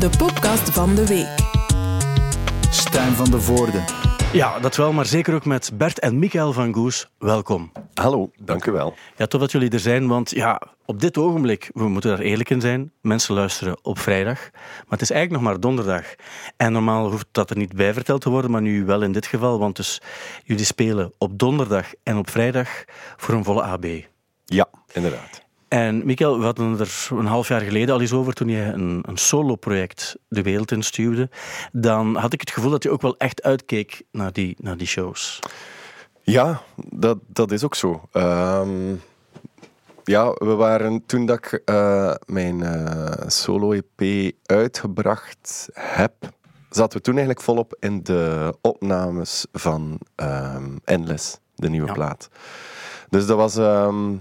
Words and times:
de 0.00 0.10
podcast 0.18 0.70
van 0.70 0.94
de 0.94 1.06
week. 1.06 1.34
Stijn 2.70 3.12
van 3.12 3.30
de 3.30 3.40
Voorde. 3.40 3.84
Ja, 4.32 4.58
dat 4.58 4.76
wel, 4.76 4.92
maar 4.92 5.06
zeker 5.06 5.34
ook 5.34 5.44
met 5.44 5.70
Bert 5.74 5.98
en 5.98 6.18
Michael 6.18 6.52
van 6.52 6.74
Goes. 6.74 7.10
Welkom. 7.18 7.72
Hallo, 7.94 8.30
dank 8.42 8.66
u 8.66 8.72
wel. 8.72 8.94
Ja, 9.16 9.26
tof 9.26 9.40
dat 9.40 9.52
jullie 9.52 9.70
er 9.70 9.80
zijn, 9.80 10.08
want 10.08 10.30
ja, 10.30 10.62
op 10.84 11.00
dit 11.00 11.18
ogenblik, 11.18 11.70
we 11.72 11.88
moeten 11.88 12.10
daar 12.10 12.18
eerlijk 12.18 12.50
in 12.50 12.60
zijn, 12.60 12.92
mensen 13.00 13.34
luisteren 13.34 13.84
op 13.84 13.98
vrijdag, 13.98 14.50
maar 14.52 14.98
het 14.98 15.00
is 15.00 15.10
eigenlijk 15.10 15.42
nog 15.42 15.52
maar 15.52 15.60
donderdag. 15.60 16.14
En 16.56 16.72
normaal 16.72 17.10
hoeft 17.10 17.28
dat 17.32 17.50
er 17.50 17.56
niet 17.56 17.74
bij 17.74 17.94
verteld 17.94 18.20
te 18.20 18.30
worden, 18.30 18.50
maar 18.50 18.62
nu 18.62 18.84
wel 18.84 19.02
in 19.02 19.12
dit 19.12 19.26
geval, 19.26 19.58
want 19.58 19.76
dus 19.76 20.00
jullie 20.44 20.64
spelen 20.64 21.12
op 21.18 21.38
donderdag 21.38 21.86
en 22.02 22.16
op 22.16 22.30
vrijdag 22.30 22.84
voor 23.16 23.34
een 23.34 23.44
volle 23.44 23.62
AB. 23.62 23.86
Ja, 24.44 24.68
inderdaad. 24.92 25.48
En 25.70 26.06
Michael, 26.06 26.38
we 26.38 26.44
hadden 26.44 26.78
er 26.78 27.08
een 27.10 27.26
half 27.26 27.48
jaar 27.48 27.60
geleden 27.60 27.94
al 27.94 28.00
eens 28.00 28.12
over 28.12 28.32
toen 28.32 28.48
je 28.48 28.62
een, 28.62 29.02
een 29.08 29.16
solo-project 29.16 30.16
de 30.28 30.42
wereld 30.42 30.72
instuurde. 30.72 31.28
Dan 31.72 32.16
had 32.16 32.32
ik 32.32 32.40
het 32.40 32.50
gevoel 32.50 32.70
dat 32.70 32.82
je 32.82 32.90
ook 32.90 33.02
wel 33.02 33.16
echt 33.16 33.42
uitkeek 33.42 34.02
naar 34.10 34.32
die, 34.32 34.56
naar 34.60 34.76
die 34.76 34.86
shows. 34.86 35.38
Ja, 36.22 36.62
dat, 36.76 37.18
dat 37.26 37.52
is 37.52 37.64
ook 37.64 37.74
zo. 37.74 38.08
Ehm, 38.12 38.94
ja, 40.04 40.32
we 40.32 40.54
waren 40.54 41.06
toen 41.06 41.26
dat 41.26 41.36
ik 41.36 41.62
eh, 41.64 42.14
mijn 42.26 42.62
eh, 42.62 43.28
solo-EP 43.28 44.32
uitgebracht 44.46 45.68
heb, 45.74 46.12
zaten 46.70 46.96
we 46.98 47.02
toen 47.04 47.14
eigenlijk 47.14 47.44
volop 47.44 47.76
in 47.78 48.02
de 48.02 48.54
opnames 48.60 49.46
van 49.52 49.98
ehm, 50.14 50.76
Endless, 50.84 51.38
de 51.54 51.68
nieuwe 51.68 51.86
Ja. 51.86 51.92
plaat. 51.92 52.28
Dus 53.10 53.26
dat 53.26 53.36
was 53.36 53.56
ehm, 53.56 54.12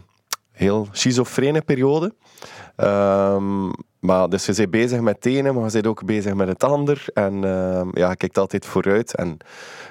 heel 0.59 0.87
schizofrene 0.91 1.61
periode. 1.61 2.13
Ehm, 2.75 3.69
maar 3.99 4.29
dus 4.29 4.45
je 4.45 4.53
bent 4.53 4.71
bezig 4.71 4.99
met 4.99 5.15
het 5.15 5.25
ene, 5.25 5.51
maar 5.51 5.65
je 5.65 5.71
bent 5.71 5.87
ook 5.87 6.05
bezig 6.05 6.33
met 6.33 6.47
het 6.47 6.63
ander. 6.63 7.05
En 7.13 7.43
ehm, 7.43 7.87
ja, 7.93 8.09
je 8.09 8.15
kijkt 8.15 8.37
altijd 8.37 8.65
vooruit. 8.65 9.15
En 9.15 9.37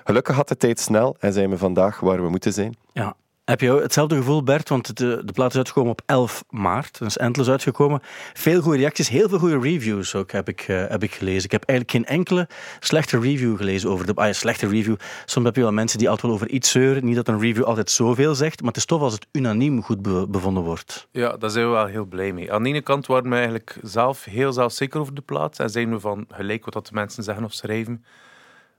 gelukkig 0.05 0.37
had 0.37 0.49
de 0.49 0.57
tijd 0.57 0.81
snel 0.81 1.17
en 1.19 1.33
zijn 1.33 1.51
we 1.51 1.59
vandaag 1.59 2.01
waar 2.01 2.23
we 2.23 2.29
moeten 2.29 2.53
zijn. 2.53 2.77
Ja. 2.93 3.15
Heb 3.49 3.61
je 3.61 3.73
hetzelfde 3.73 4.17
gevoel, 4.17 4.43
Bert? 4.43 4.69
Want 4.69 4.97
de, 4.97 5.23
de 5.25 5.33
plaat 5.33 5.51
is 5.51 5.57
uitgekomen 5.57 5.91
op 5.91 6.01
11 6.07 6.45
maart. 6.51 6.99
Dat 6.99 7.09
is 7.09 7.17
Endless 7.17 7.51
uitgekomen. 7.51 8.01
Veel 8.33 8.61
goede 8.61 8.79
reacties, 8.79 9.09
heel 9.09 9.29
veel 9.29 9.39
goede 9.39 9.59
reviews 9.59 10.15
ook 10.15 10.33
heb 10.33 10.49
ik, 10.49 10.61
eh, 10.61 10.87
heb 10.89 11.03
ik 11.03 11.15
gelezen. 11.15 11.45
Ik 11.45 11.51
heb 11.51 11.65
eigenlijk 11.65 11.91
geen 11.91 12.17
enkele 12.17 12.49
slechte 12.81 13.19
review 13.19 13.57
gelezen 13.57 13.91
over 13.91 14.07
de... 14.07 14.15
Ah 14.15 14.33
slechte 14.33 14.69
review. 14.69 14.97
Soms 15.25 15.47
heb 15.47 15.57
je 15.57 15.63
wel 15.63 15.73
mensen 15.73 15.99
die 15.99 16.09
altijd 16.09 16.27
wel 16.27 16.35
over 16.35 16.49
iets 16.49 16.71
zeuren. 16.71 17.05
Niet 17.05 17.17
dat 17.17 17.29
een 17.29 17.41
review 17.41 17.65
altijd 17.65 17.91
zoveel 17.91 18.35
zegt, 18.35 18.59
maar 18.61 18.69
het 18.69 18.77
is 18.77 18.85
tof 18.85 19.01
als 19.01 19.13
het 19.13 19.27
unaniem 19.33 19.83
goed 19.83 20.03
be- 20.03 20.27
bevonden 20.29 20.63
wordt. 20.63 21.09
Ja, 21.11 21.37
daar 21.37 21.51
zijn 21.51 21.67
we 21.67 21.73
wel 21.73 21.87
heel 21.87 22.05
blij 22.05 22.33
mee. 22.33 22.53
Aan 22.53 22.63
de 22.63 22.69
ene 22.69 22.83
kant 22.83 23.07
waren 23.07 23.31
we 23.31 23.37
eigenlijk 23.37 23.79
zelf 23.83 24.25
heel 24.25 24.53
zelfzeker 24.53 25.01
over 25.01 25.15
de 25.15 25.21
plaat. 25.23 25.59
En 25.59 25.71
zijn 25.71 25.91
we 25.91 26.01
van 26.01 26.27
gelijk 26.31 26.65
wat 26.65 26.87
de 26.87 26.95
mensen 26.95 27.23
zeggen 27.23 27.45
of 27.45 27.53
schrijven. 27.53 28.05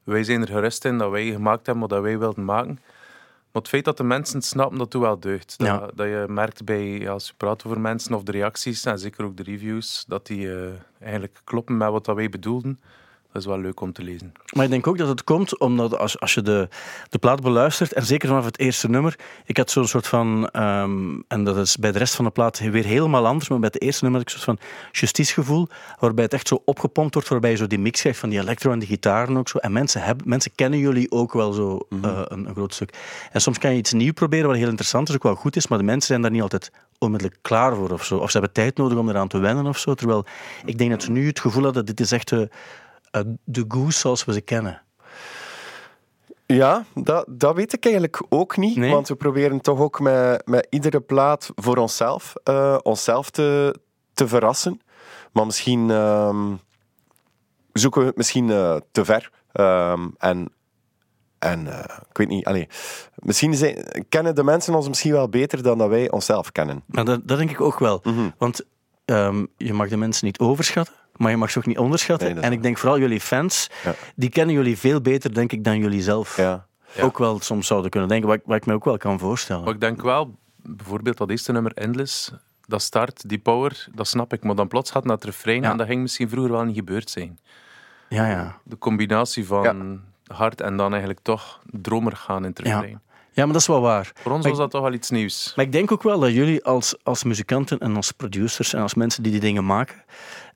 Wij 0.04 0.24
zijn 0.24 0.42
er 0.42 0.48
gerust 0.48 0.86
in 0.86 0.98
dat 0.98 1.12
wij 1.12 1.26
gemaakt 1.26 1.66
hebben 1.66 1.88
wat 1.88 2.02
wij 2.02 2.18
wilden 2.18 2.46
maken. 2.46 2.80
Maar 3.52 3.62
het 3.62 3.72
feit 3.72 3.86
dat 3.86 3.98
de 3.98 4.04
mensen 4.04 4.36
het 4.38 4.46
snappen, 4.46 4.78
dat 4.78 4.92
doet 4.92 5.02
wel 5.02 5.20
deugd. 5.20 5.58
Dat, 5.58 5.68
Ja. 5.68 5.90
dat 5.96 6.08
je 6.08 6.26
merkt 6.28 6.66
bij, 6.66 7.10
als 7.10 7.28
je 7.28 7.34
praat 7.38 7.66
over 7.66 7.80
mensen 7.80 8.14
of 8.14 8.24
de 8.24 8.32
reacties, 8.32 8.86
en 8.86 9.00
zeker 9.00 9.26
ook 9.26 9.38
de 9.38 9.44
reviews, 9.44 10.06
dat 10.08 10.26
die 10.28 10.52
eh, 10.54 10.70
eigenlijk 11.00 11.42
kloppen 11.44 11.78
met 11.78 11.90
wat 11.90 12.06
dat 12.06 12.16
wij 12.16 12.30
bedoelden. 12.30 12.80
Dat 13.32 13.42
is 13.42 13.48
wel 13.48 13.60
leuk 13.60 13.82
om 13.82 13.94
te 13.94 14.04
lezen. 14.04 14.34
Maar 14.56 14.64
ik 14.64 14.72
denk 14.72 14.88
ook 14.88 14.98
dat 14.98 15.08
het 15.08 15.24
komt 15.24 15.60
omdat 15.60 15.98
als, 15.98 16.20
als 16.20 16.34
je 16.34 16.42
de, 16.42 16.68
de 17.10 17.18
plaat 17.18 17.42
beluistert, 17.42 17.94
en 17.94 18.06
zeker 18.06 18.28
vanaf 18.28 18.46
het 18.46 18.60
eerste 18.60 18.90
nummer, 18.90 19.16
ik 19.46 19.58
had 19.58 19.72
zo'n 19.72 19.88
soort 19.88 20.08
van, 20.08 20.50
ehm, 20.50 21.20
en 21.28 21.44
dat 21.44 21.58
is 21.58 21.78
bij 21.78 21.92
de 21.92 21.98
rest 21.98 22.16
van 22.16 22.26
de 22.26 22.32
plaat 22.32 22.60
weer 22.60 22.86
helemaal 22.86 23.28
anders, 23.28 23.50
maar 23.50 23.60
bij 23.60 23.70
het 23.72 23.82
eerste 23.82 24.04
nummer 24.04 24.22
had 24.22 24.30
ik 24.30 24.36
een 24.36 24.42
soort 24.42 24.58
van 24.60 24.68
justiegevoel, 24.92 25.68
waarbij 26.00 26.24
het 26.24 26.34
echt 26.34 26.48
zo 26.48 26.62
opgepompt 26.66 27.14
wordt, 27.14 27.30
waarbij 27.30 27.50
je 27.50 27.58
zo 27.58 27.68
die 27.68 27.80
mix 27.80 28.02
krijgt 28.02 28.20
van 28.20 28.30
die 28.30 28.40
electro 28.40 28.72
en 28.72 28.80
die 28.80 28.88
gitaren 28.88 29.38
ook 29.38 29.50
zo. 29.50 29.58
En 29.58 29.72
mensen, 29.72 30.02
hebben, 30.02 30.30
mensen 30.30 30.52
kennen 30.56 30.80
jullie 30.80 31.12
ook 31.12 31.34
wel 31.34 31.52
zo 31.52 31.88
eh, 32.02 32.22
een, 32.26 32.48
een 32.48 32.54
groot 32.54 32.74
stuk. 32.74 32.98
En 33.32 33.42
soms 33.42 33.58
kan 33.58 33.72
je 33.72 33.78
iets 33.78 33.94
nieuw 33.94 34.14
proberen 34.14 34.48
wat 34.48 34.58
heel 34.58 34.68
interessant 34.68 35.10
is, 35.10 35.16
ook 35.16 35.24
wel 35.24 35.36
goed 35.36 35.56
is, 35.56 35.68
maar 35.68 35.78
de 35.78 35.84
mensen 35.84 36.08
zijn 36.08 36.22
daar 36.22 36.32
niet 36.32 36.42
altijd 36.42 36.72
onmiddellijk 36.98 37.40
klaar 37.42 37.76
voor 37.76 37.90
of 37.90 38.06
zo. 38.06 38.18
Of 38.18 38.32
ze 38.32 38.38
hebben 38.38 38.56
tijd 38.56 38.78
nodig 38.78 38.98
om 38.98 39.10
eraan 39.10 39.28
te 39.28 39.40
wennen 39.40 39.66
of 39.66 39.78
zo. 39.78 39.94
Terwijl 39.94 40.26
ik 40.66 40.78
denk 40.78 40.92
dat 40.92 41.04
ze 41.04 41.12
nu 41.12 41.28
het 41.28 41.40
gevoel 41.40 41.64
hadden, 41.64 41.86
dit 41.86 42.00
is 42.00 42.12
echt 42.12 42.30
de, 42.30 42.42
eh, 42.42 42.50
de 43.44 43.66
goose 43.68 44.00
zoals 44.00 44.26
we 44.26 44.34
ze 44.34 44.42
kennen. 44.42 44.82
Ja, 46.46 46.86
dat, 46.96 47.26
dat 47.28 47.56
weet 47.56 47.74
ik 47.74 47.84
eigenlijk 47.84 48.24
ook 48.30 48.58
niet. 48.58 48.76
Nee? 48.76 48.92
Want 48.92 49.08
we 49.08 49.16
proberen 49.16 49.62
toch 49.62 49.80
ook 49.80 50.00
met, 50.00 50.48
met 50.48 50.68
iedere 50.70 51.00
plaat 51.00 51.52
voor 51.56 51.78
onszelf, 51.78 52.34
eh, 52.44 52.78
onszelf 52.82 53.30
te, 53.30 53.80
te 54.14 54.28
verrassen. 54.28 54.82
Maar 55.32 55.46
misschien 55.46 55.90
ehm, 55.90 56.56
zoeken 57.74 58.02
we 58.02 58.08
het 58.08 58.18
misschien 58.18 58.50
eh, 58.50 58.76
te 58.92 59.06
ver. 59.06 59.32
Ehm, 59.52 60.08
en 60.18 60.52
en 61.40 61.68
eh, 61.68 61.98
ik 62.10 62.18
weet 62.18 62.28
niet, 62.28 62.46
allee, 62.46 62.68
misschien 63.16 63.54
zijn, 63.54 64.06
kennen 64.10 64.36
de 64.36 64.44
mensen 64.44 64.76
ons 64.76 64.88
misschien 64.88 65.12
wel 65.12 65.30
beter 65.30 65.64
dan 65.64 65.78
dat 65.78 65.90
wij 65.90 66.12
onszelf 66.12 66.52
kennen. 66.52 66.84
Maar 66.86 67.06
dat, 67.06 67.28
dat 67.28 67.38
denk 67.38 67.52
ik 67.52 67.62
ook 67.62 67.80
wel. 67.80 68.04
Want 68.38 68.66
ehm, 69.06 69.46
je 69.58 69.74
mag 69.74 69.90
de 69.90 69.98
mensen 69.98 70.26
niet 70.26 70.40
overschatten, 70.40 70.96
maar 71.20 71.32
je 71.32 71.38
mag 71.38 71.52
ze 71.52 71.58
ook 71.58 71.66
niet 71.66 71.78
onderschatten. 71.78 72.34
Nee, 72.36 72.44
en 72.44 72.52
ik 72.52 72.62
denk 72.64 72.78
vooral 72.78 73.00
jullie 73.00 73.20
fans, 73.22 73.70
Ja. 73.84 73.94
die 74.16 74.30
kennen 74.30 74.56
jullie 74.56 74.78
veel 74.78 75.02
beter, 75.02 75.34
denk 75.34 75.52
ik, 75.52 75.64
dan 75.64 75.78
jullie 75.80 76.02
zelf 76.02 76.38
Ja. 76.38 76.66
Ja. 76.96 77.04
ook 77.04 77.18
wel 77.18 77.40
soms 77.40 77.68
zouden 77.68 77.90
kunnen 77.90 78.10
denken. 78.10 78.28
Wat, 78.28 78.38
ik- 78.38 78.44
wat 78.46 78.56
ik 78.56 78.66
me 78.66 78.74
ook 78.74 78.86
wel 78.86 78.98
kan 78.98 79.20
voorstellen. 79.20 79.64
Maar 79.64 79.74
ik 79.74 79.80
denk 79.82 80.02
wel, 80.02 80.36
bijvoorbeeld 80.56 81.18
dat 81.18 81.30
eerste 81.30 81.52
nummer 81.52 81.72
Endless, 81.74 82.32
dat 82.66 82.82
start, 82.82 83.30
die 83.30 83.40
power, 83.40 83.88
dat 83.96 84.08
snap 84.08 84.34
ik. 84.34 84.44
Maar 84.44 84.56
dan 84.56 84.68
plots 84.68 84.92
gaat 84.92 85.04
naar 85.04 85.16
het 85.16 85.24
refrein 85.26 85.62
Ja. 85.62 85.72
en 85.72 85.78
dat 85.78 85.88
ging 85.88 86.02
misschien 86.02 86.30
vroeger 86.30 86.52
wel 86.52 86.64
niet 86.64 86.76
gebeurd 86.76 87.10
zijn. 87.10 87.40
Ja, 88.10 88.28
ja. 88.30 88.58
De 88.64 88.78
combinatie 88.78 89.46
van 89.46 90.02
hard 90.28 90.62
en 90.62 90.78
dan 90.78 90.90
eigenlijk 90.92 91.20
toch 91.24 91.60
dromer 91.66 92.16
gaan 92.16 92.44
in 92.44 92.50
het 92.50 92.60
refrein. 92.60 93.02
ja, 93.32 93.44
maar 93.44 93.54
dat 93.54 93.62
is 93.62 93.68
wel 93.68 93.82
waar. 93.82 94.12
Voor 94.14 94.32
ons 94.32 94.42
Maar 94.42 94.50
was 94.52 94.60
dat 94.62 94.72
toch 94.72 94.82
wel 94.82 94.94
iets 94.94 95.10
nieuws. 95.10 95.54
Maar 95.56 95.66
ik 95.66 95.72
denk 95.72 95.92
ook 95.92 96.04
wel 96.04 96.20
dat 96.20 96.32
jullie 96.32 96.64
als, 96.64 96.96
als 97.04 97.24
muzikanten 97.24 97.80
en 97.80 97.96
als 97.96 98.12
producers 98.12 98.74
en 98.74 98.82
als 98.82 98.94
mensen 98.94 99.24
die 99.24 99.32
die 99.32 99.42
dingen 99.42 99.66
maken, 99.66 100.04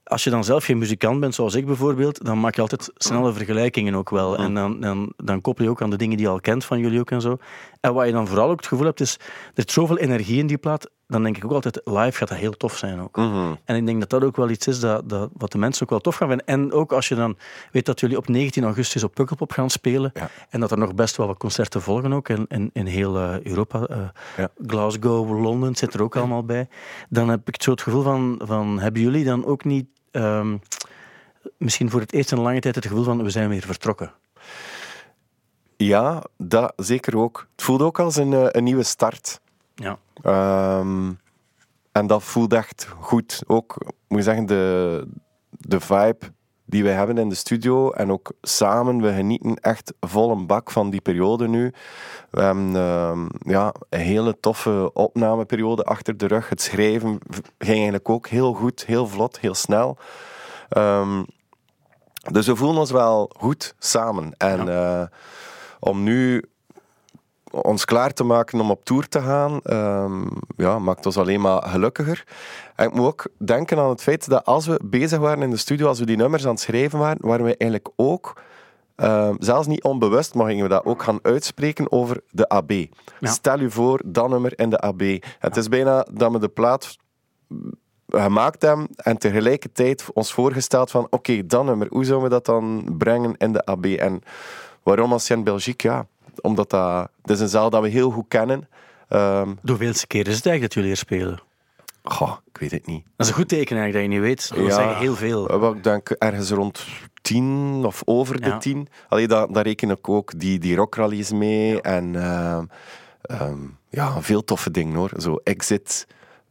als 0.04 0.24
je 0.24 0.30
dan 0.30 0.44
zelf 0.44 0.66
geen 0.66 0.78
muzikant 0.78 1.20
bent, 1.20 1.36
zoals 1.36 1.56
ik 1.56 1.66
bijvoorbeeld, 1.66 2.26
dan 2.26 2.40
maak 2.40 2.56
je 2.56 2.62
altijd 2.62 2.92
snelle 2.96 3.34
vergelijkingen 3.34 3.96
ook 3.96 4.10
wel. 4.10 4.38
En 4.38 4.54
dan, 4.54 4.80
dan, 4.80 5.14
dan 5.18 5.42
koppel 5.42 5.64
je 5.64 5.70
ook 5.70 5.82
aan 5.82 5.90
de 5.90 5.98
dingen 5.98 6.18
die 6.18 6.26
je 6.26 6.32
al 6.32 6.40
kent 6.40 6.66
van 6.66 6.80
jullie 6.80 7.00
ook 7.00 7.12
en 7.12 7.22
zo. 7.22 7.38
En 7.80 7.94
wat 7.94 8.06
je 8.06 8.12
dan 8.12 8.28
vooral 8.28 8.50
ook 8.50 8.58
het 8.58 8.68
gevoel 8.68 8.86
hebt, 8.86 9.00
is 9.00 9.14
er 9.14 9.22
zit 9.56 9.72
zoveel 9.72 9.98
energie 9.98 10.40
in 10.40 10.48
die 10.48 10.58
plaat, 10.58 10.90
dan 11.08 11.24
denk 11.24 11.38
ik 11.38 11.46
ook 11.46 11.52
altijd, 11.52 11.82
live 11.84 12.18
gaat 12.18 12.28
dat 12.28 12.38
heel 12.38 12.52
tof 12.58 12.78
zijn 12.78 13.00
ook. 13.02 13.16
Mhm. 13.16 13.54
En 13.66 13.76
ik 13.76 13.86
denk 13.86 14.00
dat 14.00 14.10
dat 14.10 14.24
ook 14.24 14.36
wel 14.36 14.50
iets 14.50 14.68
is 14.68 14.80
dat, 14.80 15.10
dat, 15.10 15.30
wat 15.34 15.52
de 15.52 15.58
mensen 15.58 15.84
ook 15.84 15.90
wel 15.90 16.00
tof 16.00 16.16
gaan 16.16 16.28
vinden. 16.28 16.46
En 16.48 16.72
ook 16.72 16.92
als 16.94 17.08
je 17.08 17.16
dan 17.16 17.38
weet 17.72 17.86
dat 17.86 18.00
jullie 18.00 18.18
op 18.18 18.28
19 18.28 18.64
augustus 18.64 19.04
op 19.04 19.14
Pukkelpop 19.14 19.52
gaan 19.52 19.70
spelen. 19.70 20.12
Ja. 20.14 20.30
En 20.50 20.60
dat 20.60 20.72
er 20.72 20.78
nog 20.78 20.96
best 20.96 21.16
wel 21.18 21.28
wat 21.28 21.38
concerten 21.38 21.82
volgen 21.82 22.14
ook 22.14 22.30
in, 22.30 22.46
in, 22.48 22.70
in 22.74 22.86
heel 22.86 23.18
eh, 23.18 23.42
Europa. 23.42 23.86
eh, 23.86 23.98
Ja. 24.38 24.50
Glasgow, 24.68 25.42
Londen 25.42 25.76
zit 25.76 25.94
er 25.94 26.02
ook 26.02 26.16
allemaal 26.16 26.44
bij. 26.46 26.68
Dan 27.10 27.30
heb 27.30 27.48
ik 27.48 27.62
zo 27.62 27.72
het 27.72 27.82
gevoel 27.82 28.04
van, 28.04 28.42
van 28.44 28.80
hebben 28.80 29.02
jullie 29.02 29.26
dan 29.26 29.46
ook 29.46 29.64
niet 29.64 29.86
ehm, 30.12 30.58
misschien 31.58 31.90
voor 31.90 32.00
het 32.00 32.14
eerst 32.14 32.32
in 32.32 32.40
lange 32.40 32.60
tijd 32.60 32.76
het 32.76 32.86
gevoel 32.88 33.04
van 33.04 33.24
we 33.24 33.30
zijn 33.30 33.50
weer 33.50 33.62
vertrokken? 33.66 34.12
Ja, 35.78 36.24
dat 36.38 36.74
zeker 36.76 37.18
ook. 37.18 37.48
Het 37.56 37.64
voelt 37.64 37.82
ook 37.82 38.00
als 38.00 38.16
een, 38.16 38.34
eh, 38.34 38.46
een 38.52 38.64
nieuwe 38.64 38.84
start. 38.84 39.42
Ja. 39.76 39.98
Ehm, 40.22 41.12
en 41.92 42.08
dat 42.08 42.24
voelt 42.24 42.54
echt 42.54 42.88
goed. 43.00 43.44
Ook, 43.48 43.76
moet 44.08 44.20
ik 44.20 44.24
zeggen, 44.24 44.46
de, 44.46 45.08
de 45.50 45.80
vibe 45.80 46.32
die 46.66 46.84
wij 46.84 46.94
hebben 46.94 47.18
in 47.18 47.30
de 47.30 47.36
studio 47.36 47.92
en 47.92 48.12
ook 48.12 48.32
samen, 48.42 49.02
we 49.02 49.14
genieten 49.14 49.56
echt 49.56 49.94
vol 50.00 50.32
een 50.32 50.48
bak 50.48 50.72
van 50.72 50.90
die 50.90 51.02
periode 51.02 51.48
nu. 51.48 51.74
We 52.30 52.42
hebben 52.42 52.76
ehm, 52.76 53.28
ja, 53.52 53.74
een 53.90 54.00
hele 54.00 54.40
toffe 54.40 54.94
opnameperiode 54.94 55.84
achter 55.84 56.18
de 56.18 56.28
rug. 56.28 56.50
Het 56.50 56.62
schrijven 56.62 57.20
ging 57.58 57.76
eigenlijk 57.76 58.10
ook 58.10 58.28
heel 58.28 58.54
goed, 58.54 58.86
heel 58.86 59.08
vlot, 59.08 59.40
heel 59.40 59.56
snel. 59.56 59.98
Ehm, 60.70 61.24
dus 62.32 62.48
we 62.48 62.56
voelen 62.56 62.80
ons 62.80 62.92
wel 62.92 63.32
goed 63.38 63.76
samen. 63.80 64.34
En 64.38 64.70
eh, 64.70 65.04
om 65.80 66.04
nu 66.04 66.44
ons 67.62 67.86
klaar 67.86 68.14
te 68.14 68.24
maken 68.24 68.60
om 68.60 68.72
op 68.72 68.86
tour 68.86 69.08
te 69.08 69.22
gaan, 69.22 69.60
ehm, 69.64 70.22
ja, 70.58 70.80
maakt 70.80 71.06
ons 71.06 71.18
alleen 71.18 71.42
maar 71.42 71.62
gelukkiger. 71.62 72.26
En 72.76 72.88
ik 72.88 72.94
moet 72.94 73.06
ook 73.06 73.28
denken 73.38 73.80
aan 73.80 73.90
het 73.90 74.02
feit 74.02 74.30
dat 74.30 74.46
als 74.46 74.66
we 74.66 74.80
bezig 74.84 75.20
waren 75.20 75.44
in 75.44 75.50
de 75.50 75.58
studio, 75.58 75.88
als 75.88 76.00
we 76.00 76.06
die 76.06 76.18
nummers 76.18 76.44
aan 76.44 76.52
het 76.52 76.60
schrijven 76.60 77.00
waren, 77.00 77.18
waren 77.22 77.46
we 77.46 77.58
eigenlijk 77.58 77.90
ook, 77.96 78.42
ehm, 78.96 79.36
zelfs 79.40 79.68
niet 79.68 79.84
onbewust, 79.84 80.34
maar 80.34 80.48
gingen 80.48 80.64
we 80.64 80.70
dat 80.70 80.86
ook 80.86 81.04
gaan 81.04 81.20
uitspreken 81.22 81.92
over 81.92 82.22
de 82.30 82.50
AB. 82.50 82.72
Stel 83.22 83.60
u 83.60 83.72
voor, 83.72 84.02
dat 84.06 84.30
nummer 84.30 84.60
in 84.60 84.70
de 84.70 84.80
AB. 84.80 85.02
Het 85.40 85.58
is 85.58 85.68
bijna 85.68 86.06
dat 86.12 86.32
we 86.32 86.40
de 86.40 86.50
plaat 86.50 86.98
gemaakt 88.08 88.62
hebben 88.62 88.88
en 88.96 89.18
tegelijkertijd 89.18 90.06
ons 90.14 90.34
voorgesteld 90.34 90.92
van 90.92 91.08
oké, 91.10 91.46
dat 91.46 91.66
nummer, 91.66 91.88
hoe 91.90 92.06
zouden 92.06 92.30
we 92.30 92.36
dat 92.36 92.46
dan 92.46 92.96
brengen 92.98 93.36
in 93.38 93.54
de 93.54 93.66
AB? 93.66 93.86
En 93.86 94.22
waarom 94.84 95.12
als 95.12 95.28
je 95.28 95.34
in 95.34 95.44
Belgique? 95.44 95.90
Ja, 95.90 96.08
omdat 96.42 96.70
dat, 96.70 97.08
dat 97.22 97.36
is 97.36 97.42
een 97.42 97.50
zaal 97.50 97.70
dat 97.70 97.82
we 97.82 97.88
heel 97.90 98.12
goed 98.12 98.26
kennen. 98.28 98.68
Ehm, 99.10 99.50
De 99.62 99.72
hoeveelste 99.72 100.08
keer 100.08 100.28
is 100.28 100.36
het 100.36 100.46
eigenlijk 100.46 100.62
dat 100.62 100.74
jullie 100.74 100.90
hier 100.90 100.98
spelen? 100.98 101.40
Goh, 102.04 102.34
ik 102.52 102.58
weet 102.58 102.72
het 102.72 102.86
niet. 102.86 103.04
Dat 103.04 103.26
is 103.26 103.28
een 103.28 103.34
goed 103.40 103.48
teken 103.48 103.78
eigenlijk, 103.78 103.94
dat 103.94 104.02
je 104.14 104.20
niet 104.20 104.28
weet. 104.30 104.50
Dat 104.56 104.66
Ja. 104.68 104.76
zeggen 104.84 104.98
heel 104.98 105.16
veel. 105.16 105.48
Eh, 105.50 105.70
Ik 105.76 105.84
denk 105.84 106.10
ergens 106.10 106.50
rond 106.52 106.86
10 107.22 107.82
of 107.86 108.02
over 108.06 108.42
de 108.42 108.48
Ja. 108.48 108.58
10. 108.58 108.88
Allee, 109.10 109.28
daar, 109.28 109.48
daar 109.52 109.64
reken 109.64 109.90
ik 109.90 110.10
ook 110.10 110.40
die, 110.40 110.60
die 110.60 110.76
rockrallies 110.76 111.32
mee. 111.32 111.82
En 111.82 112.16
ehm, 112.16 112.66
ehm, 113.22 113.58
ja, 113.90 114.22
veel 114.22 114.44
toffe 114.44 114.72
dingen 114.72 114.96
hoor. 114.96 115.12
Zo 115.18 115.40
exit 115.44 116.08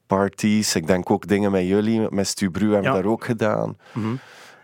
parties. 0.06 0.74
Ik 0.74 0.86
denk 0.86 1.10
ook 1.10 1.26
dingen 1.26 1.50
met 1.50 1.66
jullie, 1.66 2.06
met 2.10 2.26
Stubru 2.26 2.72
hebben 2.72 2.92
we 2.92 3.02
daar 3.02 3.10
ook 3.10 3.24
gedaan. 3.24 3.76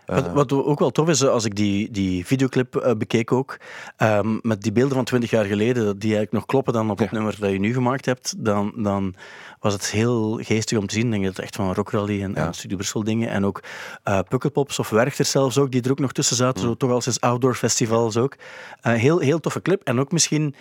Wat, 0.09 0.31
wat 0.31 0.53
ook 0.53 0.79
wel 0.79 0.89
tof 0.89 1.07
is, 1.09 1.21
eh, 1.21 1.29
als 1.29 1.45
ik 1.45 1.55
die, 1.55 1.91
die 1.91 2.25
videoclip 2.25 2.75
eh, 2.75 2.95
bekeek 2.95 3.31
ook, 3.31 3.57
ehm, 3.97 4.37
met 4.41 4.61
die 4.61 4.71
beelden 4.71 4.95
van 4.95 5.05
20 5.05 5.29
jaar 5.29 5.45
geleden, 5.45 5.83
die 5.83 6.09
eigenlijk 6.09 6.31
nog 6.31 6.45
kloppen 6.45 6.73
dan 6.73 6.89
op 6.89 6.97
het 6.99 7.11
nummer 7.11 7.35
dat 7.39 7.51
je 7.51 7.59
nu 7.59 7.73
gemaakt 7.73 8.05
hebt, 8.05 8.33
dan, 8.37 8.73
dan 8.75 9.15
was 9.59 9.73
het 9.73 9.91
heel 9.91 10.39
geestig 10.41 10.77
om 10.77 10.87
te 10.87 10.93
zien. 10.93 11.05
Ik 11.05 11.11
denk 11.11 11.23
dat 11.23 11.35
het 11.35 11.45
echt 11.45 11.55
van 11.55 11.73
Rock 11.73 11.91
Rally 11.91 12.21
en, 12.23 12.31
Ja. 12.35 12.45
en 12.45 12.53
Studio 12.53 12.77
Brussel 12.77 13.03
dingen, 13.03 13.29
en 13.29 13.45
ook 13.45 13.63
eh 14.03 14.19
Pukkelpops 14.27 14.79
of 14.79 14.89
Werchter 14.89 15.25
zelfs 15.25 15.57
ook, 15.57 15.71
die 15.71 15.81
er 15.81 15.91
ook 15.91 15.99
nog 15.99 16.11
tussen 16.11 16.35
zaten, 16.35 16.61
zo 16.61 16.75
toch 16.75 16.91
al 16.91 17.01
sinds 17.01 17.21
outdoor 17.21 17.55
festivals 17.55 18.17
ook. 18.17 18.35
Eh, 18.81 18.93
heel, 18.93 19.19
heel 19.19 19.39
toffe 19.39 19.61
clip. 19.61 19.81
En 19.83 19.99
ook 19.99 20.11
misschien, 20.11 20.55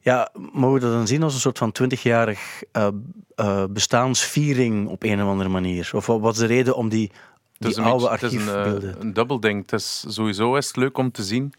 ja, 0.00 0.28
mogen 0.52 0.74
we 0.74 0.80
dat 0.80 0.92
dan 0.92 1.06
zien 1.06 1.22
als 1.22 1.34
een 1.34 1.40
soort 1.40 1.58
van 1.58 1.72
20-jarig 1.82 2.62
eh, 2.72 2.88
eh, 3.34 3.64
bestaansviering 3.70 4.88
op 4.88 5.02
een 5.02 5.22
of 5.22 5.28
andere 5.28 5.48
manier? 5.48 5.90
Of 5.94 6.06
wat 6.06 6.20
was 6.20 6.36
de 6.36 6.46
reden 6.46 6.76
om 6.76 6.88
die, 6.88 7.10
is 7.10 7.14
die 7.58 7.78
een 7.78 7.84
oude 7.84 8.08
beetje- 8.08 8.26
het 8.26 8.34
is 8.34 8.46
een, 8.46 8.82
eh, 8.92 8.94
een 9.00 9.12
dubbel 9.12 9.40
ding. 9.40 9.60
Het 9.62 9.72
is 9.72 10.04
sowieso 10.08 10.54
is 10.56 10.66
het 10.66 10.76
leuk 10.76 10.98
om 10.98 11.10
te 11.10 11.22
zien. 11.22 11.52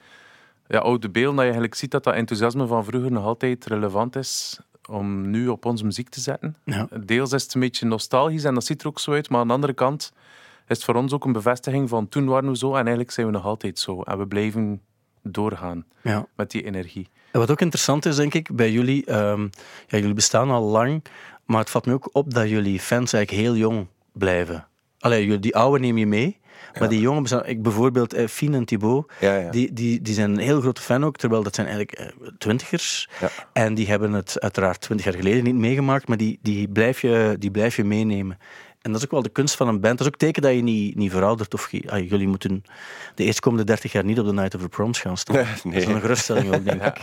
Ja, 0.67 0.79
oude 0.79 1.09
beelden, 1.09 1.29
dat 1.29 1.37
je 1.37 1.43
eigenlijk 1.43 1.75
ziet 1.75 1.91
dat 1.91 2.03
dat 2.03 2.13
enthousiasme 2.13 2.67
van 2.67 2.85
vroeger 2.85 3.11
nog 3.11 3.23
altijd 3.25 3.65
relevant 3.65 4.15
is 4.15 4.59
om 4.89 5.29
nu 5.29 5.47
op 5.47 5.65
onze 5.65 5.85
muziek 5.85 6.09
te 6.09 6.19
zetten. 6.19 6.55
Ja. 6.63 6.87
Deels 7.05 7.31
is 7.31 7.43
het 7.43 7.53
een 7.53 7.59
beetje 7.61 7.85
nostalgisch 7.85 8.43
en 8.43 8.53
dat 8.53 8.65
ziet 8.65 8.81
er 8.81 8.87
ook 8.87 8.99
zo 8.99 9.11
uit, 9.11 9.29
maar 9.29 9.39
aan 9.39 9.47
de 9.47 9.53
andere 9.53 9.73
kant 9.73 10.11
is 10.67 10.75
het 10.75 10.83
voor 10.83 10.95
ons 10.95 11.13
ook 11.13 11.25
een 11.25 11.31
bevestiging 11.31 11.89
van 11.89 12.09
toen 12.09 12.25
waren 12.25 12.49
we 12.49 12.57
zo 12.57 12.69
en 12.69 12.75
eigenlijk 12.75 13.11
zijn 13.11 13.25
we 13.25 13.31
nog 13.31 13.45
altijd 13.45 13.79
zo. 13.79 14.01
En 14.01 14.17
we 14.17 14.27
blijven 14.27 14.81
doorgaan 15.23 15.85
Ja. 16.01 16.25
met 16.35 16.51
die 16.51 16.63
energie. 16.65 17.09
En 17.31 17.39
wat 17.39 17.51
ook 17.51 17.61
interessant 17.61 18.05
is, 18.05 18.15
denk 18.15 18.33
ik, 18.33 18.55
bij 18.55 18.71
jullie, 18.71 19.05
ehm, 19.05 19.41
ja, 19.87 19.97
jullie 19.97 20.13
bestaan 20.13 20.49
al 20.49 20.63
lang, 20.63 21.03
maar 21.45 21.59
het 21.59 21.69
valt 21.69 21.85
me 21.85 21.93
ook 21.93 22.09
op 22.11 22.33
dat 22.33 22.49
jullie 22.49 22.79
fans 22.79 23.13
eigenlijk 23.13 23.45
heel 23.45 23.55
jong 23.55 23.87
blijven. 24.11 24.67
Allee, 25.05 25.39
die 25.39 25.55
oude 25.55 25.79
neem 25.79 25.97
je 25.97 26.07
mee, 26.07 26.37
maar 26.79 26.89
die 26.89 26.99
jongen 26.99 27.49
ik 27.49 27.61
bijvoorbeeld 27.61 28.13
eh, 28.13 28.27
Fien 28.27 28.53
en 28.53 28.65
Thibaut, 28.65 29.11
Ja, 29.19 29.35
ja. 29.35 29.49
die, 29.51 29.73
die, 29.73 30.01
die 30.01 30.13
zijn 30.13 30.31
een 30.31 30.37
heel 30.37 30.61
grote 30.61 30.81
fan 30.81 31.05
ook, 31.05 31.17
terwijl 31.17 31.43
dat 31.43 31.55
zijn 31.55 31.67
eigenlijk 31.67 31.99
eh, 31.99 32.27
twintigers. 32.37 33.09
En 33.53 33.73
die 33.73 33.87
hebben 33.87 34.13
het 34.13 34.39
uiteraard 34.39 34.81
twintig 34.81 35.05
jaar 35.05 35.15
geleden 35.15 35.43
niet 35.43 35.55
meegemaakt, 35.55 36.07
maar 36.07 36.17
die, 36.17 36.39
die, 36.41 36.67
blijf 36.67 37.01
je, 37.01 37.35
die 37.39 37.51
blijf 37.51 37.75
je 37.75 37.83
meenemen. 37.83 38.37
En 38.85 38.91
dat 38.91 38.99
is 38.99 39.05
ook 39.05 39.11
wel 39.11 39.21
de 39.21 39.29
kunst 39.29 39.55
van 39.55 39.67
een 39.67 39.79
band. 39.79 39.97
Dat 39.97 40.07
is 40.07 40.13
ook 40.13 40.19
teken 40.19 40.41
dat 40.41 40.53
je 40.53 40.61
niet, 40.61 40.95
niet 40.95 41.11
veroudert. 41.11 41.53
Of, 41.53 41.63
ge- 41.63 41.83
ah, 41.89 42.09
jullie 42.09 42.27
moeten 42.27 42.63
de 43.15 43.23
eerstkomende 43.23 43.63
30 43.63 43.91
jaar 43.91 44.03
niet 44.03 44.19
op 44.19 44.25
de 44.25 44.33
Night 44.33 44.55
of 44.55 44.61
the 44.61 44.69
Proms 44.69 44.99
gaan 44.99 45.17
staan. 45.17 45.35
Nee, 45.35 45.45
Dat 45.63 45.73
is 45.73 45.85
een 45.85 46.01
geruststelling 46.01 46.55
ook, 46.55 46.63
denk 46.65 46.83
ik. 46.91 46.97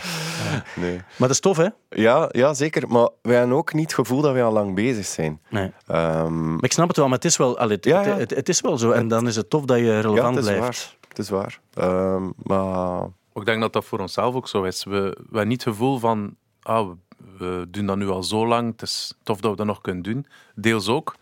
nee. 0.75 0.95
Maar 0.95 1.03
dat 1.17 1.29
is 1.29 1.39
tof, 1.39 1.57
hè? 1.57 1.67
Ja, 1.89 2.29
ja, 2.31 2.53
zeker. 2.53 2.87
Maar 2.87 3.09
wij 3.21 3.37
hebben 3.37 3.55
ook 3.57 3.73
niet 3.73 3.83
het 3.83 3.93
gevoel 3.93 4.21
dat 4.21 4.33
wij 4.33 4.43
al 4.43 4.51
lang 4.53 4.75
bezig 4.75 5.05
zijn. 5.05 5.41
Nee. 5.49 5.71
Ehm, 5.87 6.53
Maar 6.53 6.63
ik 6.63 6.71
snap 6.71 6.87
het 6.87 6.97
wel, 6.97 7.05
maar 7.07 7.15
het 7.15 7.25
is 7.25 7.37
wel, 7.37 7.57
allee, 7.57 7.75
het, 7.75 7.85
Ja, 7.85 7.97
het- 7.97 8.05
ja. 8.07 8.17
Het, 8.17 8.29
het 8.35 8.49
is 8.49 8.61
wel 8.61 8.77
zo. 8.77 8.91
En 8.91 9.07
dan 9.07 9.27
is 9.27 9.35
het 9.35 9.49
tof 9.49 9.65
dat 9.65 9.77
je 9.77 9.83
ja, 9.83 9.99
relevant 10.01 10.35
het 10.35 10.45
is 10.45 10.51
blijft. 10.51 10.61
waar. 10.89 10.97
Het 11.09 11.19
is 11.19 11.29
waar. 11.29 11.59
Ehm, 11.73 12.29
maar 12.43 13.03
Ik 13.33 13.45
denk 13.45 13.61
dat 13.61 13.73
dat 13.73 13.85
voor 13.85 13.99
onszelf 13.99 14.35
ook 14.35 14.47
zo 14.47 14.63
is. 14.63 14.83
We, 14.83 14.91
we 14.91 15.23
hebben 15.23 15.47
niet 15.47 15.63
het 15.63 15.73
gevoel 15.73 15.97
van, 15.99 16.35
ah, 16.61 16.87
we, 16.89 16.95
we 17.37 17.65
doen 17.69 17.85
dat 17.85 17.97
nu 17.97 18.07
al 18.09 18.23
zo 18.23 18.47
lang, 18.47 18.71
het 18.71 18.81
is 18.81 19.13
tof 19.23 19.39
dat 19.41 19.51
we 19.51 19.57
dat 19.57 19.65
nog 19.65 19.81
kunnen 19.81 20.03
doen. 20.03 20.25
Deels 20.55 20.87
ook. 20.87 21.15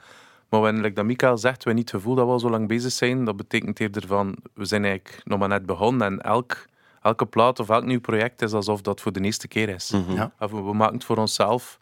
Maar 0.52 0.62
wanneer 0.62 0.82
like 0.82 0.96
dat 0.96 1.06
Mikael 1.06 1.38
zegt, 1.38 1.64
we 1.64 1.74
niet 1.74 1.92
het 1.92 2.02
gevoel 2.02 2.16
dat 2.16 2.26
we 2.26 2.32
al 2.32 2.40
zo 2.40 2.50
lang 2.50 2.68
bezig 2.68 2.92
zijn, 2.92 3.26
dat 3.26 3.36
betekent 3.36 3.80
eerder 3.80 4.08
van, 4.08 4.36
we 4.54 4.66
zijn 4.66 4.84
eigenlijk 4.86 5.22
nog 5.24 5.40
maar 5.40 5.48
net 5.48 5.66
begonnen 5.66 6.08
en 6.08 6.22
elk, 6.22 6.66
elke 7.02 7.26
plaat 7.26 7.60
of 7.60 7.70
elk 7.70 7.86
nieuw 7.86 8.00
project 8.00 8.42
is 8.42 8.54
alsof 8.54 8.82
dat 8.82 9.02
voor 9.02 9.12
de 9.12 9.20
eerste 9.22 9.48
keer 9.48 9.70
is. 9.70 9.94
Ja. 10.08 10.32
Of 10.40 10.52
we, 10.52 10.62
we 10.62 10.74
maken 10.74 10.94
het 10.96 11.04
voor 11.04 11.18
onszelf 11.18 11.80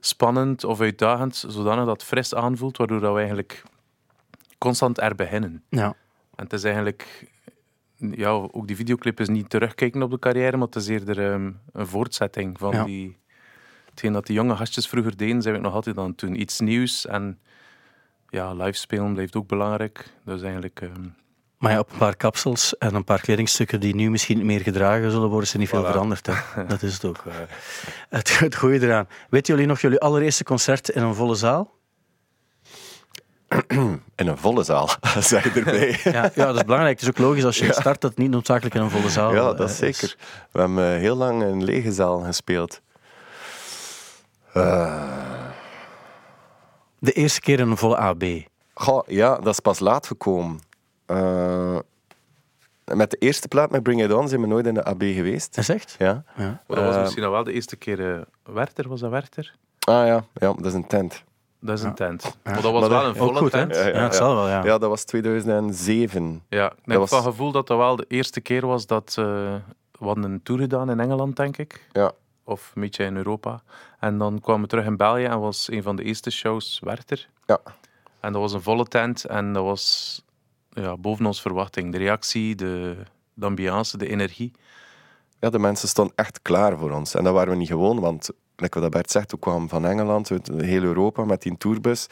spannend 0.00 0.64
of 0.64 0.80
uitdagend, 0.80 1.44
zodanig 1.48 1.84
dat 1.84 1.92
het 2.00 2.04
fris 2.04 2.34
aanvoelt, 2.34 2.76
waardoor 2.76 3.00
dat 3.00 3.12
we 3.12 3.18
eigenlijk 3.18 3.62
constant 4.58 5.00
er 5.00 5.14
beginnen. 5.14 5.62
Ja. 5.68 5.86
En 6.34 6.44
het 6.44 6.52
is 6.52 6.64
eigenlijk, 6.64 7.30
ja, 7.96 8.28
ook 8.28 8.66
die 8.66 8.76
videoclip 8.76 9.20
is 9.20 9.28
niet 9.28 9.50
terugkijken 9.50 10.02
op 10.02 10.10
de 10.10 10.18
carrière, 10.18 10.56
maar 10.56 10.66
het 10.66 10.76
is 10.76 10.88
eerder 10.88 11.32
ehm, 11.32 11.50
een 11.72 11.86
voortzetting 11.86 12.58
van 12.58 12.72
Ja. 12.72 12.84
die, 12.84 13.16
hetgeen 13.90 14.12
dat 14.12 14.26
die 14.26 14.34
jonge 14.34 14.56
gastjes 14.56 14.88
vroeger 14.88 15.16
deden, 15.16 15.42
zijn 15.42 15.54
we 15.54 15.60
nog 15.60 15.74
altijd 15.74 15.98
aan 15.98 16.08
het 16.08 16.18
doen. 16.18 16.40
Iets 16.40 16.60
nieuws 16.60 17.06
en 17.06 17.38
ja, 18.32 18.52
live 18.52 18.78
spelen 18.78 19.12
blijft 19.12 19.36
ook 19.36 19.46
belangrijk. 19.46 20.04
Dus 20.24 20.42
eigenlijk, 20.42 20.80
ehm, 20.80 21.06
Maar 21.58 21.72
ja, 21.72 21.78
op 21.78 21.90
een 21.92 21.98
paar 21.98 22.16
kapsels 22.16 22.78
en 22.78 22.94
een 22.94 23.04
paar 23.04 23.20
kledingstukken 23.20 23.80
die 23.80 23.94
nu 23.94 24.10
misschien 24.10 24.36
niet 24.36 24.46
meer 24.46 24.60
gedragen 24.60 25.10
zullen 25.10 25.28
worden, 25.28 25.46
is 25.46 25.52
er 25.52 25.58
niet 25.58 25.68
veel 25.68 25.84
veranderd. 25.84 26.26
Hè? 26.26 26.34
Dat 26.66 26.82
is 26.82 26.92
het 26.92 27.04
ook. 27.04 27.22
eh, 27.26 27.34
het, 28.08 28.38
het 28.38 28.56
goede 28.56 28.86
eraan. 28.86 29.08
Weten 29.30 29.52
jullie 29.54 29.68
nog 29.68 29.80
jullie 29.80 30.00
allereerste 30.00 30.44
concert 30.44 30.88
in 30.88 31.02
een 31.02 31.14
volle 31.14 31.34
zaal? 31.34 31.70
in 34.16 34.26
een 34.26 34.38
volle 34.38 34.62
zaal, 34.62 34.88
zeg 35.20 35.44
je 35.54 35.60
erbij. 35.60 36.00
Ja, 36.12 36.30
ja, 36.34 36.46
dat 36.46 36.56
is 36.56 36.64
belangrijk. 36.64 37.00
Het 37.00 37.02
is 37.02 37.08
ook 37.08 37.26
logisch 37.28 37.44
als 37.44 37.58
je 37.58 37.72
start 37.72 38.00
dat 38.00 38.10
het 38.10 38.18
niet 38.18 38.30
noodzakelijk 38.30 38.74
in 38.74 38.80
een 38.80 38.90
volle 38.90 39.10
zaal 39.10 39.34
Ja, 39.34 39.50
eh, 39.50 39.56
dat 39.56 39.70
is 39.70 39.76
zeker. 39.76 40.16
We 40.50 40.60
hebben 40.60 40.92
eh, 40.94 40.98
heel 40.98 41.16
lang 41.16 41.42
in 41.42 41.48
een 41.48 41.64
lege 41.64 41.92
zaal 41.92 42.20
gespeeld. 42.20 42.80
De 47.02 47.12
eerste 47.12 47.40
keer 47.40 47.60
in 47.60 47.70
een 47.70 47.76
volle 47.76 47.96
AB. 47.96 48.24
Goh, 48.74 49.02
ja, 49.06 49.34
dat 49.36 49.46
is 49.46 49.60
pas 49.60 49.78
laat 49.78 50.06
gekomen. 50.06 50.60
Eh, 51.06 51.78
met 52.94 53.10
de 53.10 53.16
eerste 53.16 53.48
plaat 53.48 53.70
met 53.70 53.82
Bring 53.82 54.02
It 54.02 54.12
On 54.12 54.28
zijn 54.28 54.40
we 54.40 54.46
nooit 54.46 54.66
in 54.66 54.74
de 54.74 54.84
AB 54.84 55.02
geweest. 55.02 55.58
Is 55.58 55.68
echt? 55.68 55.94
Ja. 55.98 56.24
Ja. 56.36 56.44
maar 56.66 56.76
dat 56.76 56.84
was 56.84 56.94
Eh, 56.94 57.00
misschien 57.00 57.22
nog 57.22 57.32
wel 57.32 57.44
de 57.44 57.52
eerste 57.52 57.76
keer 57.76 58.14
eh 58.14 58.20
Werther, 58.54 58.88
was 58.88 59.00
dat 59.00 59.10
Werther? 59.10 59.54
Ah 59.78 60.06
ja, 60.06 60.24
ja, 60.34 60.52
dat 60.52 60.64
is 60.66 60.74
een 60.74 60.86
tent. 60.86 61.22
Dat 61.60 61.78
is 61.78 61.84
een 61.84 61.94
tent. 61.94 62.22
Ja. 62.22 62.30
Maar 62.52 62.62
dat 62.62 62.72
was 62.72 62.80
Maar 62.80 62.90
wel 62.90 63.04
een 63.06 63.16
volle 63.16 63.38
goed, 63.38 63.50
tent. 63.50 63.74
Ja, 63.74 63.86
Ja, 63.86 64.02
het 64.02 64.14
zal 64.14 64.34
wel, 64.34 64.48
ja. 64.48 64.64
Ja, 64.64 64.78
dat 64.78 64.88
was 64.88 65.04
2007. 65.04 66.42
ik 66.48 66.58
denk 66.84 66.98
was- 66.98 67.10
van 67.10 67.22
gevoel 67.22 67.52
dat 67.52 67.66
dat 67.66 67.78
wel 67.78 67.96
de 67.96 68.04
eerste 68.08 68.40
keer 68.40 68.66
was 68.66 68.86
dat 68.86 69.14
eh, 69.18 69.24
we 69.98 70.04
hadden 70.04 70.24
een 70.24 70.42
tour 70.42 70.60
gedaan 70.60 70.90
in 70.90 71.00
Engeland, 71.00 71.36
denk 71.36 71.56
ik. 71.56 71.86
Ja. 71.92 72.12
Of 72.44 72.72
een 72.74 72.82
beetje 72.82 73.04
in 73.04 73.16
Europa. 73.16 73.62
En 74.02 74.18
dan 74.18 74.40
kwamen 74.40 74.62
we 74.62 74.68
terug 74.68 74.84
in 74.84 74.96
België 74.96 75.24
en 75.24 75.40
was 75.40 75.70
een 75.70 75.82
van 75.82 75.96
de 75.96 76.02
eerste 76.02 76.30
shows 76.30 76.80
Werther. 76.84 77.28
Ja. 77.46 77.60
En 78.20 78.32
dat 78.32 78.40
was 78.40 78.52
een 78.52 78.62
volle 78.62 78.84
tent 78.84 79.24
en 79.24 79.52
dat 79.52 79.64
was 79.64 80.22
ja, 80.70 80.96
boven 80.96 81.26
ons 81.26 81.40
verwachting. 81.40 81.92
De 81.92 81.98
reactie, 81.98 82.54
de, 82.54 82.96
de 83.34 83.46
ambiance, 83.46 83.96
de 83.98 84.08
energie. 84.08 84.52
ja, 85.38 85.50
de 85.50 85.58
mensen 85.58 85.88
stonden 85.88 86.16
echt 86.16 86.42
klaar 86.42 86.78
voor 86.78 86.90
ons. 86.90 87.14
En 87.14 87.24
dat 87.24 87.34
waren 87.34 87.50
we 87.52 87.56
niet 87.56 87.68
gewoon, 87.68 88.00
want, 88.00 88.30
like 88.56 88.80
wat 88.80 88.90
Bert 88.90 89.10
zegt, 89.10 89.30
we 89.30 89.38
kwamen 89.38 89.68
van 89.68 89.86
Engeland, 89.86 90.30
uit 90.30 90.48
heel 90.48 90.82
Europa 90.82 91.24
met 91.24 91.42
die 91.42 91.56
tourbus. 91.56 92.06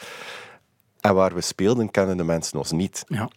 En 1.01 1.15
waar 1.15 1.35
we 1.35 1.41
speelden, 1.41 1.91
kenden 1.91 2.17
de 2.17 2.25
mensen 2.25 2.59
ons 2.59 2.73
niet. 2.73 3.05
Ja. 3.07 3.31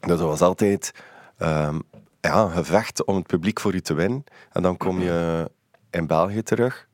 Dus 0.00 0.18
dat 0.18 0.20
was 0.20 0.40
altijd 0.40 0.94
ehm, 1.38 1.80
ja, 2.20 2.42
een 2.42 2.50
gevecht 2.50 3.04
om 3.04 3.16
het 3.16 3.26
publiek 3.26 3.60
voor 3.60 3.74
u 3.74 3.80
te 3.80 3.94
winnen. 3.94 4.24
En 4.52 4.62
dan 4.62 4.76
kom 4.76 5.00
je 5.00 5.50
in 5.90 6.06
België 6.06 6.42
terug 6.42 6.85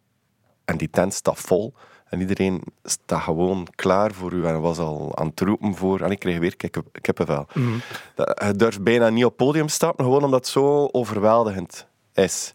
en 0.73 0.79
die 0.79 0.91
tent 0.91 1.15
staat 1.15 1.39
vol. 1.41 1.75
En 2.09 2.21
iedereen 2.21 2.63
staat 2.85 3.23
gewoon 3.23 3.67
klaar 3.75 4.13
voor 4.13 4.33
u 4.33 4.47
en 4.47 4.61
was 4.61 4.79
al 4.79 5.13
aan 5.17 5.27
het 5.27 5.41
roepen 5.41 5.75
voor... 5.75 6.01
En 6.01 6.11
ik 6.11 6.19
kreeg 6.19 6.39
weer 6.39 6.57
kippenvel. 7.01 7.47
Dat- 8.15 8.43
Je 8.47 8.53
durft 8.57 8.83
bijna 8.83 9.09
niet 9.09 9.25
op 9.25 9.37
podium 9.37 9.69
stappen, 9.69 10.05
gewoon 10.05 10.25
omdat 10.25 10.41
het 10.41 10.49
zo 10.49 10.89
overweldigend 10.93 11.87
is. 12.15 12.55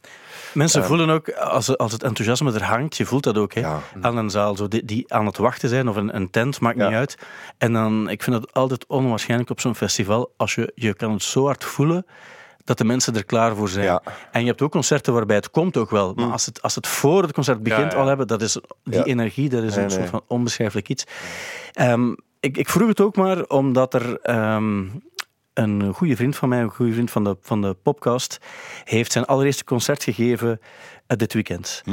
Mensen 0.53 0.83
voelen 0.86 1.09
ook, 1.09 1.29
als, 1.31 1.77
als 1.77 1.91
het 1.91 2.03
enthousiasme 2.03 2.53
er 2.53 2.63
hangt, 2.63 2.97
je 2.97 3.05
voelt 3.05 3.24
dat 3.24 3.38
ook 3.38 3.53
hè, 3.53 3.59
Ja. 3.62 3.79
aan 4.01 4.17
een 4.17 4.29
zaal, 4.29 4.55
zo 4.55 4.67
die, 4.67 4.86
die 4.86 5.13
aan 5.13 5.25
het 5.25 5.38
wachten 5.38 5.69
zijn, 5.69 5.89
of 5.89 5.95
een, 5.95 6.15
een 6.15 6.29
tent, 6.29 6.59
maakt 6.59 6.77
Ja. 6.77 6.88
niet 6.88 6.97
uit. 6.97 7.17
En 7.57 7.74
dan, 7.74 8.09
ik 8.09 8.24
vind 8.24 8.36
het 8.36 8.53
altijd 8.53 8.88
onwaarschijnlijk 8.88 9.50
op 9.50 9.59
zo'n 9.59 9.75
festival, 9.75 10.33
als 10.38 10.55
je, 10.55 10.71
je 10.75 10.93
kan 10.93 11.12
het 11.12 11.24
zo 11.24 11.45
hard 11.45 11.63
voelen, 11.63 12.05
dat 12.67 12.77
de 12.77 12.83
mensen 12.83 13.15
er 13.15 13.25
klaar 13.25 13.55
voor 13.55 13.69
zijn. 13.69 13.86
Ja. 13.86 14.01
En 14.31 14.41
je 14.41 14.47
hebt 14.47 14.62
ook 14.62 14.71
concerten 14.71 15.13
waarbij 15.13 15.36
het 15.36 15.50
komt 15.50 15.77
ook 15.77 15.89
wel, 15.89 16.13
maar 16.13 16.31
als 16.31 16.45
het, 16.45 16.62
als 16.62 16.75
het 16.75 16.88
voor 16.88 17.21
het 17.21 17.33
concert 17.33 17.63
begint 17.63 17.91
ja. 17.91 17.97
al 17.97 18.05
hebben, 18.05 18.27
dat 18.27 18.41
is 18.41 18.59
die 18.83 19.03
energie, 19.03 19.50
dat 19.50 19.63
is 19.63 19.75
Nee, 19.75 19.83
een 19.83 19.89
soort 19.89 20.01
nee. 20.01 20.12
van 20.12 20.24
onbeschrijfelijk 20.27 20.89
iets. 20.89 21.03
Ehm, 21.74 22.13
ik, 22.39 22.57
ik 22.57 22.69
vroeg 22.69 22.88
het 22.88 23.01
ook 23.01 23.15
maar 23.15 23.43
omdat 23.43 23.93
er 23.93 24.19
ehm, 24.21 24.86
een 25.53 25.93
goede 25.93 26.15
vriend 26.15 26.36
van 26.36 26.50
mij, 26.50 26.62
een 26.62 26.69
goede 26.69 26.93
vriend 26.93 27.12
van 27.12 27.24
de, 27.24 27.38
van 27.41 27.62
de 27.62 27.75
podcast, 27.83 28.38
heeft 28.83 29.12
zijn 29.12 29.25
allereerste 29.25 29.63
concert 29.63 30.03
gegeven 30.03 30.59
dit 31.07 31.33
weekend. 31.33 31.83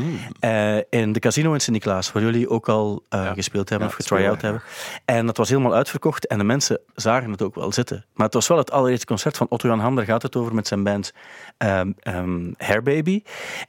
Eh, 0.40 0.76
in 0.76 1.12
de 1.12 1.20
casino 1.20 1.52
in 1.52 1.60
Sint-Niklaas, 1.60 2.12
waar 2.12 2.22
jullie 2.22 2.48
ook 2.48 2.68
al 2.68 3.04
eh, 3.08 3.32
gespeeld 3.32 3.68
hebben 3.68 3.88
Ja, 3.88 3.94
of 3.94 4.00
getry-out 4.00 4.42
hebben. 4.42 4.62
En 5.04 5.26
dat 5.26 5.36
was 5.36 5.48
helemaal 5.48 5.74
uitverkocht 5.74 6.26
en 6.26 6.38
de 6.38 6.44
mensen 6.44 6.80
zagen 6.94 7.30
het 7.30 7.42
ook 7.42 7.54
wel 7.54 7.72
zitten. 7.72 8.04
Maar 8.14 8.26
het 8.26 8.34
was 8.34 8.48
wel 8.48 8.58
het 8.58 8.70
allereerste 8.70 9.06
concert 9.06 9.36
van 9.36 9.46
Otto 9.48 9.68
Jan 9.68 9.80
Ham, 9.80 9.96
daar 9.96 10.04
gaat 10.04 10.22
het 10.22 10.36
over 10.36 10.54
met 10.54 10.66
zijn 10.66 10.82
band 10.82 11.12
Hair 12.56 12.82
Baby. 12.82 13.22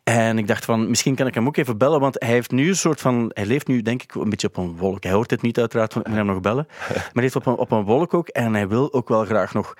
En 0.03 0.37
ik 0.37 0.47
dacht 0.47 0.65
van, 0.65 0.89
misschien 0.89 1.15
kan 1.15 1.27
ik 1.27 1.33
hem 1.33 1.47
ook 1.47 1.57
even 1.57 1.77
bellen, 1.77 1.99
want 1.99 2.15
hij 2.19 2.29
heeft 2.29 2.51
nu 2.51 2.67
een 2.67 2.75
soort 2.75 3.01
van, 3.01 3.31
hij 3.33 3.45
leeft 3.45 3.67
nu 3.67 3.81
denk 3.81 4.03
ik 4.03 4.15
een 4.15 4.29
beetje 4.29 4.47
op 4.47 4.57
een 4.57 4.77
wolk. 4.77 5.03
Hij 5.03 5.11
hoort 5.11 5.29
dit 5.29 5.41
niet 5.41 5.59
uiteraard, 5.59 5.93
want 5.93 6.05
ik 6.05 6.11
moet 6.11 6.21
hem 6.21 6.31
nog 6.31 6.41
bellen. 6.41 6.67
Maar 7.15 7.23
hij 7.23 7.23
heeft 7.23 7.35
op 7.35 7.45
een, 7.45 7.55
op 7.55 7.71
een 7.71 7.83
wolk 7.83 8.13
ook 8.13 8.27
en 8.27 8.53
hij 8.53 8.67
wil 8.67 8.93
ook 8.93 9.09
wel 9.09 9.25
graag 9.25 9.53
nog, 9.53 9.73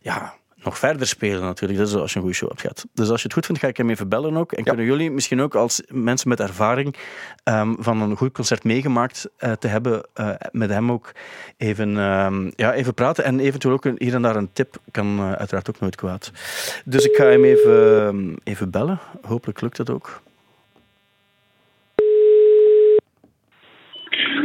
ja, 0.00 0.34
nog 0.64 0.78
verder 0.78 1.06
spelen 1.06 1.42
natuurlijk. 1.42 1.78
Dat 1.78 1.88
is 1.88 1.94
als 1.94 2.10
je 2.10 2.16
een 2.16 2.22
goede 2.22 2.36
show 2.36 2.48
hebt 2.48 2.60
gehad. 2.60 2.86
Dus 2.94 3.08
als 3.08 3.18
je 3.18 3.24
het 3.24 3.32
goed 3.32 3.46
vindt, 3.46 3.60
ga 3.60 3.68
ik 3.68 3.76
hem 3.76 3.90
even 3.90 4.08
bellen 4.08 4.36
ook. 4.36 4.52
En 4.52 4.64
kunnen 4.64 4.84
jullie 4.84 5.10
misschien 5.10 5.40
ook 5.40 5.54
als 5.54 5.82
mensen 5.88 6.28
met 6.28 6.40
ervaring 6.40 6.96
ehm, 7.44 7.74
van 7.78 8.00
een 8.00 8.16
goed 8.16 8.32
concert 8.32 8.64
meegemaakt 8.64 9.28
eh, 9.36 9.52
te 9.52 9.66
hebben, 9.68 10.02
eh, 10.14 10.30
met 10.50 10.70
hem 10.70 10.92
ook 10.92 11.12
even, 11.56 11.98
ehm, 11.98 12.50
ja, 12.56 12.74
even 12.74 12.94
praten. 12.94 13.24
En 13.24 13.40
eventueel 13.40 13.74
ook 13.74 13.84
een, 13.84 13.96
hier 13.98 14.14
en 14.14 14.22
daar 14.22 14.36
een 14.36 14.52
tip 14.52 14.76
kan 14.90 15.18
eh, 15.18 15.32
uiteraard 15.32 15.68
ook 15.68 15.80
nooit 15.80 15.96
kwaad. 15.96 16.30
Dus 16.84 17.04
ik 17.04 17.16
ga 17.16 17.24
hem 17.24 17.44
even, 17.44 18.06
ehm, 18.06 18.34
even 18.44 18.70
bellen. 18.70 18.98
Hopelijk 19.22 19.60
lukt 19.60 19.76
dat 19.76 19.90
ook. 19.90 20.22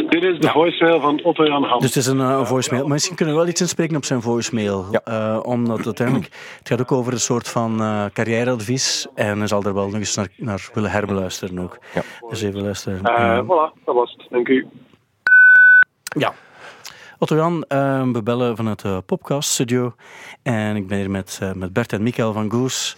Dit 0.09 0.23
is 0.23 0.39
de 0.39 0.49
voicemail 0.49 0.99
van 0.99 1.23
Otto 1.23 1.45
Jan 1.45 1.63
Ham. 1.63 1.79
Dus 1.79 1.87
het 1.87 2.03
is 2.03 2.07
een 2.07 2.19
eh, 2.19 2.45
voicemail. 2.45 2.83
Maar 2.83 2.93
misschien 2.93 3.15
kunnen 3.15 3.35
we 3.35 3.39
wel 3.39 3.49
iets 3.49 3.61
inspreken 3.61 3.95
op 3.95 4.05
zijn 4.05 4.21
voicemail. 4.21 4.85
Ja. 4.91 5.01
Eh, 5.03 5.39
omdat 5.43 5.85
uiteindelijk, 5.85 6.25
het 6.57 6.67
gaat 6.67 6.81
ook 6.81 6.91
over 6.91 7.13
een 7.13 7.19
soort 7.19 7.49
van 7.49 7.81
eh, 7.81 8.05
carrièreadvies. 8.13 9.07
En 9.15 9.37
hij 9.37 9.47
zal 9.47 9.63
er 9.63 9.73
wel 9.73 9.85
nog 9.85 9.95
eens 9.95 10.15
naar, 10.15 10.27
naar 10.35 10.69
willen 10.73 10.91
herbeluisteren 10.91 11.59
ook. 11.59 11.77
Ja. 11.93 12.01
Dus 12.29 12.41
even 12.41 12.61
luisteren. 12.61 13.03
Eh, 13.03 13.39
voilà, 13.43 13.83
dat 13.85 13.95
was 13.95 14.15
het. 14.17 14.27
Dank 14.29 14.47
u. 14.47 14.67
Ja. 16.17 16.33
Otto 17.19 17.35
Jan, 17.35 17.63
eh, 17.67 18.09
we 18.11 18.23
bellen 18.23 18.55
vanuit 18.55 18.81
de 18.81 19.03
Popcast 19.05 19.49
Studio. 19.49 19.95
En 20.43 20.75
ik 20.75 20.87
ben 20.87 20.97
hier 20.97 21.09
met, 21.09 21.37
eh, 21.41 21.53
met 21.53 21.73
Bert 21.73 21.93
en 21.93 22.03
Michael 22.03 22.33
van 22.33 22.51
Goes. 22.51 22.97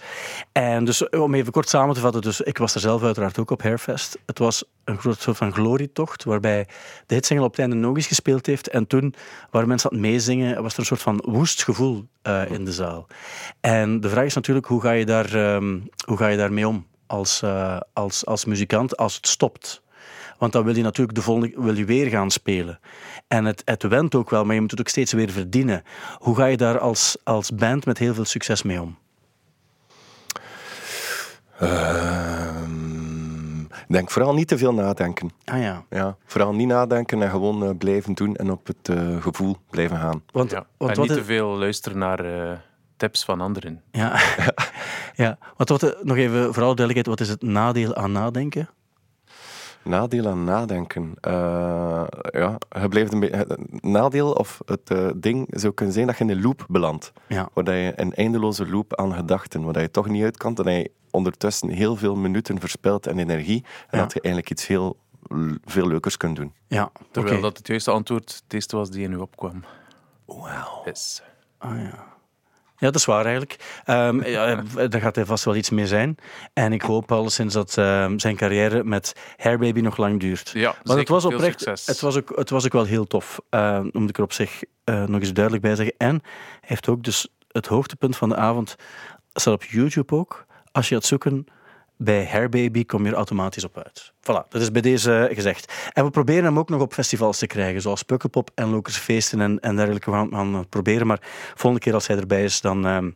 En 0.52 0.86
dus 0.86 1.10
om 1.10 1.34
even 1.34 1.52
kort 1.52 1.70
samen 1.70 1.96
te 1.96 2.02
vatten, 2.02 2.22
dus 2.22 2.42
ik 2.42 2.58
was 2.58 2.76
er 2.76 2.80
zelf 2.80 3.04
uiteraard 3.04 3.40
ook 3.40 3.52
op 3.52 3.62
Hairfest. 3.62 4.20
Het 4.26 4.40
was 4.40 4.64
een 4.84 4.98
groot 4.98 5.22
soort 5.22 5.38
van 5.38 5.54
glorietocht, 5.54 6.24
waarbij 6.24 6.68
de 7.06 7.14
hitsingle 7.16 7.46
op 7.46 7.52
het 7.52 7.60
einde 7.60 7.76
nog 7.76 7.96
eens 7.96 8.08
gespeeld 8.08 8.46
heeft. 8.46 8.70
En 8.70 8.88
toen 8.88 9.14
waren 9.52 9.68
mensen 9.68 9.92
aan 9.92 10.00
meezingen, 10.00 10.62
was 10.62 10.74
er 10.74 10.80
een 10.80 10.86
soort 10.86 11.02
van 11.02 11.24
woest 11.26 11.64
gevoel 11.64 12.08
eh, 12.22 12.52
in 12.52 12.66
de 12.66 12.74
zaal. 12.74 13.08
En 13.60 14.00
de 14.00 14.10
vraag 14.10 14.26
is 14.26 14.36
natuurlijk, 14.36 14.68
hoe 14.68 14.82
ga 14.82 14.92
je, 14.92 15.06
daar, 15.06 15.34
ehm, 15.34 15.80
hoe 16.06 16.18
ga 16.18 16.28
je 16.28 16.38
daarmee 16.38 16.68
om 16.68 16.86
als, 17.08 17.42
eh, 17.42 17.78
als, 17.94 18.26
als 18.26 18.46
muzikant 18.46 18.98
als 18.98 19.16
het 19.16 19.28
stopt? 19.28 19.82
Want 20.40 20.52
dan 20.54 20.64
wil 20.64 20.76
je 20.76 20.84
natuurlijk 20.84 21.18
de 21.18 21.24
volgende 21.24 21.54
wil 21.62 21.76
je 21.78 21.86
weer 21.86 22.08
gaan 22.10 22.32
spelen. 22.32 22.80
En 23.28 23.46
het, 23.46 23.62
het 23.66 23.84
went 23.84 24.16
ook 24.16 24.30
wel, 24.30 24.46
maar 24.46 24.56
je 24.56 24.62
moet 24.62 24.72
het 24.72 24.80
ook 24.80 24.88
steeds 24.88 25.14
weer 25.14 25.30
verdienen. 25.30 25.84
Hoe 26.18 26.36
ga 26.36 26.46
je 26.46 26.58
daar 26.58 26.80
als, 26.80 27.18
als 27.24 27.52
band 27.56 27.86
met 27.86 27.98
heel 27.98 28.14
veel 28.14 28.26
succes 28.26 28.64
mee 28.64 28.82
om? 28.82 28.98
Ehm, 32.40 33.64
denk 33.88 34.12
vooral 34.12 34.34
niet 34.34 34.48
te 34.48 34.58
veel 34.58 34.74
nadenken. 34.74 35.30
Ah 35.46 35.62
ja. 35.62 35.84
Ja, 35.90 36.18
vooral 36.26 36.54
niet 36.54 36.68
nadenken 36.68 37.22
en 37.22 37.30
gewoon 37.30 37.64
eh, 37.64 37.70
blijven 37.78 38.14
doen 38.14 38.36
en 38.36 38.52
op 38.52 38.68
het 38.68 38.90
eh, 38.90 39.22
gevoel 39.22 39.58
blijven 39.70 39.98
gaan. 39.98 40.24
Want, 40.32 40.52
Ja. 40.52 40.66
want 40.78 40.92
en 40.92 40.98
wat 40.98 41.08
niet 41.08 41.10
is- 41.10 41.18
te 41.18 41.24
veel 41.24 41.48
luisteren 41.58 41.98
naar 41.98 42.20
eh, 42.26 42.58
tips 42.98 43.26
van 43.26 43.42
anderen. 43.42 43.82
Ja, 43.92 44.20
ja. 45.24 45.38
Want 45.58 45.70
wat, 45.70 45.98
nog 46.04 46.18
even 46.18 46.54
voor 46.54 46.64
alle 46.64 46.76
duidelijkheid, 46.76 47.06
wat 47.08 47.20
is 47.20 47.30
het 47.30 47.42
nadeel 47.42 47.96
aan 47.96 48.12
nadenken? 48.12 48.70
Nadeel 49.84 50.28
aan 50.28 50.44
nadenken. 50.44 51.14
Eh, 51.22 51.32
ja, 52.32 52.58
je 52.82 52.88
blijft 52.90 53.14
een 53.14 53.20
beetje- 53.20 53.36
het 53.36 53.84
nadeel 53.84 54.32
of 54.32 54.62
het 54.66 54.90
eh, 54.92 55.10
ding 55.16 55.48
zou 55.50 55.74
kunnen 55.74 55.94
zijn 55.94 56.08
dat 56.08 56.18
je 56.18 56.24
in 56.24 56.30
een 56.30 56.42
loop 56.42 56.66
belandt. 56.70 57.12
Ja. 57.28 57.50
Waar 57.54 57.74
je 57.74 57.94
een 57.96 58.14
eindeloze 58.14 58.70
loop 58.70 58.96
aan 58.96 59.14
gedachten, 59.14 59.64
waar 59.64 59.74
dat 59.74 59.82
je 59.82 59.92
toch 59.92 60.08
niet 60.08 60.24
uit 60.24 60.38
kan, 60.38 60.56
en 60.56 60.64
dat 60.64 60.74
je 60.74 60.92
ondertussen 61.12 61.70
heel 61.70 61.96
veel 61.96 62.16
minuten 62.16 62.60
verspilt 62.60 63.08
en 63.08 63.20
energie, 63.20 63.64
en 63.90 63.98
Ja. 63.98 64.04
dat 64.04 64.14
je 64.14 64.22
eigenlijk 64.22 64.52
iets 64.54 64.68
heel 64.68 64.98
veel 65.66 65.88
leukers 65.88 66.18
kunt 66.18 66.36
doen. 66.36 66.54
Ja, 66.68 66.92
Terwijl 67.12 67.34
oké. 67.36 67.44
dat 67.44 67.58
het 67.58 67.68
juiste 67.68 67.92
antwoord 67.92 68.42
het 68.44 68.54
eerste 68.54 68.76
was 68.76 68.90
die 68.90 69.04
in 69.04 69.12
u 69.12 69.16
opkwam. 69.18 69.64
Wauw. 70.26 70.82
Yes. 70.86 71.22
Ah, 71.58 71.78
ja. 71.82 72.08
Ja, 72.80 72.86
dat 72.86 72.96
is 72.96 73.06
waar 73.06 73.24
eigenlijk. 73.24 73.82
Ehm, 73.86 74.24
ja, 74.30 74.64
daar 74.88 75.02
gaat 75.02 75.16
hij 75.16 75.26
vast 75.26 75.46
wel 75.46 75.56
iets 75.56 75.70
mee 75.70 75.88
zijn. 75.88 76.16
En 76.54 76.74
ik 76.74 76.82
hoop 76.82 77.12
alleszins 77.12 77.54
dat 77.54 77.78
ehm, 77.78 78.18
zijn 78.18 78.36
carrière 78.36 78.84
met 78.84 79.14
Hairbaby 79.38 79.80
nog 79.80 79.98
lang 79.98 80.20
duurt. 80.20 80.50
Ja, 80.54 80.76
Want 80.84 81.00
het 81.00 81.10
was 81.10 81.26
oprecht, 81.26 81.66
het 81.66 82.00
was, 82.00 82.18
ook, 82.18 82.32
het 82.36 82.50
was 82.50 82.66
ook 82.66 82.74
wel 82.74 82.86
heel 82.86 83.08
tof, 83.08 83.40
uh, 83.50 83.80
moet 83.92 84.10
ik 84.10 84.18
er 84.18 84.24
op 84.24 84.34
zich 84.34 84.64
eh, 84.84 85.04
nog 85.04 85.20
eens 85.20 85.34
duidelijk 85.34 85.64
bij 85.66 85.76
zeggen. 85.76 85.96
En 85.98 86.20
hij 86.60 86.70
heeft 86.70 86.88
ook 86.88 87.04
dus 87.04 87.28
het 87.48 87.66
hoogtepunt 87.66 88.18
van 88.18 88.30
de 88.30 88.36
avond, 88.36 88.76
staat 89.34 89.54
op 89.54 89.64
YouTube 89.64 90.16
ook. 90.16 90.46
Als 90.72 90.90
je 90.90 90.96
gaat 90.96 91.06
zoeken 91.06 91.46
bij 92.02 92.26
Hairbaby, 92.26 92.86
kom 92.86 93.04
je 93.04 93.10
er 93.10 93.16
automatisch 93.16 93.64
op 93.64 93.78
uit. 93.78 94.14
Voilà, 94.20 94.48
dat 94.50 94.62
is 94.62 94.72
bij 94.72 94.82
deze 94.82 95.30
gezegd. 95.34 95.74
En 95.94 96.04
we 96.06 96.10
proberen 96.10 96.44
hem 96.44 96.60
ook 96.60 96.70
nog 96.70 96.82
op 96.82 96.94
festivals 96.94 97.38
te 97.38 97.48
krijgen, 97.48 97.82
zoals 97.82 98.04
Pukkelpop 98.04 98.50
en 98.56 98.70
Lokersfeesten 98.70 99.42
en, 99.42 99.60
en 99.60 99.76
dergelijke. 99.76 100.12
We 100.12 100.28
gaan, 100.32 100.54
het 100.54 100.70
proberen, 100.70 101.08
maar 101.08 101.20
volgende 101.56 101.80
keer 101.80 101.94
als 101.94 102.08
hij 102.08 102.18
erbij 102.18 102.44
is, 102.44 102.62
dan, 102.62 102.86
ehm, 102.86 103.10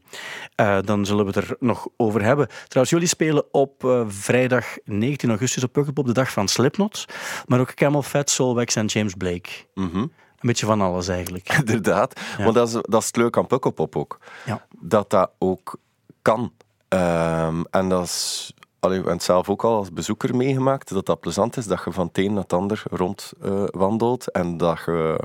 eh, 0.56 0.78
dan 0.86 1.06
zullen 1.06 1.26
we 1.26 1.40
het 1.40 1.50
er 1.50 1.56
nog 1.60 1.88
over 1.98 2.24
hebben. 2.24 2.48
Trouwens, 2.48 2.90
jullie 2.90 3.08
spelen 3.08 3.54
op 3.54 3.84
eh, 3.84 4.04
vrijdag 4.08 4.66
19 4.86 5.30
augustus 5.30 5.64
op 5.64 5.72
Pukkelpop, 5.74 6.06
de 6.06 6.14
dag 6.14 6.32
van 6.32 6.48
Slipknot. 6.48 7.06
Maar 7.46 7.60
ook 7.60 7.74
Camel 7.74 8.02
Fat, 8.02 8.30
Solvex 8.30 8.76
en 8.76 8.86
James 8.86 9.14
Blake. 9.14 9.50
Mhm. 9.74 9.98
Een 9.98 10.10
beetje 10.40 10.66
van 10.66 10.82
alles 10.82 11.08
eigenlijk. 11.08 11.54
Inderdaad. 11.60 12.20
Ja. 12.38 12.44
Want 12.44 12.56
dat 12.56 12.68
is, 12.68 12.74
dat 12.74 13.02
is 13.02 13.08
het 13.08 13.16
leuke 13.16 13.40
aan 13.40 13.48
Pukkelpop 13.48 13.96
ook. 13.96 14.20
Ja. 14.46 14.66
Dat 14.80 15.10
dat 15.10 15.32
ook 15.40 15.78
kan. 16.22 16.54
Ehm, 16.88 17.64
en 17.70 17.90
dat 17.90 18.04
is... 18.04 18.54
Allee, 18.84 18.98
we 18.98 19.04
hebben 19.04 19.14
het 19.14 19.24
zelf 19.32 19.50
ook 19.50 19.64
al 19.64 19.76
als 19.76 19.92
bezoeker 19.94 20.36
meegemaakt, 20.36 20.90
dat 20.94 21.06
dat 21.06 21.20
plezant 21.20 21.58
is, 21.58 21.66
dat 21.68 21.82
je 21.86 21.92
van 21.92 22.08
het 22.08 22.18
een 22.18 22.34
naar 22.34 22.42
het 22.44 22.54
ander 22.54 22.84
rond 22.92 23.32
eh, 23.42 23.64
wandelt 23.66 24.32
en 24.32 24.58
dat 24.58 24.80
je 24.86 25.20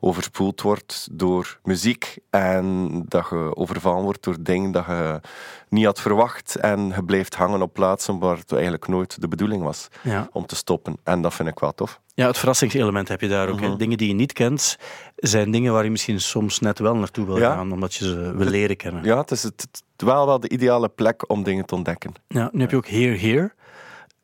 overspoeld 0.00 0.60
wordt 0.62 1.08
door 1.12 1.58
muziek 1.62 2.18
en 2.30 2.88
dat 3.08 3.26
je 3.30 3.50
overvallen 3.56 4.02
wordt 4.02 4.22
door 4.24 4.36
dingen 4.40 4.70
dat 4.72 4.86
je 4.86 5.20
niet 5.68 5.84
had 5.84 6.00
verwacht 6.00 6.56
en 6.56 6.92
je 6.96 7.04
blijft 7.04 7.34
hangen 7.34 7.62
op 7.62 7.72
plaatsen 7.72 8.18
waar 8.18 8.36
het 8.36 8.52
eigenlijk 8.52 8.88
nooit 8.88 9.20
de 9.20 9.28
bedoeling 9.28 9.62
was 9.62 9.88
Ja. 10.02 10.28
om 10.32 10.46
te 10.46 10.56
stoppen. 10.56 10.96
En 11.04 11.22
dat 11.22 11.34
vind 11.34 11.48
ik 11.48 11.58
wel 11.58 11.74
tof. 11.74 12.00
Ja, 12.14 12.26
het 12.26 12.38
verrassingselement 12.38 13.08
heb 13.08 13.20
je 13.20 13.28
daar 13.28 13.48
ook. 13.48 13.60
Mhm. 13.60 13.76
Dingen 13.76 13.98
die 13.98 14.08
je 14.08 14.14
niet 14.14 14.32
kent, 14.32 14.76
zijn 15.16 15.50
dingen 15.50 15.72
waar 15.72 15.84
je 15.84 15.90
misschien 15.90 16.20
soms 16.20 16.58
net 16.60 16.78
wel 16.78 16.94
naartoe 16.96 17.26
wil 17.26 17.38
Ja. 17.38 17.54
gaan, 17.54 17.72
omdat 17.72 17.94
je 17.94 18.04
ze 18.04 18.36
wil 18.36 18.46
leren 18.48 18.76
kennen. 18.76 19.04
Ja, 19.04 19.18
het 19.18 19.30
is 19.30 19.42
het- 19.42 19.82
wel 20.02 20.26
wel 20.26 20.40
de 20.40 20.48
ideale 20.48 20.88
plek 20.88 21.30
om 21.30 21.42
dingen 21.42 21.64
te 21.64 21.74
ontdekken. 21.74 22.12
Ja, 22.28 22.48
nu 22.52 22.60
heb 22.60 22.70
je 22.70 22.76
ook 22.76 22.88
Here 22.88 23.16
Here. 23.16 23.52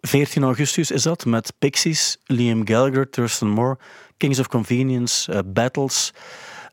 14 0.01 0.43
augustus 0.43 0.91
is 0.91 1.03
dat, 1.03 1.25
met 1.25 1.53
Pixies, 1.59 2.19
Liam 2.25 2.67
Gallagher, 2.69 3.11
Thurston 3.11 3.49
Moore, 3.49 3.79
Kings 4.17 4.39
of 4.39 4.49
Convenience, 4.49 5.33
eh, 5.33 5.39
Battles, 5.47 6.13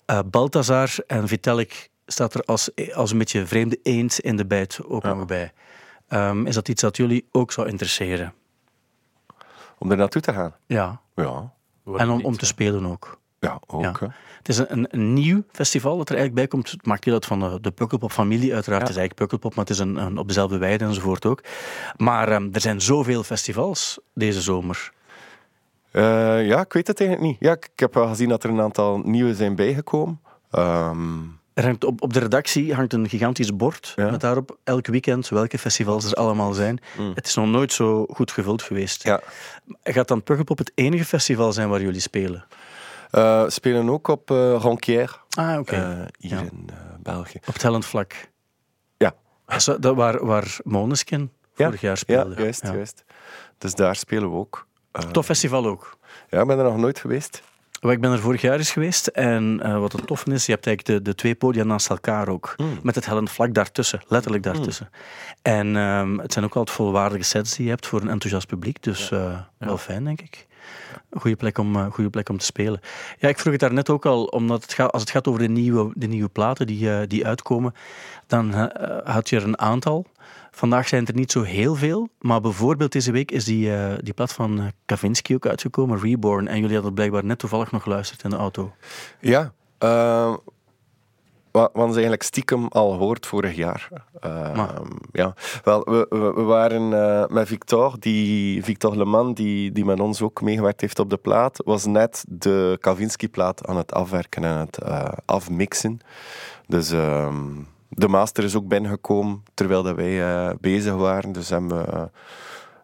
eh, 0.06 0.20
Balthazar 0.26 0.90
en 1.08 1.28
Vitalik 1.28 1.90
staat 2.06 2.34
er 2.34 2.42
als, 2.42 2.70
als 2.94 3.12
een 3.12 3.18
beetje 3.18 3.46
vreemde 3.46 3.80
eend 3.84 4.20
in 4.20 4.36
de 4.38 4.46
bijt 4.46 4.80
ook 4.88 5.04
Ja. 5.04 5.14
nog 5.14 5.26
bij. 5.26 5.52
Ehm, 6.08 6.46
is 6.46 6.56
dat 6.56 6.68
iets 6.70 6.82
dat 6.82 6.98
jullie 6.98 7.28
ook 7.32 7.52
zou 7.52 7.68
interesseren? 7.68 8.34
Om 9.78 9.92
er 9.92 9.98
naartoe 9.98 10.22
te 10.22 10.34
gaan. 10.34 10.56
Ja, 10.68 11.02
Ja, 11.16 11.54
en 11.98 12.10
om, 12.10 12.26
om 12.26 12.38
te 12.38 12.46
spelen 12.46 12.86
ook. 12.86 13.20
Ja 13.42 13.60
ook. 13.68 13.82
Ja. 14.00 14.14
Het 14.38 14.50
is 14.50 14.58
een, 14.58 14.88
een, 14.90 15.14
nieuw 15.14 15.44
festival 15.52 15.98
dat 15.98 16.10
er 16.10 16.16
eigenlijk 16.16 16.36
bij 16.36 16.60
komt. 16.60 16.72
Het 16.72 16.86
maakt 16.86 17.04
deel 17.04 17.14
uit 17.14 17.26
van 17.26 17.40
de, 17.40 17.58
de 17.62 17.72
Pukkelpop-familie, 17.72 18.54
uiteraard. 18.54 18.82
Ja. 18.82 18.88
Het 18.88 18.98
is 18.98 19.02
eigenlijk 19.02 19.16
Pukkelpop, 19.16 19.56
maar 19.56 19.66
het 19.66 19.74
is 19.74 19.80
een, 19.80 19.96
een, 19.96 20.18
op 20.18 20.28
dezelfde 20.28 20.58
weide 20.58 20.86
enzovoort 20.86 21.26
ook. 21.26 21.44
Maar 21.98 22.30
ehm, 22.32 22.48
er 22.52 22.62
zijn 22.62 22.82
zoveel 22.82 23.24
festivals 23.24 24.00
deze 24.14 24.42
zomer. 24.42 24.92
Eh, 25.92 26.48
ja, 26.48 26.60
ik 26.62 26.74
weet 26.74 26.88
het 26.88 27.00
eigenlijk 27.00 27.30
niet. 27.32 27.40
Ja, 27.40 27.52
ik, 27.52 27.70
ik 27.74 27.80
heb 27.80 27.94
wel 27.94 28.08
gezien 28.08 28.30
dat 28.30 28.44
er 28.44 28.50
een 28.50 28.62
aantal 28.62 28.98
nieuwe 29.04 29.36
zijn 29.36 29.56
bijgekomen. 29.56 30.20
Ehm, 30.52 31.20
Er 31.54 31.64
hangt 31.64 31.84
op, 31.84 32.02
op 32.02 32.14
de 32.14 32.20
redactie 32.20 32.74
hangt 32.74 32.94
een 32.94 33.10
gigantisch 33.10 33.56
bord 33.56 33.94
Ja. 33.96 34.10
met 34.12 34.22
daarop 34.22 34.58
elk 34.64 34.88
weekend 34.88 35.30
welke 35.30 35.58
festivals 35.58 36.06
er 36.06 36.14
allemaal 36.14 36.54
zijn. 36.54 36.80
Mm. 36.98 37.12
Het 37.16 37.28
is 37.28 37.36
nog 37.36 37.48
nooit 37.48 37.74
zo 37.74 38.06
goed 38.14 38.32
gevuld 38.32 38.62
geweest. 38.62 39.04
ja. 39.04 39.22
Gaat 39.84 40.08
dan 40.08 40.24
Pukkelpop 40.24 40.58
het 40.58 40.72
enige 40.76 41.06
festival 41.06 41.54
zijn 41.54 41.70
waar 41.70 41.82
jullie 41.82 42.00
spelen? 42.00 42.46
Eh, 43.12 43.44
spelen 43.48 43.90
ook 43.90 44.08
op 44.08 44.32
uh, 44.32 44.56
Ronquière, 44.60 45.14
Ah, 45.30 45.60
oké. 45.60 45.76
eh, 45.76 46.08
hier 46.18 46.38
Ja. 46.38 46.40
in 46.40 46.70
België. 47.00 47.38
Op 47.48 47.54
het 47.54 47.62
Hellend 47.62 47.86
Vlak. 47.86 48.30
Ja. 48.98 49.14
Zo, 49.60 49.80
dat 49.80 49.96
waar, 49.96 50.26
waar 50.26 50.58
Måneskin 50.64 51.32
Ja, 51.56 51.66
vorig 51.66 51.82
jaar 51.82 51.92
Ja, 51.92 51.96
speelde. 51.98 52.42
juist, 52.42 52.64
Ja. 52.64 52.74
juist. 52.74 53.04
Dus 53.58 53.76
daar 53.76 53.96
spelen 53.96 54.30
we 54.32 54.36
ook. 54.38 54.68
Eh, 54.92 55.02
Tof 55.04 55.26
festival 55.26 55.66
ook. 55.66 55.98
Ja, 56.30 56.42
ik 56.42 56.48
ben 56.48 56.58
er 56.58 56.64
nog 56.64 56.78
nooit 56.78 57.00
geweest. 57.00 57.42
Wel, 57.80 57.92
ik 57.92 58.02
ben 58.02 58.12
er 58.12 58.20
vorig 58.20 58.42
jaar 58.42 58.58
eens 58.58 58.72
geweest 58.72 59.08
en 59.08 59.60
eh, 59.64 59.80
wat 59.80 59.92
het 59.92 60.08
tof 60.08 60.26
is, 60.26 60.46
je 60.46 60.52
hebt 60.52 60.68
eigenlijk 60.68 60.98
de, 60.98 61.10
de 61.12 61.16
twee 61.16 61.36
podia 61.36 61.64
naast 61.64 61.90
elkaar 61.90 62.28
ook. 62.30 62.56
Met 62.84 62.96
het 62.96 63.06
hellend 63.06 63.32
vlak 63.32 63.54
daartussen, 63.54 64.02
letterlijk 64.08 64.44
daartussen. 64.44 64.90
En 65.42 65.76
ehm, 65.76 66.18
het 66.18 66.34
zijn 66.34 66.46
ook 66.46 66.56
altijd 66.56 66.76
volwaardige 66.78 67.24
sets 67.24 67.56
die 67.56 67.64
je 67.66 67.72
hebt 67.72 67.88
voor 67.88 68.02
een 68.02 68.10
enthousiast 68.10 68.48
publiek, 68.48 68.84
dus 68.84 69.12
eh, 69.12 69.40
wel 69.58 69.78
fijn 69.78 70.04
denk 70.04 70.22
ik. 70.22 70.48
Goede 71.18 71.36
plek, 71.36 71.58
om, 71.58 71.76
eh, 71.76 71.92
goede 71.92 72.10
plek 72.10 72.30
om 72.30 72.38
te 72.38 72.46
spelen. 72.46 72.80
Ja, 73.20 73.30
ik 73.30 73.40
vroeg 73.40 73.52
het 73.52 73.62
daar 73.62 73.74
net 73.74 73.90
ook 73.90 74.06
al, 74.06 74.26
omdat 74.26 74.62
het 74.62 74.74
gaat, 74.74 74.92
als 74.92 75.02
het 75.02 75.12
gaat 75.12 75.28
over 75.28 75.42
de 75.42 75.48
nieuwe, 75.48 75.92
de 75.96 76.08
nieuwe 76.08 76.30
platen 76.30 76.68
die, 76.68 76.92
eh, 76.92 77.08
die 77.08 77.26
uitkomen, 77.26 77.74
dan 78.28 78.54
eh, 78.54 79.14
had 79.16 79.30
je 79.30 79.36
er 79.36 79.44
een 79.44 79.60
aantal. 79.60 80.06
Vandaag 80.52 80.88
zijn 80.88 81.08
er 81.08 81.14
niet 81.14 81.32
zo 81.32 81.42
heel 81.42 81.76
veel, 81.76 82.10
maar 82.20 82.42
bijvoorbeeld 82.42 82.92
deze 82.92 83.12
week 83.12 83.32
is 83.32 83.46
die, 83.46 83.76
eh, 83.76 83.94
die 84.02 84.14
plaat 84.14 84.34
van 84.34 84.72
Kavinsky 84.86 85.34
ook 85.34 85.46
uitgekomen, 85.46 86.00
Reborn. 86.00 86.48
En 86.48 86.60
jullie 86.60 86.74
hadden 86.74 86.94
blijkbaar 86.94 87.26
net 87.26 87.40
toevallig 87.40 87.72
nog 87.72 87.84
geluisterd 87.84 88.24
in 88.24 88.30
de 88.30 88.36
auto. 88.36 88.74
Ja, 89.20 89.54
eh, 89.78 90.34
wat, 91.52 91.70
wat 91.74 91.88
ze 91.88 91.94
eigenlijk 91.94 92.24
stiekem 92.24 92.68
al 92.68 92.94
hoort 92.98 93.26
vorig 93.26 93.56
jaar. 93.56 93.90
Eh, 94.20 94.56
Maar. 94.56 94.82
ja. 95.12 95.34
Wel, 95.64 95.84
we, 95.84 96.06
we, 96.10 96.42
waren 96.42 96.94
eh, 96.94 97.28
met 97.28 97.48
Victor, 97.48 97.96
die, 98.00 98.64
Victor 98.64 98.98
Leman, 98.98 99.34
die, 99.34 99.72
die 99.72 99.86
met 99.86 100.00
ons 100.00 100.22
ook 100.22 100.42
meegewerkt 100.42 100.82
heeft 100.82 101.00
op 101.00 101.10
de 101.10 101.18
plaat, 101.18 101.62
was 101.66 101.86
net 101.86 102.26
de 102.28 102.78
Kavinsky-plaat 102.80 103.68
aan 103.68 103.78
het 103.78 103.94
afwerken 103.94 104.44
en 104.44 104.58
het 104.58 104.78
eh, 104.78 105.12
afmixen. 105.26 106.00
Dus 106.68 106.92
ehm, 106.92 107.46
de 107.90 108.08
master 108.08 108.44
is 108.44 108.56
ook 108.56 108.68
binnengekomen 108.68 109.44
terwijl 109.54 109.84
dat 109.84 109.96
wij 109.96 110.22
eh, 110.24 110.56
bezig 110.60 110.94
waren. 110.94 111.32
Dus 111.32 111.50
hebben 111.50 111.86
we 111.86 112.10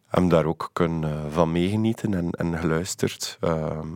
hem 0.08 0.30
daar 0.30 0.46
ook 0.46 0.70
kunnen 0.74 1.32
van 1.32 1.52
meegenieten 1.52 2.14
en, 2.14 2.32
en 2.32 2.58
geluisterd. 2.58 3.38
Ehm, 3.40 3.88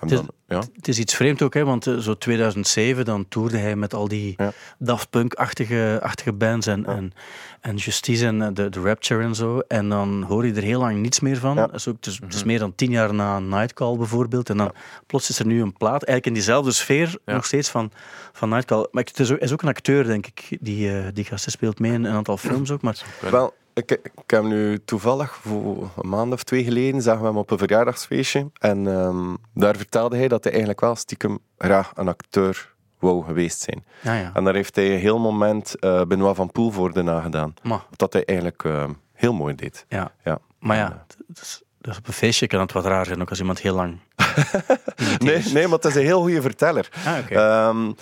Het 0.00 0.10
is- 0.10 0.20
ja. 0.48 0.62
Het 0.76 0.88
is 0.88 0.98
iets 0.98 1.14
vreemd 1.14 1.42
ook, 1.42 1.54
hè, 1.54 1.64
want 1.64 1.86
eh, 1.86 1.96
zo 1.96 2.14
2007, 2.18 3.04
dan 3.04 3.28
toerde 3.28 3.58
hij 3.58 3.76
met 3.76 3.94
al 3.94 4.08
die 4.08 4.34
Ja. 4.36 4.52
Daft 4.78 5.10
Punk-achtige 5.10 5.98
achtige 6.02 6.32
bands 6.32 6.66
en, 6.66 6.86
en, 6.86 7.12
en 7.60 7.76
Justice 7.76 8.26
en 8.26 8.42
eh, 8.42 8.48
de, 8.52 8.68
de 8.68 8.80
Rapture 8.80 9.22
en 9.22 9.34
zo. 9.34 9.58
En 9.58 9.88
dan 9.88 10.22
hoor 10.22 10.46
je 10.46 10.52
er 10.54 10.62
heel 10.62 10.80
lang 10.80 10.96
niets 10.98 11.20
meer 11.20 11.36
van. 11.36 11.56
Dat 11.56 11.74
is 11.74 11.88
ook, 11.88 11.96
is 12.28 12.44
meer 12.44 12.58
dan 12.58 12.74
tien 12.74 12.90
jaar 12.90 13.14
na 13.14 13.38
Nightcall 13.38 13.96
bijvoorbeeld. 13.96 14.50
En 14.50 14.56
dan 14.56 14.72
plots 15.06 15.28
is 15.28 15.38
er 15.38 15.46
nu 15.46 15.62
een 15.62 15.72
plaat, 15.72 15.90
eigenlijk 16.02 16.26
in 16.26 16.32
diezelfde 16.34 16.72
sfeer 16.72 17.16
nog 17.24 17.44
steeds 17.46 17.68
van, 17.68 17.90
van 18.32 18.48
Nightcall. 18.48 18.86
Maar 18.90 19.02
het 19.04 19.20
is 19.20 19.32
ook, 19.32 19.38
is 19.38 19.52
ook 19.52 19.62
een 19.62 19.68
acteur, 19.68 20.04
denk 20.06 20.26
ik, 20.26 20.58
die, 20.60 20.98
eh 20.98 21.04
die 21.14 21.24
gast 21.24 21.50
speelt 21.50 21.78
mee 21.78 21.92
in 21.92 22.04
een 22.04 22.14
aantal 22.14 22.36
films 22.36 22.70
ook. 22.70 22.82
Maar 22.82 23.04
Wel, 23.30 23.54
ik, 23.74 23.90
ik 23.90 24.12
heb 24.26 24.40
hem 24.40 24.48
nu 24.48 24.78
toevallig 24.84 25.34
voor 25.34 25.90
een 25.96 26.08
maand 26.08 26.32
of 26.32 26.42
twee 26.42 26.64
geleden 26.64 27.02
zagen 27.02 27.20
we 27.20 27.26
hem 27.26 27.36
op 27.36 27.50
een 27.50 27.58
verjaardagsfeestje. 27.58 28.50
En 28.58 28.86
ehm, 28.86 29.34
daar 29.54 29.76
vertelde 29.76 30.16
hij 30.16 30.28
dat 30.28 30.42
hij 30.42 30.52
eigenlijk 30.52 30.80
wel 30.80 30.96
stiekem 30.96 31.38
graag 31.58 31.92
een 31.94 32.08
acteur 32.08 32.74
wou 32.98 33.24
geweest 33.24 33.60
zijn. 33.60 33.84
ja, 34.02 34.14
ja. 34.14 34.30
En 34.34 34.44
daar 34.44 34.54
heeft 34.54 34.76
hij 34.76 34.92
een 34.92 35.00
heel 35.00 35.18
moment 35.18 35.78
eh 35.78 36.02
Benoit 36.04 36.36
van 36.36 36.50
Poelvoorde 36.52 37.02
nagedaan. 37.02 37.54
Dat 37.96 38.12
hij 38.12 38.24
eigenlijk 38.24 38.64
eh, 38.64 38.88
heel 39.12 39.32
mooi 39.32 39.54
deed. 39.54 39.84
ja. 39.88 40.12
Ja. 40.24 40.38
maar 40.58 40.76
ja, 40.76 41.04
dus 41.26 41.62
op 41.98 42.06
een 42.06 42.12
feestje 42.12 42.46
kan 42.46 42.60
het 42.60 42.72
wat 42.72 42.84
raar 42.84 43.06
zijn, 43.06 43.20
ook 43.20 43.28
als 43.30 43.38
iemand 43.38 43.60
heel 43.60 43.74
lang... 43.74 43.98
Nee, 45.18 45.42
nee, 45.52 45.62
maar 45.62 45.76
het 45.76 45.84
is 45.84 45.94
een 45.94 46.02
heel 46.02 46.20
goede 46.20 46.42
verteller. 46.42 46.88
Ah. 47.06 47.30
Ehm, 47.30 47.92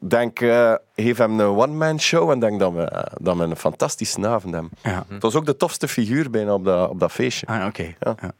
denk, 0.00 0.40
eh 0.40 0.74
geef 0.96 1.18
hem 1.18 1.40
een 1.40 1.56
one-man 1.56 2.00
show 2.00 2.30
en 2.30 2.40
denk 2.40 2.60
dat 2.60 2.72
we, 2.72 2.82
eh, 2.82 3.12
dat 3.20 3.36
we 3.36 3.42
een 3.42 3.56
fantastische 3.56 4.26
avond 4.28 4.54
hebben. 4.54 4.72
ja. 4.82 5.04
Het 5.08 5.22
was 5.22 5.34
ook 5.34 5.46
de 5.46 5.56
tofste 5.56 5.88
figuur 5.88 6.30
bijna 6.30 6.54
op 6.54 6.64
dat, 6.64 6.90
op 6.90 7.00
dat 7.00 7.12
feestje. 7.12 7.46
Ah, 7.46 7.66
oké. 7.66 7.94
Ja. 7.98 8.14
Ja. 8.22 8.32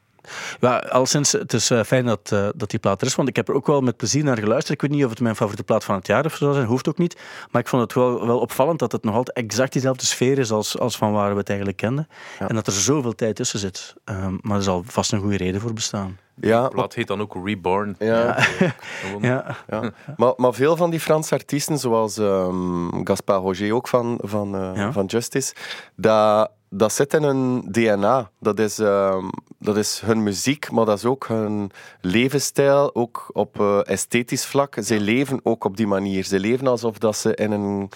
Ja, 0.61 0.77
al 0.79 1.07
sinds, 1.07 1.33
het 1.33 1.53
is 1.53 1.71
eh, 1.71 1.83
fijn 1.83 2.05
dat, 2.05 2.33
eh, 2.33 2.49
dat 2.55 2.71
die 2.71 2.79
plaat 2.79 3.01
er 3.01 3.07
is, 3.07 3.15
want 3.15 3.29
ik 3.29 3.37
heb 3.37 3.49
er 3.49 3.55
ook 3.55 3.67
wel 3.67 3.81
met 3.81 3.97
plezier 3.97 4.25
naar 4.25 4.39
geluisterd. 4.39 4.75
Ik 4.75 4.81
weet 4.81 4.91
niet 4.91 5.05
of 5.05 5.11
het 5.11 5.21
mijn 5.21 5.37
favoriete 5.37 5.65
plaat 5.65 5.85
van 5.85 5.95
het 5.95 6.07
jaar 6.07 6.25
of 6.25 6.37
zo 6.37 6.53
zijn, 6.53 6.67
hoeft 6.67 6.89
ook 6.89 6.99
niet. 6.99 7.17
Maar 7.51 7.63
ik 7.63 7.69
vond 7.69 7.83
het 7.83 7.93
wel, 7.93 8.27
wel 8.27 8.39
opvallend 8.39 8.79
dat 8.79 8.93
het 8.93 9.05
nog 9.05 9.15
altijd 9.15 9.37
exact 9.37 9.73
diezelfde 9.73 10.05
sfeer 10.05 10.39
is 10.39 10.51
als, 10.51 10.79
als 10.79 10.97
van 10.97 11.13
waar 11.13 11.33
we 11.33 11.39
het 11.39 11.49
eigenlijk 11.49 11.79
kenden. 11.79 12.09
En 12.39 12.55
dat 12.55 12.67
er 12.67 12.73
zoveel 12.73 13.15
tijd 13.15 13.37
tussen 13.37 13.59
zit. 13.59 13.95
Ehm, 14.05 14.37
maar 14.41 14.57
er 14.57 14.63
zal 14.63 14.83
vast 14.87 15.13
een 15.13 15.21
goede 15.21 15.37
reden 15.37 15.61
voor 15.61 15.73
bestaan. 15.73 16.19
Ja, 16.41 16.63
De 16.63 16.69
plaat 16.75 16.95
heet 16.95 17.07
dan 17.07 17.21
ook 17.21 17.37
Reborn. 17.45 17.97
ja. 17.99 18.37
Ja, 19.21 19.57
Ja. 19.69 19.93
Maar, 20.17 20.33
maar 20.37 20.55
veel 20.55 20.77
van 20.77 20.91
die 20.91 21.01
Franse 21.01 21.35
artiesten, 21.35 21.79
zoals 21.79 22.19
ehm 22.19 23.05
Gaspard 23.05 23.43
Roger 23.43 23.75
ook 23.75 23.89
van, 23.89 24.19
van, 24.23 24.55
eh, 24.55 24.71
Ja. 24.75 24.93
van 24.93 25.05
Justice, 25.07 25.55
dat, 25.97 26.51
dat 26.71 26.93
zit 26.93 27.15
in 27.15 27.23
hun 27.23 27.63
DNA. 27.71 28.31
Dat 28.41 28.59
is, 28.59 28.79
ehm, 28.79 29.25
dat 29.59 29.77
is 29.77 30.01
hun 30.05 30.23
muziek, 30.23 30.71
maar 30.71 30.85
dat 30.85 30.99
is 30.99 31.05
ook 31.05 31.27
hun 31.29 31.71
levensstijl, 32.01 32.95
ook 32.95 33.31
op 33.33 33.61
eh, 33.61 33.81
esthetisch 33.89 34.47
vlak. 34.47 34.77
Ze 34.83 35.01
leven 35.01 35.41
ook 35.43 35.65
op 35.65 35.77
die 35.77 35.87
manier. 35.87 36.25
Ze 36.25 36.41
leven 36.41 36.67
alsof 36.67 36.99
dat 36.99 37.17
ze 37.17 37.35
in 37.35 37.51
een... 37.53 37.91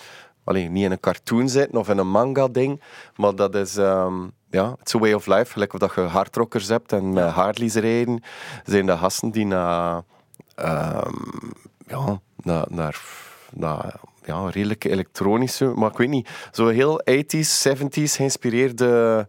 Allee, 0.44 0.68
niet 0.68 0.84
in 0.84 0.90
een 0.92 1.00
cartoon 1.00 1.48
zitten 1.48 1.78
of 1.78 1.88
in 1.88 1.98
een 1.98 2.10
manga-ding, 2.10 2.82
maar 3.16 3.34
dat 3.34 3.54
is... 3.54 3.76
ehm, 3.76 4.14
ja, 4.52 4.76
it's 4.80 4.94
a 4.94 4.98
way 4.98 5.12
of 5.12 5.26
life. 5.26 5.52
Gelijk 5.52 5.72
of 5.72 5.78
dat 5.78 5.94
je 5.94 6.00
hardrockers 6.00 6.68
hebt 6.68 6.92
en 6.92 7.12
met 7.12 7.30
Harleys 7.30 7.74
rijden, 7.74 8.22
zijn 8.64 8.86
de 8.86 8.96
gasten 8.96 9.30
die 9.30 9.46
naar... 9.46 10.02
ehm, 10.54 11.14
ja, 11.86 12.20
naar, 12.42 12.66
naar, 12.68 13.00
naar 13.52 13.94
ja, 14.24 14.48
redelijk 14.50 14.84
elektronische, 14.84 15.64
maar 15.64 15.90
ik 15.90 15.96
weet 15.96 16.08
niet, 16.08 16.28
zo 16.52 16.68
heel 16.68 17.00
80s, 17.10 17.68
70s 17.68 18.12
geïnspireerde 18.12 19.28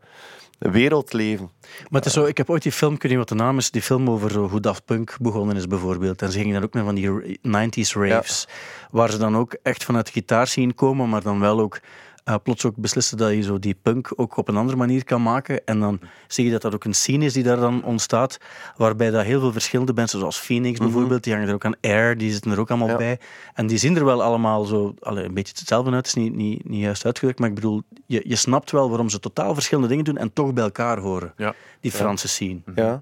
wereld 0.59 1.13
leven. 1.13 1.51
Maar 1.61 2.01
het 2.01 2.05
is 2.05 2.13
zo, 2.13 2.25
ik 2.25 2.37
heb 2.37 2.49
ooit 2.49 2.63
die 2.63 2.71
film, 2.71 2.93
ik 2.93 3.01
weet 3.01 3.11
niet 3.11 3.19
wat 3.19 3.29
de 3.29 3.35
naam 3.35 3.57
is, 3.57 3.71
die 3.71 3.81
film 3.81 4.09
over 4.09 4.37
hoe 4.37 4.59
Daft 4.59 4.85
Punk 4.85 5.17
begonnen 5.19 5.55
is 5.55 5.67
bijvoorbeeld. 5.67 6.21
En 6.21 6.31
ze 6.31 6.37
gingen 6.37 6.53
dan 6.53 6.63
ook 6.63 6.73
naar 6.73 6.83
van 6.83 6.95
die 6.95 7.39
90s 7.47 7.91
raves, 7.91 8.47
waar 8.91 9.11
ze 9.11 9.17
dan 9.17 9.37
ook 9.37 9.55
echt 9.63 9.83
vanuit 9.83 10.05
de 10.05 10.11
gitaar 10.11 10.47
zien 10.47 10.75
komen, 10.75 11.09
maar 11.09 11.21
dan 11.21 11.39
wel 11.39 11.59
ook 11.59 11.79
eh, 12.23 12.35
plots 12.43 12.65
ook 12.65 12.75
beslissen 12.75 13.17
dat 13.17 13.31
je 13.31 13.41
zo 13.41 13.59
die 13.59 13.75
punk 13.81 14.11
ook 14.15 14.37
op 14.37 14.47
een 14.47 14.57
andere 14.57 14.77
manier 14.77 15.03
kan 15.03 15.21
maken. 15.23 15.65
En 15.65 15.79
dan 15.79 15.99
zie 16.27 16.45
je 16.45 16.51
dat 16.51 16.61
dat 16.61 16.73
ook 16.73 16.83
een 16.83 16.93
scene 16.93 17.25
is 17.25 17.33
die 17.33 17.43
daar 17.43 17.57
dan 17.59 17.83
ontstaat, 17.83 18.37
waarbij 18.77 19.09
dat 19.11 19.23
heel 19.25 19.39
veel 19.39 19.51
verschillende 19.51 19.93
mensen, 19.93 20.19
zoals 20.19 20.39
Phoenix 20.39 20.79
bijvoorbeeld, 20.79 21.23
die 21.23 21.33
hangen 21.33 21.47
er 21.47 21.53
ook 21.53 21.65
aan 21.65 21.75
Air, 21.81 22.17
die 22.17 22.31
zitten 22.31 22.51
er 22.51 22.59
ook 22.59 22.69
allemaal 22.69 22.87
Ja. 22.87 22.97
bij. 22.97 23.19
En 23.53 23.67
die 23.67 23.77
zien 23.77 23.95
er 23.97 24.05
wel 24.05 24.23
allemaal 24.23 24.63
zo, 24.63 24.93
allee, 24.99 25.25
een 25.25 25.33
beetje 25.33 25.53
hetzelfde 25.57 25.91
uit, 25.91 26.05
is 26.05 26.13
niet, 26.13 26.33
niet, 26.35 26.69
niet 26.69 26.81
juist 26.81 27.05
uitgedrukt, 27.05 27.39
maar 27.39 27.49
ik 27.49 27.55
bedoel, 27.55 27.81
je, 28.05 28.21
je 28.27 28.35
snapt 28.35 28.71
wel 28.71 28.89
waarom 28.89 29.09
ze 29.09 29.19
totaal 29.19 29.53
verschillende 29.53 29.89
dingen 29.89 30.05
doen 30.05 30.17
en 30.17 30.33
toch 30.33 30.53
bij 30.53 30.63
elkaar 30.63 30.97
horen 30.99 31.33
Ja. 31.37 31.53
die 31.79 31.91
Franse 31.91 32.27
scene. 32.27 32.61
Ja, 32.75 33.01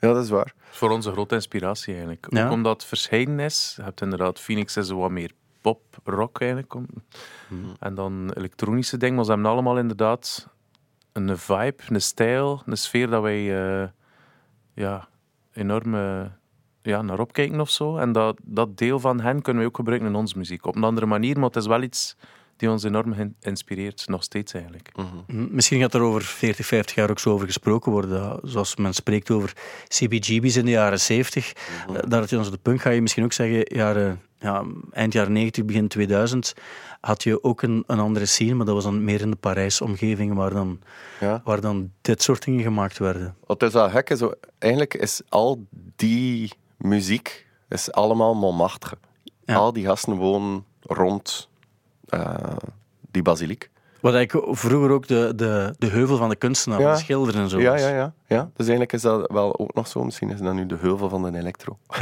ja 0.00 0.12
dat 0.12 0.24
is 0.24 0.30
waar. 0.30 0.44
Dat 0.56 0.72
is 0.72 0.78
voor 0.78 0.90
ons 0.90 1.06
een 1.06 1.12
grote 1.12 1.34
inspiratie 1.34 1.92
eigenlijk. 1.92 2.26
Ja. 2.28 2.46
Ook 2.46 2.52
omdat 2.52 2.86
het. 2.90 3.02
Je 3.76 3.82
hebt 3.82 4.00
inderdaad, 4.00 4.40
Phoenix 4.40 4.76
is 4.76 4.86
zo 4.86 4.96
wat 4.98 5.10
meer 5.10 5.30
pop, 5.72 5.82
rock 6.04 6.40
eigenlijk. 6.40 6.74
om- 6.74 6.86
En 7.78 7.94
dan 7.94 8.30
elektronische 8.34 8.96
dingen. 8.96 9.14
Maar 9.14 9.24
ze 9.24 9.30
hebben 9.32 9.50
allemaal 9.50 9.78
inderdaad 9.78 10.48
een 11.12 11.38
vibe, 11.38 11.76
een 11.88 12.00
stijl, 12.02 12.62
een 12.66 12.76
sfeer 12.76 13.06
dat 13.10 13.22
wij 13.22 13.40
eh, 13.82 13.88
ja, 14.74 15.08
enorm 15.52 15.94
eh, 15.94 16.24
ja, 16.82 17.02
naar 17.02 17.18
opkijken 17.18 17.60
of 17.60 17.70
zo. 17.70 17.96
En 17.96 18.12
dat, 18.12 18.38
dat 18.44 18.78
deel 18.78 19.00
van 19.00 19.20
hen 19.20 19.42
kunnen 19.42 19.62
we 19.62 19.68
ook 19.68 19.76
gebruiken 19.76 20.08
in 20.08 20.14
onze 20.14 20.38
muziek. 20.38 20.66
Op 20.66 20.76
een 20.76 20.84
andere 20.84 21.06
manier, 21.06 21.34
maar 21.36 21.46
het 21.48 21.56
is 21.56 21.66
wel 21.66 21.82
iets 21.82 22.16
die 22.56 22.70
ons 22.70 22.82
enorm 22.82 23.12
in- 23.12 23.36
inspireert. 23.40 24.08
Nog 24.08 24.22
steeds 24.22 24.52
eigenlijk. 24.52 24.90
M- 25.26 25.48
Misschien 25.50 25.80
gaat 25.80 25.94
er 25.94 26.00
over 26.00 26.22
40, 26.22 26.66
50 26.66 26.94
jaar 26.96 27.10
ook 27.10 27.18
zo 27.18 27.30
over 27.32 27.46
gesproken 27.46 27.92
worden. 27.92 28.10
dat- 28.10 28.40
Zoals 28.42 28.76
men 28.76 28.92
spreekt 28.94 29.30
over 29.30 29.52
CBGB's 29.88 30.56
in 30.56 30.64
de 30.64 30.70
jaren 30.70 31.00
70. 31.00 31.52
eh, 31.52 31.94
Daar 32.08 32.20
had 32.20 32.30
je 32.30 32.38
onze 32.38 32.50
de 32.50 32.58
punk, 32.58 32.80
ga 32.80 32.90
je 32.90 33.02
misschien 33.02 33.24
ook 33.24 33.32
zeggen, 33.32 33.76
jaren, 33.76 34.20
ja, 34.38 34.64
eind 34.90 35.12
jaren 35.12 35.32
90, 35.32 35.64
begin 35.64 35.88
2000, 35.88 36.54
had 37.00 37.22
je 37.22 37.42
ook 37.44 37.62
een, 37.62 37.84
een 37.86 37.98
andere 37.98 38.26
scene, 38.26 38.54
maar 38.54 38.66
dat 38.66 38.74
was 38.74 38.84
dan 38.84 39.04
meer 39.04 39.20
in 39.20 39.30
de 39.30 39.36
Parijs-omgeving, 39.36 40.34
waar 40.34 40.50
dan, 40.52 40.80
Ja. 41.20 41.40
waar 41.44 41.60
dan 41.60 41.90
dit 42.00 42.22
soort 42.22 42.44
dingen 42.44 42.62
gemaakt 42.62 42.98
werden. 42.98 43.36
Wat 43.46 43.62
is 43.62 43.72
wel 43.72 43.90
gek, 43.90 44.10
is, 44.10 44.18
zo, 44.18 44.32
eigenlijk 44.58 44.94
is 44.94 45.22
al 45.28 45.66
die 45.96 46.52
muziek 46.76 47.46
is 47.68 47.92
allemaal 47.92 48.34
Montmartre. 48.34 48.98
Ja. 49.44 49.54
Al 49.54 49.72
die 49.72 49.84
gasten 49.84 50.14
wonen 50.16 50.64
rond 50.82 51.48
eh, 52.08 52.56
die 53.10 53.22
basiliek. 53.22 53.70
Wat 54.06 54.14
eigenlijk 54.14 54.56
vroeger 54.58 54.90
ook 54.90 55.06
de, 55.06 55.32
de, 55.36 55.74
de 55.78 55.86
heuvel 55.86 56.16
van 56.16 56.28
de 56.28 56.36
kunstenaar, 56.36 56.80
Ja. 56.80 56.92
de 56.92 56.98
schilder 56.98 57.34
en 57.36 57.48
zo 57.48 57.60
Ja, 57.60 57.76
ja, 57.78 57.88
ja, 57.88 58.12
ja. 58.26 58.42
Dus 58.42 58.66
eigenlijk 58.66 58.92
is 58.92 59.02
dat 59.02 59.30
wel 59.32 59.58
ook 59.58 59.74
nog 59.74 59.86
zo. 59.88 60.04
Misschien 60.04 60.30
is 60.30 60.40
dat 60.40 60.54
nu 60.54 60.66
de 60.66 60.76
heuvel 60.80 61.08
van 61.08 61.22
de 61.32 61.38
elektro. 61.38 61.78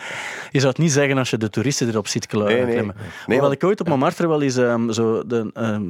Je 0.54 0.58
zou 0.60 0.66
het 0.68 0.78
niet 0.78 0.92
zeggen 0.92 1.18
als 1.18 1.30
je 1.30 1.36
de 1.36 1.50
toeristen 1.50 1.88
erop 1.88 2.06
ziet 2.08 2.26
kla- 2.26 2.44
Nee, 2.44 2.62
nee. 2.64 2.72
klimmen. 2.72 2.94
Nee, 3.26 3.40
want- 3.40 3.52
ik 3.52 3.64
ooit 3.64 3.80
op 3.80 3.88
Montmartre 3.88 4.28
wel 4.28 4.42
eens 4.42 4.56
ehm, 4.56 4.90
zo 4.90 5.26
de, 5.26 5.50
ehm, 5.54 5.82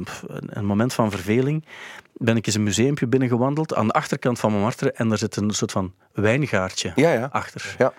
een 0.47 0.65
moment 0.65 0.93
van 0.93 1.11
verveling 1.11 1.65
ben 2.13 2.37
ik 2.37 2.45
eens 2.45 2.55
een 2.55 2.63
museumpje 2.63 3.07
binnengewandeld 3.07 3.75
aan 3.75 3.87
de 3.87 3.93
achterkant 3.93 4.39
van 4.39 4.51
Montmartre 4.51 4.91
en 4.91 5.09
daar 5.09 5.17
zit 5.17 5.35
een 5.35 5.51
soort 5.51 5.71
van 5.71 5.93
wijngaardje 6.13 6.91
Ja, 6.95 7.11
ja. 7.13 7.29
achter. 7.31 7.75
Ja. 7.77 7.93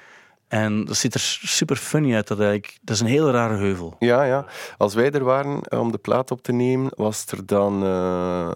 En 0.51 0.85
dat 0.85 0.97
ziet 0.97 1.15
er 1.15 1.21
super 1.43 1.77
funny 1.77 2.15
uit. 2.15 2.27
Dat, 2.29 2.41
eigenlijk, 2.41 2.79
dat 2.83 2.95
is 2.95 3.01
een 3.01 3.09
hele 3.09 3.31
rare 3.31 3.57
heuvel. 3.57 3.97
Ja, 3.99 4.23
ja. 4.23 4.47
Als 4.77 4.95
wij 4.95 5.11
er 5.11 5.25
waren 5.25 5.63
eh, 5.63 5.81
om 5.81 5.93
de 5.93 5.99
plaat 5.99 6.31
op 6.31 6.43
te 6.43 6.53
nemen, 6.53 6.93
was 6.97 7.27
er 7.27 7.47
dan 7.47 7.85
eh, 7.85 8.55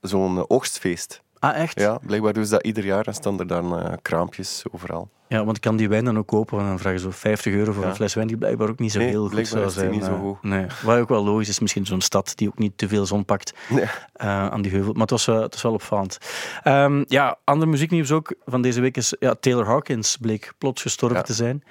zo'n 0.00 0.50
oogstfeest. 0.50 1.22
Ah, 1.48 1.56
echt? 1.60 1.80
Ja, 1.80 1.98
blijkbaar 2.06 2.32
doen 2.32 2.44
ze 2.44 2.50
dat 2.50 2.64
ieder 2.66 2.84
jaar 2.84 3.06
en 3.06 3.14
staan 3.14 3.38
er 3.40 3.46
dan 3.46 3.78
eh, 3.78 3.92
kraampjes 4.02 4.64
overal. 4.72 5.10
Ja, 5.28 5.44
want 5.44 5.56
ik 5.56 5.62
kan 5.62 5.76
die 5.76 5.88
wijn 5.88 6.04
dan 6.04 6.18
ook 6.18 6.26
kopen 6.26 6.58
en 6.58 6.66
dan 6.66 6.78
vragen 6.78 6.98
ze 6.98 7.04
zo 7.04 7.10
50 7.12 7.52
euro 7.54 7.72
voor 7.72 7.82
Ja. 7.82 7.88
een 7.88 7.94
fles 7.94 8.14
wijn 8.14 8.26
die 8.26 8.36
blijkbaar 8.36 8.68
ook 8.68 8.78
niet 8.78 8.92
zo 8.92 8.98
Nee, 8.98 9.08
heel 9.08 9.28
goed 9.28 9.48
zou 9.48 9.70
zijn. 9.70 9.90
niet 9.90 10.04
zo 10.04 10.12
eh, 10.14 10.20
goed. 10.20 10.42
Nee. 10.42 10.66
Wat 10.82 10.98
ook 10.98 11.08
wel 11.08 11.24
logisch 11.24 11.48
is, 11.48 11.58
misschien 11.60 11.86
zo'n 11.86 12.00
stad 12.00 12.32
die 12.36 12.48
ook 12.48 12.58
niet 12.58 12.78
te 12.78 12.88
veel 12.88 13.06
zon 13.06 13.24
pakt 13.24 13.54
Nee. 13.68 13.84
eh, 14.12 14.48
aan 14.48 14.62
die 14.62 14.72
heuvel. 14.72 14.92
Maar 14.92 15.00
het 15.02 15.10
was, 15.10 15.26
eh, 15.28 15.40
het 15.40 15.52
was 15.52 15.62
wel 15.62 15.72
opvallend. 15.72 16.18
Ehm, 16.62 17.04
ja, 17.08 17.38
ander 17.44 17.68
muzieknieuws 17.68 18.12
ook 18.12 18.34
van 18.44 18.62
deze 18.62 18.80
week 18.80 18.96
is 18.96 19.16
ja, 19.18 19.34
Taylor 19.34 19.66
Hawkins 19.66 20.16
bleek 20.16 20.52
plots 20.58 20.82
gestorven 20.82 21.18
Ja. 21.18 21.22
te 21.24 21.34
zijn. 21.34 21.62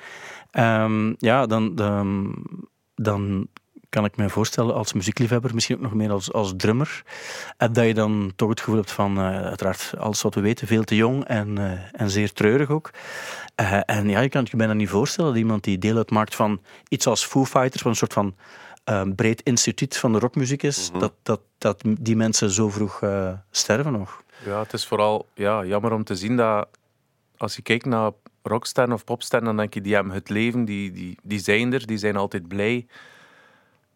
Ehm, 0.52 1.14
ja, 1.18 1.46
dan, 1.46 1.76
dan, 1.76 2.36
dan 2.96 3.48
kan 3.94 4.06
ik 4.06 4.18
me 4.18 4.30
voorstellen 4.30 4.76
als 4.76 4.94
muziekliefhebber, 4.94 5.54
misschien 5.54 5.76
ook 5.76 5.82
nog 5.82 5.94
meer 5.94 6.12
als, 6.12 6.32
als 6.32 6.54
drummer, 6.58 7.04
eh, 7.58 7.68
dat 7.72 7.86
je 7.86 7.94
dan 7.94 8.32
toch 8.36 8.50
het 8.50 8.60
gevoel 8.60 8.76
hebt 8.76 8.92
van, 8.92 9.18
eh, 9.18 9.24
uiteraard, 9.24 9.94
alles 9.98 10.22
wat 10.22 10.36
we 10.36 10.42
weten, 10.42 10.68
veel 10.68 10.84
te 10.84 10.96
jong 10.96 11.26
en, 11.26 11.58
eh, 11.58 12.02
en 12.02 12.10
zeer 12.10 12.34
treurig 12.34 12.70
ook. 12.70 12.92
Eh, 13.56 13.80
en 13.86 14.10
ja, 14.10 14.20
je 14.20 14.30
kan 14.30 14.42
het 14.42 14.52
je 14.52 14.58
bijna 14.58 14.74
niet 14.74 14.90
voorstellen 14.90 15.30
dat 15.32 15.40
iemand 15.40 15.64
die 15.64 15.78
deel 15.78 15.98
uitmaakt 15.98 16.36
van 16.36 16.62
iets 16.88 17.08
als 17.08 17.26
Foo 17.26 17.46
Fighters, 17.46 17.82
wat 17.82 17.92
een 17.92 17.98
soort 17.98 18.14
van 18.14 18.36
breed 19.16 19.42
instituut 19.42 19.98
van 19.98 20.12
de 20.14 20.20
rockmuziek 20.20 20.64
is, 20.64 20.92
dat, 21.00 21.14
dat, 21.22 21.42
dat 21.58 21.84
die 22.00 22.16
mensen 22.16 22.50
zo 22.52 22.70
vroeg 22.70 23.02
sterven 23.52 23.92
nog. 23.92 24.24
Ja, 24.46 24.60
het 24.60 24.74
is 24.74 24.86
vooral 24.86 25.28
ja, 25.34 25.66
jammer 25.66 25.92
om 25.92 26.04
te 26.04 26.16
zien 26.16 26.38
dat 26.38 26.68
als 27.38 27.56
je 27.56 27.62
kijkt 27.62 27.86
naar 27.86 28.12
rocksterren 28.44 28.94
of 28.94 29.04
popsterren, 29.04 29.48
dan 29.48 29.58
denk 29.58 29.74
je, 29.74 29.82
die 29.82 29.94
hebben 29.94 30.14
het 30.14 30.30
leven, 30.30 30.66
die, 30.66 30.92
die, 30.92 31.18
die 31.24 31.40
zijn 31.40 31.74
er, 31.74 31.88
die 31.88 31.98
zijn 31.98 32.16
altijd 32.16 32.48
blij. 32.48 32.86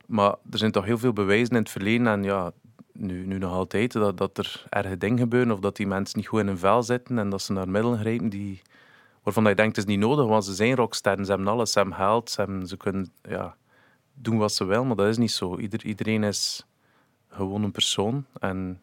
Maar 0.08 0.36
er 0.52 0.58
zijn 0.58 0.72
toch 0.72 0.86
heel 0.86 0.98
veel 0.98 1.14
bewijzen 1.14 1.56
in 1.56 1.62
het 1.62 1.70
verleden 1.70 2.08
en 2.08 2.24
ja, 2.24 2.52
nu, 2.94 3.26
nu 3.26 3.38
nog 3.38 3.52
altijd, 3.52 3.92
dat, 3.92 4.18
dat 4.18 4.38
er 4.38 4.66
erge 4.70 4.98
dingen 4.98 5.18
gebeuren 5.18 5.52
of 5.52 5.60
dat 5.60 5.76
die 5.76 5.88
mensen 5.88 6.18
niet 6.18 6.28
goed 6.28 6.40
in 6.40 6.48
hun 6.48 6.58
vel 6.58 6.84
zitten 6.84 7.18
en 7.20 7.30
dat 7.30 7.42
ze 7.42 7.54
naar 7.54 7.70
middelen 7.70 8.00
grijpen 8.00 8.30
die, 8.30 8.62
waarvan 9.24 9.44
je 9.48 9.56
denkt, 9.56 9.76
het 9.76 9.88
is 9.88 9.94
niet 9.96 10.04
nodig, 10.04 10.26
want 10.26 10.46
ze 10.46 10.54
zijn 10.54 10.76
rocksterren, 10.76 11.26
ze 11.26 11.32
hebben 11.32 11.50
alles, 11.50 11.72
ze 11.72 11.80
hebben 11.80 11.98
geld, 11.98 12.30
ze, 12.30 12.42
hebben, 12.42 12.68
ze 12.68 12.78
kunnen 12.78 13.12
ja, 13.22 13.56
doen 14.14 14.38
wat 14.38 14.54
ze 14.54 14.66
willen, 14.66 14.88
maar 14.88 14.96
dat 14.96 15.08
is 15.08 15.18
niet 15.18 15.32
zo. 15.32 15.58
Ieder, 15.58 15.86
iedereen 15.86 16.24
is 16.24 16.66
gewoon 17.28 17.64
een 17.64 17.72
persoon 17.72 18.26
en 18.40 18.82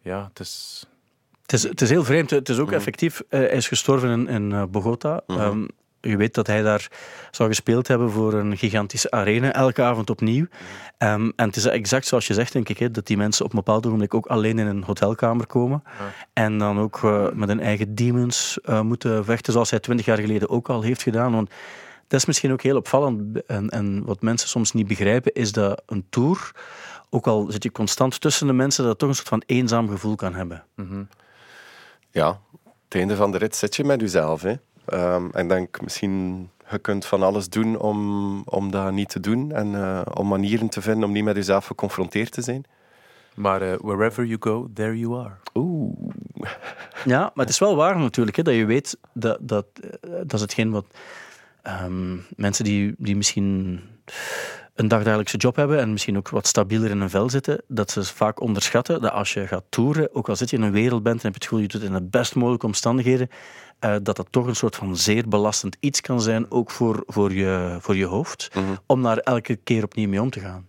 ja, 0.00 0.24
het 0.28 0.40
is... 0.40 0.86
Het 1.42 1.52
is, 1.52 1.62
het 1.62 1.80
is 1.80 1.90
heel 1.90 2.04
vreemd. 2.04 2.30
Het 2.30 2.48
is 2.48 2.58
ook 2.58 2.72
effectief. 2.72 3.20
eh, 3.28 3.40
hij 3.40 3.48
is 3.48 3.68
gestorven 3.68 4.10
in, 4.10 4.28
in 4.28 4.52
eh, 4.52 4.64
Bogota. 4.70 5.20
Ehm, 5.26 5.66
je 6.08 6.16
weet 6.16 6.34
dat 6.34 6.46
hij 6.46 6.62
daar 6.62 6.88
zou 7.30 7.48
gespeeld 7.48 7.88
hebben 7.88 8.10
voor 8.10 8.32
een 8.32 8.56
gigantische 8.56 9.10
arena, 9.10 9.52
elke 9.52 9.82
avond 9.82 10.10
opnieuw. 10.10 10.46
Ehm, 10.98 11.30
en 11.36 11.46
het 11.46 11.56
is 11.56 11.64
exact 11.64 12.06
zoals 12.06 12.26
je 12.26 12.34
zegt, 12.34 12.52
denk 12.52 12.68
ik, 12.68 12.78
hè, 12.78 12.90
dat 12.90 13.06
die 13.06 13.16
mensen 13.16 13.44
op 13.44 13.50
een 13.50 13.56
bepaald 13.56 13.86
ogenblik 13.86 14.14
ook 14.14 14.26
alleen 14.26 14.58
in 14.58 14.66
een 14.66 14.82
hotelkamer 14.82 15.46
komen. 15.46 15.82
En 16.32 16.58
dan 16.58 16.78
ook 16.78 17.00
eh, 17.04 17.26
met 17.32 17.48
hun 17.48 17.60
eigen 17.60 17.94
demons 17.94 18.58
eh, 18.60 18.80
moeten 18.80 19.24
vechten, 19.24 19.52
zoals 19.52 19.70
hij 19.70 19.80
twintig 19.80 20.06
jaar 20.06 20.18
geleden 20.18 20.48
ook 20.48 20.68
al 20.68 20.82
heeft 20.82 21.02
gedaan. 21.02 21.32
Want 21.32 21.50
dat 22.06 22.20
is 22.20 22.26
misschien 22.26 22.52
ook 22.52 22.62
heel 22.62 22.76
opvallend. 22.76 23.46
En, 23.46 23.68
en 23.68 24.04
wat 24.04 24.22
mensen 24.22 24.48
soms 24.48 24.72
niet 24.72 24.86
begrijpen, 24.86 25.32
is 25.32 25.52
dat 25.52 25.82
een 25.86 26.06
tour, 26.10 26.50
ook 27.10 27.26
al 27.26 27.46
zit 27.50 27.62
je 27.62 27.72
constant 27.72 28.20
tussen 28.20 28.46
de 28.46 28.52
mensen, 28.52 28.82
dat 28.82 28.90
het 28.90 28.98
toch 28.98 29.08
een 29.08 29.14
soort 29.14 29.28
van 29.28 29.42
eenzaam 29.46 29.88
gevoel 29.88 30.14
kan 30.14 30.34
hebben. 30.34 30.64
Ja, 32.10 32.40
het 32.84 32.94
einde 32.94 33.16
van 33.16 33.32
de 33.32 33.38
rit 33.38 33.56
zit 33.56 33.76
je 33.76 33.84
met 33.84 34.00
jezelf. 34.00 34.42
Hè. 34.42 34.54
Ehm, 34.88 35.28
en 35.32 35.42
ik 35.42 35.48
denk 35.48 35.80
misschien, 35.80 36.48
je 36.70 36.78
kunt 36.78 37.06
van 37.06 37.22
alles 37.22 37.48
doen 37.48 37.78
om, 37.78 38.42
om 38.44 38.70
dat 38.70 38.92
niet 38.92 39.08
te 39.08 39.20
doen. 39.20 39.52
En 39.52 39.74
eh, 39.74 40.00
om 40.14 40.28
manieren 40.28 40.68
te 40.68 40.80
vinden 40.80 41.04
om 41.04 41.12
niet 41.12 41.24
met 41.24 41.36
jezelf 41.36 41.66
geconfronteerd 41.66 42.32
te 42.32 42.42
zijn. 42.42 42.64
Maar 43.34 43.62
eh, 43.62 43.74
wherever 43.80 44.24
you 44.24 44.36
go, 44.40 44.68
there 44.74 44.98
you 44.98 45.18
are. 45.18 45.34
Oeh. 45.54 45.94
Ja, 47.04 47.20
maar 47.20 47.44
het 47.44 47.48
is 47.48 47.58
wel 47.58 47.76
waar 47.76 47.98
natuurlijk, 47.98 48.36
hè, 48.36 48.42
dat 48.42 48.54
je 48.54 48.64
weet 48.64 48.98
dat 49.12 49.38
dat, 49.40 49.66
eh, 49.80 50.10
dat 50.10 50.32
is 50.32 50.40
hetgeen 50.40 50.70
wat 50.70 50.86
ehm, 51.62 52.16
mensen 52.36 52.64
die, 52.64 52.94
die 52.98 53.16
misschien 53.16 53.80
een 54.74 54.88
dagdagelijkse 54.88 55.36
job 55.36 55.56
hebben 55.56 55.78
en 55.78 55.92
misschien 55.92 56.16
ook 56.16 56.28
wat 56.28 56.46
stabieler 56.46 56.90
in 56.90 57.00
een 57.00 57.10
vel 57.10 57.30
zitten, 57.30 57.62
dat 57.68 57.90
ze 57.90 58.04
vaak 58.04 58.40
onderschatten 58.40 59.00
dat 59.00 59.12
als 59.12 59.32
je 59.32 59.46
gaat 59.46 59.64
toeren, 59.68 60.14
ook 60.14 60.28
al 60.28 60.36
zit 60.36 60.50
je 60.50 60.56
in 60.56 60.62
een 60.62 60.72
wereld 60.72 61.02
bent 61.02 61.16
en 61.16 61.22
heb 61.22 61.32
je 61.32 61.38
het 61.38 61.44
gevoel 61.44 61.60
je 61.60 61.68
doet 61.68 61.82
het 61.82 61.90
in 61.90 61.96
de 61.96 62.08
best 62.10 62.34
mogelijke 62.34 62.66
omstandigheden, 62.66 63.28
eh, 63.78 63.96
dat 64.02 64.16
dat 64.16 64.26
toch 64.30 64.46
een 64.46 64.56
soort 64.56 64.76
van 64.76 64.96
zeer 64.96 65.28
belastend 65.28 65.76
iets 65.80 66.00
kan 66.00 66.20
zijn, 66.20 66.50
ook 66.50 66.70
voor, 66.70 67.02
voor, 67.06 67.32
je, 67.32 67.78
voor 67.80 67.96
je 67.96 68.04
hoofd, 68.04 68.50
om 68.86 69.02
daar 69.02 69.18
elke 69.18 69.56
keer 69.56 69.84
opnieuw 69.84 70.08
mee 70.08 70.22
om 70.22 70.30
te 70.30 70.40
gaan. 70.40 70.66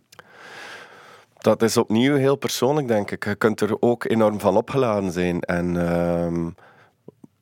Dat 1.38 1.62
is 1.62 1.78
opnieuw 1.78 2.16
heel 2.16 2.36
persoonlijk, 2.36 2.88
denk 2.88 3.12
ik. 3.12 3.26
Je 3.26 3.36
kunt 3.36 3.62
er 3.62 3.82
ook 3.82 4.04
enorm 4.04 4.40
van 4.40 4.58
opgeladen 4.58 5.12
zijn. 5.12 5.42
En 5.42 5.76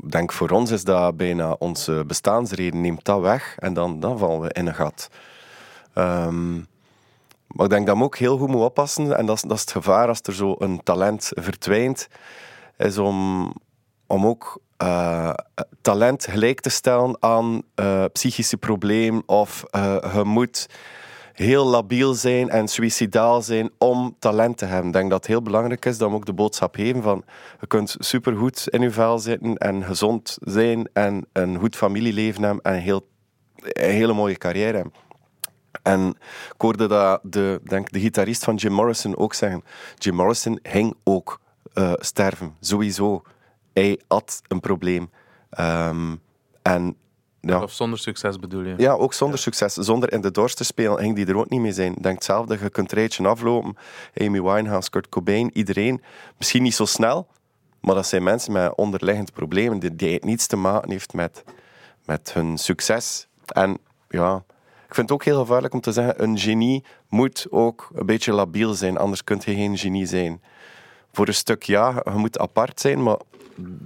ik 0.03 0.11
denk 0.11 0.31
voor 0.31 0.49
ons 0.49 0.71
is 0.71 0.83
dat 0.83 1.17
bijna 1.17 1.55
onze 1.59 2.03
bestaansreden. 2.07 2.81
Neemt 2.81 3.05
dat 3.05 3.21
weg 3.21 3.55
en 3.57 3.73
dan, 3.73 3.99
dan 3.99 4.17
vallen 4.17 4.39
we 4.39 4.49
in 4.53 4.67
een 4.67 4.75
gat. 4.75 5.09
Ehm, 5.93 6.53
maar 7.47 7.65
ik 7.65 7.69
denk 7.69 7.87
dat 7.87 7.97
we 7.97 8.03
ook 8.03 8.17
heel 8.17 8.37
goed 8.37 8.47
moeten 8.47 8.65
oppassen. 8.65 9.17
En 9.17 9.25
dat 9.25 9.35
is, 9.35 9.41
dat 9.41 9.51
is 9.51 9.61
het 9.61 9.71
gevaar 9.71 10.07
als 10.07 10.19
er 10.21 10.33
zo 10.33 10.55
een 10.59 10.83
talent 10.83 11.31
verdwijnt. 11.33 12.07
Is 12.77 12.97
om, 12.97 13.53
om 14.07 14.25
ook 14.25 14.61
eh, 14.77 15.33
talent 15.81 16.27
gelijk 16.27 16.59
te 16.59 16.69
stellen 16.69 17.17
aan 17.19 17.61
eh, 17.75 18.05
psychische 18.11 18.57
probleem. 18.57 19.23
Of 19.25 19.63
eh, 19.71 20.13
je 20.13 20.23
moet 20.23 20.67
heel 21.33 21.65
labiel 21.65 22.13
zijn 22.13 22.49
en 22.49 22.67
suicidaal 22.67 23.41
zijn 23.41 23.69
om 23.77 24.15
talent 24.19 24.57
te 24.57 24.65
hebben. 24.65 24.87
Ik 24.87 24.93
denk 24.93 25.09
dat 25.09 25.19
het 25.19 25.27
heel 25.27 25.41
belangrijk 25.41 25.85
is 25.85 25.97
dat 25.97 26.09
we 26.09 26.15
ook 26.15 26.25
de 26.25 26.33
boodschap 26.33 26.75
geven 26.75 27.01
van 27.01 27.23
je 27.59 27.67
kunt 27.67 27.95
supergoed 27.99 28.67
in 28.69 28.81
je 28.81 28.91
vel 28.91 29.19
zitten 29.19 29.57
en 29.57 29.83
gezond 29.83 30.37
zijn 30.41 30.89
en 30.93 31.25
een 31.33 31.57
goed 31.57 31.75
familieleven 31.75 32.43
hebben 32.43 32.63
en 32.63 32.73
een, 32.73 32.81
heel, 32.81 33.07
een 33.55 33.91
hele 33.91 34.13
mooie 34.13 34.37
carrière 34.37 34.75
hebben. 34.75 34.93
En 35.83 36.09
ik 36.53 36.61
hoorde 36.61 36.87
dat 36.87 37.19
de, 37.23 37.61
denk, 37.63 37.91
de 37.91 37.99
gitarist 37.99 38.43
van 38.43 38.55
Jim 38.55 38.71
Morrison 38.71 39.17
ook 39.17 39.33
zeggen. 39.33 39.63
Jim 39.95 40.15
Morrison 40.15 40.59
ging 40.63 40.95
ook 41.03 41.39
sterven, 41.99 42.55
sowieso. 42.59 43.23
Hij 43.77 43.99
had 44.07 44.41
een 44.47 44.59
probleem. 44.59 45.09
Ehm, 45.49 46.15
en 46.61 46.95
ja, 47.41 47.61
Of 47.61 47.71
zonder 47.71 47.99
succes 47.99 48.39
bedoel 48.39 48.63
je? 48.63 48.73
ja, 48.77 48.91
ook 48.93 49.13
zonder 49.13 49.39
succes. 49.39 49.73
Zonder 49.73 50.11
in 50.13 50.21
de 50.21 50.31
doors 50.31 50.55
te 50.55 50.63
spelen 50.63 50.97
ging 50.99 51.15
die 51.15 51.25
er 51.25 51.37
ook 51.37 51.49
niet 51.49 51.61
mee 51.61 51.71
zijn. 51.71 51.93
Denk 52.01 52.15
hetzelfde, 52.15 52.57
je 52.61 52.69
kunt 52.69 52.93
eentje 52.93 53.27
aflopen. 53.27 53.77
Amy 54.21 54.41
Winehouse, 54.41 54.89
Kurt 54.89 55.09
Cobain, 55.09 55.49
iedereen. 55.53 56.01
Misschien 56.37 56.63
niet 56.63 56.75
zo 56.75 56.85
snel, 56.85 57.27
maar 57.81 57.95
dat 57.95 58.07
zijn 58.07 58.23
mensen 58.23 58.51
met 58.51 58.75
onderliggend 58.75 59.33
problemen 59.33 59.79
die, 59.79 59.95
die 59.95 60.25
niets 60.25 60.47
te 60.47 60.55
maken 60.55 60.91
heeft 60.91 61.13
met, 61.13 61.43
met 62.05 62.33
hun 62.33 62.57
succes. 62.57 63.27
En 63.45 63.77
ja, 64.09 64.43
ik 64.87 64.93
vind 64.95 65.09
het 65.09 65.11
ook 65.11 65.23
heel 65.23 65.39
gevaarlijk 65.39 65.73
om 65.73 65.81
te 65.81 65.91
zeggen, 65.91 66.23
een 66.23 66.37
genie 66.37 66.83
moet 67.09 67.47
ook 67.49 67.89
een 67.95 68.05
beetje 68.05 68.33
labiel 68.33 68.73
zijn, 68.73 68.97
anders 68.97 69.23
kun 69.23 69.41
je 69.45 69.53
geen 69.53 69.77
genie 69.77 70.05
zijn. 70.05 70.41
Voor 71.11 71.27
een 71.27 71.33
stuk 71.33 71.63
ja, 71.63 72.01
je 72.03 72.11
moet 72.11 72.39
apart 72.39 72.79
zijn, 72.79 73.03
maar 73.03 73.17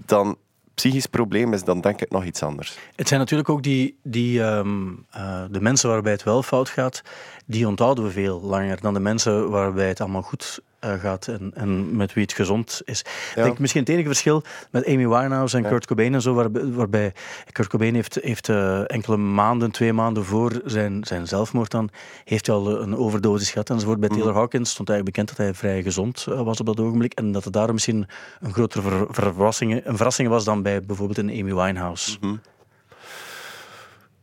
dan 0.05 0.37
psychisch 0.73 1.05
probleem 1.05 1.53
is 1.53 1.63
dan 1.63 1.81
denk 1.81 2.01
ik 2.01 2.11
nog 2.11 2.25
iets 2.25 2.43
anders. 2.43 2.77
Het 2.95 3.07
zijn 3.07 3.19
natuurlijk 3.19 3.49
ook 3.49 3.63
die, 3.63 3.97
die 4.03 4.43
ehm, 4.43 4.89
eh, 5.09 5.43
de 5.51 5.61
mensen 5.61 5.89
waarbij 5.89 6.11
het 6.11 6.23
wel 6.23 6.43
fout 6.43 6.69
gaat, 6.69 7.01
die 7.45 7.67
onthouden 7.67 8.03
we 8.03 8.11
veel 8.11 8.41
langer 8.41 8.81
dan 8.81 8.93
de 8.93 8.99
mensen 8.99 9.49
waarbij 9.49 9.87
het 9.87 10.01
allemaal 10.01 10.21
goed 10.21 10.61
gaat 10.81 11.27
en, 11.27 11.51
en 11.55 11.95
met 11.95 12.13
wie 12.13 12.23
het 12.23 12.33
gezond 12.33 12.81
is. 12.85 12.99
Ik 12.99 13.43
denk 13.43 13.59
misschien 13.59 13.81
het 13.81 13.89
enige 13.89 14.07
verschil 14.07 14.43
met 14.71 14.85
Amy 14.85 15.07
Winehouse 15.07 15.57
en 15.57 15.63
Kurt 15.69 15.85
Cobain 15.85 16.13
en 16.13 16.21
zo, 16.21 16.33
waarbij, 16.33 16.65
waarbij 16.71 17.13
Kurt 17.51 17.67
Cobain 17.67 17.93
heeft, 17.95 18.17
heeft 18.21 18.49
eh, 18.49 18.91
enkele 18.91 19.17
maanden, 19.17 19.71
twee 19.71 19.93
maanden 19.93 20.25
voor 20.25 20.61
zijn, 20.65 21.03
zijn 21.03 21.27
zelfmoord 21.27 21.71
dan, 21.71 21.89
heeft 22.23 22.45
hij 22.47 22.55
al 22.55 22.81
een 22.81 22.97
overdosis 22.97 23.51
gehad 23.51 23.69
enzovoort. 23.69 23.99
Bij 23.99 24.09
Taylor 24.09 24.33
Hawkins 24.33 24.69
stond 24.69 24.89
eigenlijk 24.89 25.17
bekend 25.17 25.37
dat 25.37 25.45
hij 25.47 25.55
vrij 25.55 25.83
gezond 25.83 26.25
eh, 26.29 26.41
was 26.41 26.59
op 26.59 26.65
dat 26.65 26.79
ogenblik 26.79 27.13
en 27.13 27.31
dat 27.31 27.43
het 27.43 27.53
daarom 27.53 27.73
misschien 27.73 28.07
een 28.39 28.53
grotere 28.53 28.81
ver- 28.81 29.33
verrassing, 29.33 29.85
een 29.85 29.95
verrassing 29.95 30.29
was 30.29 30.43
dan 30.43 30.61
bij 30.61 30.81
bijvoorbeeld 30.81 31.17
een 31.17 31.29
Amy 31.29 31.53
Winehouse. 31.55 32.17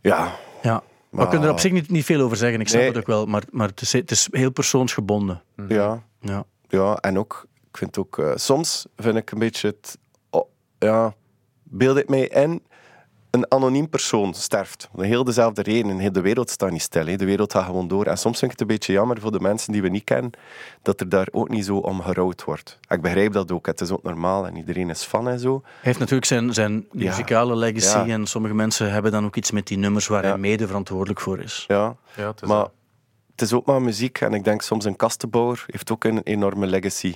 Ja, 0.00 0.34
Ja. 0.62 0.82
Maar 1.10 1.24
we 1.24 1.30
kunnen 1.30 1.48
er 1.48 1.54
op 1.54 1.60
zich 1.60 1.72
niet, 1.72 1.90
niet 1.90 2.04
veel 2.04 2.20
over 2.20 2.36
zeggen, 2.36 2.60
ik 2.60 2.68
snap 2.68 2.80
Nee. 2.80 2.90
het 2.90 2.98
ook 2.98 3.06
wel, 3.06 3.26
maar, 3.26 3.42
maar 3.50 3.68
het, 3.68 3.80
is, 3.80 3.92
het 3.92 4.10
is 4.10 4.28
heel 4.30 4.50
persoonsgebonden. 4.50 5.42
ja. 5.68 6.02
Ja. 6.20 6.44
Ja, 6.68 6.96
en 6.96 7.18
ook, 7.18 7.46
ik 7.70 7.76
vind 7.76 7.98
ook, 7.98 8.18
eh, 8.18 8.32
soms 8.34 8.86
vind 8.96 9.16
ik 9.16 9.30
een 9.30 9.38
beetje 9.38 9.66
het, 9.68 9.98
oh, 10.30 10.48
ja, 10.78 11.14
beeld 11.62 11.96
ik 11.96 12.08
mij 12.08 12.26
in, 12.26 12.62
een 13.30 13.50
anoniem 13.52 13.88
persoon 13.88 14.34
sterft. 14.34 14.88
Om 14.92 15.02
heel 15.02 15.24
dezelfde 15.24 15.62
reden. 15.62 15.98
Heel 15.98 16.12
de 16.12 16.20
wereld 16.20 16.50
staat 16.50 16.70
niet 16.70 16.82
stil, 16.82 17.04
de 17.16 17.24
wereld 17.24 17.52
gaat 17.52 17.64
gewoon 17.64 17.88
door. 17.88 18.04
En 18.06 18.18
soms 18.18 18.38
vind 18.38 18.52
ik 18.52 18.58
het 18.58 18.68
een 18.68 18.74
beetje 18.76 18.92
jammer 18.92 19.20
voor 19.20 19.32
de 19.32 19.40
mensen 19.40 19.72
die 19.72 19.82
we 19.82 19.88
niet 19.88 20.04
kennen, 20.04 20.30
dat 20.82 21.00
er 21.00 21.08
daar 21.08 21.28
ook 21.30 21.48
niet 21.48 21.64
zo 21.64 21.76
om 21.76 22.00
gerouwd 22.00 22.44
wordt. 22.44 22.78
Ik 22.88 23.00
begrijp 23.00 23.32
dat 23.32 23.52
ook, 23.52 23.66
het 23.66 23.80
is 23.80 23.90
ook 23.90 24.02
normaal 24.02 24.46
en 24.46 24.56
iedereen 24.56 24.90
is 24.90 25.02
fan 25.02 25.28
en 25.28 25.38
zo. 25.38 25.60
Hij 25.64 25.72
heeft 25.80 25.98
natuurlijk 25.98 26.26
zijn, 26.26 26.54
zijn 26.54 26.72
Ja. 26.92 27.08
muzikale 27.08 27.56
legacy 27.56 27.98
Ja. 27.98 28.06
en 28.06 28.26
sommige 28.26 28.54
mensen 28.54 28.92
hebben 28.92 29.12
dan 29.12 29.24
ook 29.24 29.36
iets 29.36 29.50
met 29.50 29.66
die 29.66 29.78
nummers 29.78 30.06
waar 30.06 30.22
Ja. 30.22 30.28
hij 30.28 30.38
mede 30.38 30.66
verantwoordelijk 30.66 31.20
voor 31.20 31.38
is. 31.40 31.64
Ja, 31.68 31.96
Ja, 32.16 32.26
het 32.26 32.42
is 32.42 32.48
maar 32.48 32.66
het 33.30 33.42
is 33.42 33.52
ook 33.52 33.66
maar 33.66 33.82
muziek 33.82 34.20
en 34.20 34.32
ik 34.34 34.44
denk 34.44 34.62
soms 34.62 34.84
een 34.84 34.96
kastenbouwer 34.96 35.64
heeft 35.66 35.90
ook 35.92 36.04
een 36.04 36.22
enorme 36.22 36.66
legacy. 36.66 37.14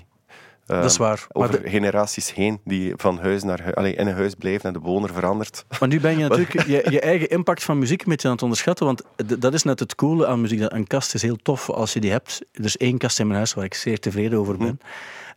Eh, 0.67 0.81
Dat 0.81 0.91
is 0.91 0.97
waar. 0.97 1.27
Maar, 1.33 1.49
over 1.49 1.63
de- 1.63 1.71
generaties 1.71 2.35
heen, 2.35 2.61
die 2.65 2.93
van 2.97 3.19
huis 3.19 3.43
naar 3.43 3.63
huis, 3.63 3.75
allee, 3.75 3.95
in 3.95 4.07
een 4.07 4.15
huis 4.15 4.35
blijven 4.35 4.65
en 4.67 4.73
de 4.73 4.79
bewoner 4.81 5.13
verandert. 5.13 5.65
maar 5.81 5.89
nu 5.89 6.01
ben 6.01 6.19
je 6.19 6.25
natuurlijk 6.29 6.67
je, 6.67 6.87
je 6.91 7.01
eigen 7.01 7.29
impact 7.29 7.63
van 7.65 7.79
muziek 7.79 8.03
een 8.03 8.09
beetje 8.09 8.27
aan 8.29 8.35
het 8.35 8.43
onderschatten. 8.43 8.87
Want 8.87 9.03
dat 9.41 9.55
is 9.55 9.63
net 9.63 9.79
het 9.81 9.95
coole 9.95 10.27
aan 10.27 10.41
muziek. 10.41 10.61
dat 10.61 10.73
Een 10.73 10.87
kast 10.87 11.15
is 11.15 11.23
heel 11.23 11.37
tof 11.43 11.71
als 11.71 11.93
je 11.93 12.01
die 12.01 12.11
hebt. 12.11 12.41
Er 12.53 12.65
is 12.65 12.77
één 12.77 12.99
kast 12.99 13.19
in 13.19 13.25
mijn 13.27 13.37
huis 13.39 13.55
waar 13.55 13.65
ik 13.65 13.75
zeer 13.75 13.99
tevreden 13.99 14.39
over 14.39 14.57
ben. 14.57 14.81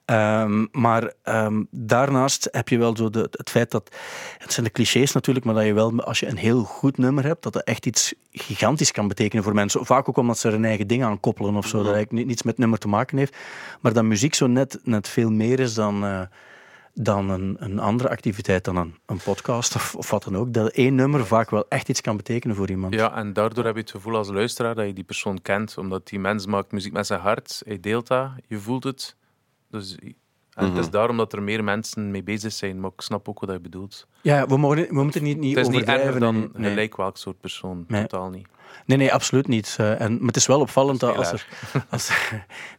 Ehm, 0.05 0.65
maar 0.71 1.13
ehm, 1.23 1.63
daarnaast 1.71 2.47
heb 2.51 2.69
je 2.69 2.77
wel 2.77 2.95
zo 2.97 3.09
de, 3.09 3.27
het 3.31 3.49
feit 3.49 3.71
dat, 3.71 3.95
het 4.37 4.53
zijn 4.53 4.65
de 4.65 4.71
clichés 4.71 5.11
natuurlijk, 5.11 5.45
maar 5.45 5.55
dat 5.55 5.65
je 5.65 5.73
wel, 5.73 6.03
als 6.03 6.19
je 6.19 6.27
een 6.27 6.37
heel 6.37 6.63
goed 6.63 6.97
nummer 6.97 7.23
hebt, 7.25 7.43
dat 7.43 7.53
dat 7.53 7.63
echt 7.63 7.85
iets 7.85 8.13
gigantisch 8.31 8.91
kan 8.91 9.07
betekenen 9.07 9.43
voor 9.43 9.53
mensen. 9.53 9.85
Vaak 9.85 10.09
ook 10.09 10.17
omdat 10.17 10.37
ze 10.37 10.47
er 10.47 10.53
een 10.53 10.65
eigen 10.65 10.87
ding 10.87 11.03
aan 11.03 11.19
koppelen 11.19 11.55
of 11.55 11.67
zo, 11.67 11.77
dat 11.77 11.93
eigenlijk 11.93 12.11
ni- 12.11 12.23
niets 12.23 12.43
met 12.43 12.51
het 12.51 12.61
nummer 12.61 12.79
te 12.79 12.87
maken 12.87 13.17
heeft. 13.17 13.37
Maar 13.81 13.93
dat 13.93 14.03
muziek 14.03 14.33
zo 14.33 14.47
net, 14.47 14.79
net 14.83 15.07
veel 15.07 15.31
meer 15.31 15.59
is 15.59 15.73
dan, 15.73 16.03
eh, 16.03 16.21
dan 16.93 17.29
een, 17.29 17.55
een 17.59 17.79
andere 17.79 18.09
activiteit, 18.09 18.63
dan 18.63 18.75
een, 18.75 18.95
een 19.05 19.19
podcast 19.23 19.75
of, 19.75 19.95
of 19.95 20.09
wat 20.09 20.23
dan 20.23 20.37
ook. 20.37 20.53
Dat 20.53 20.71
één 20.71 20.95
nummer 20.95 21.25
vaak 21.25 21.49
wel 21.49 21.65
echt 21.69 21.89
iets 21.89 22.01
kan 22.01 22.17
betekenen 22.17 22.55
voor 22.55 22.69
iemand. 22.69 22.93
Ja, 22.93 23.15
en 23.15 23.33
daardoor 23.33 23.65
heb 23.65 23.75
je 23.75 23.81
het 23.81 23.91
gevoel 23.91 24.15
als 24.15 24.29
luisteraar 24.29 24.75
dat 24.75 24.85
je 24.85 24.93
die 24.93 25.03
persoon 25.03 25.41
kent. 25.41 25.77
Omdat 25.77 26.07
die 26.07 26.19
mens 26.19 26.45
maakt 26.45 26.71
muziek 26.71 26.93
met 26.93 27.07
zijn 27.07 27.19
hart. 27.19 27.61
Hij 27.65 27.79
deelt 27.79 28.07
dat, 28.07 28.29
je 28.47 28.59
voelt 28.59 28.83
het. 28.83 29.15
Dus, 29.79 29.95
en 30.53 30.69
het 30.69 30.77
is 30.77 30.89
daarom 30.89 31.17
dat 31.17 31.33
er 31.33 31.43
meer 31.43 31.63
mensen 31.63 32.11
mee 32.11 32.23
bezig 32.23 32.53
zijn. 32.53 32.79
Maar 32.79 32.91
ik 32.95 33.01
snap 33.01 33.29
ook 33.29 33.39
wat 33.39 33.51
je 33.51 33.59
bedoelt. 33.59 34.07
Ja, 34.21 34.47
we, 34.47 34.57
mogen, 34.57 34.87
we 34.87 35.03
moeten 35.03 35.23
niet, 35.23 35.37
niet 35.37 35.55
Het 35.55 35.65
is 35.65 35.71
niet 35.71 35.81
overdrijven. 35.81 36.05
erger 36.05 36.19
dan 36.19 36.51
nee. 36.53 36.69
gelijk 36.69 36.95
welk 36.95 37.17
soort 37.17 37.39
persoon. 37.39 37.85
Nee. 37.87 38.01
Totaal 38.01 38.29
niet. 38.29 38.47
Nee, 38.85 38.97
nee, 38.97 39.13
absoluut 39.13 39.47
niet. 39.47 39.75
Eh, 39.79 40.01
en, 40.01 40.17
maar 40.17 40.27
het 40.27 40.35
is 40.35 40.47
wel 40.47 40.59
opvallend 40.59 40.99
dat 40.99 41.15
als 41.17 41.31
er... 41.31 41.47
Als, 41.89 42.09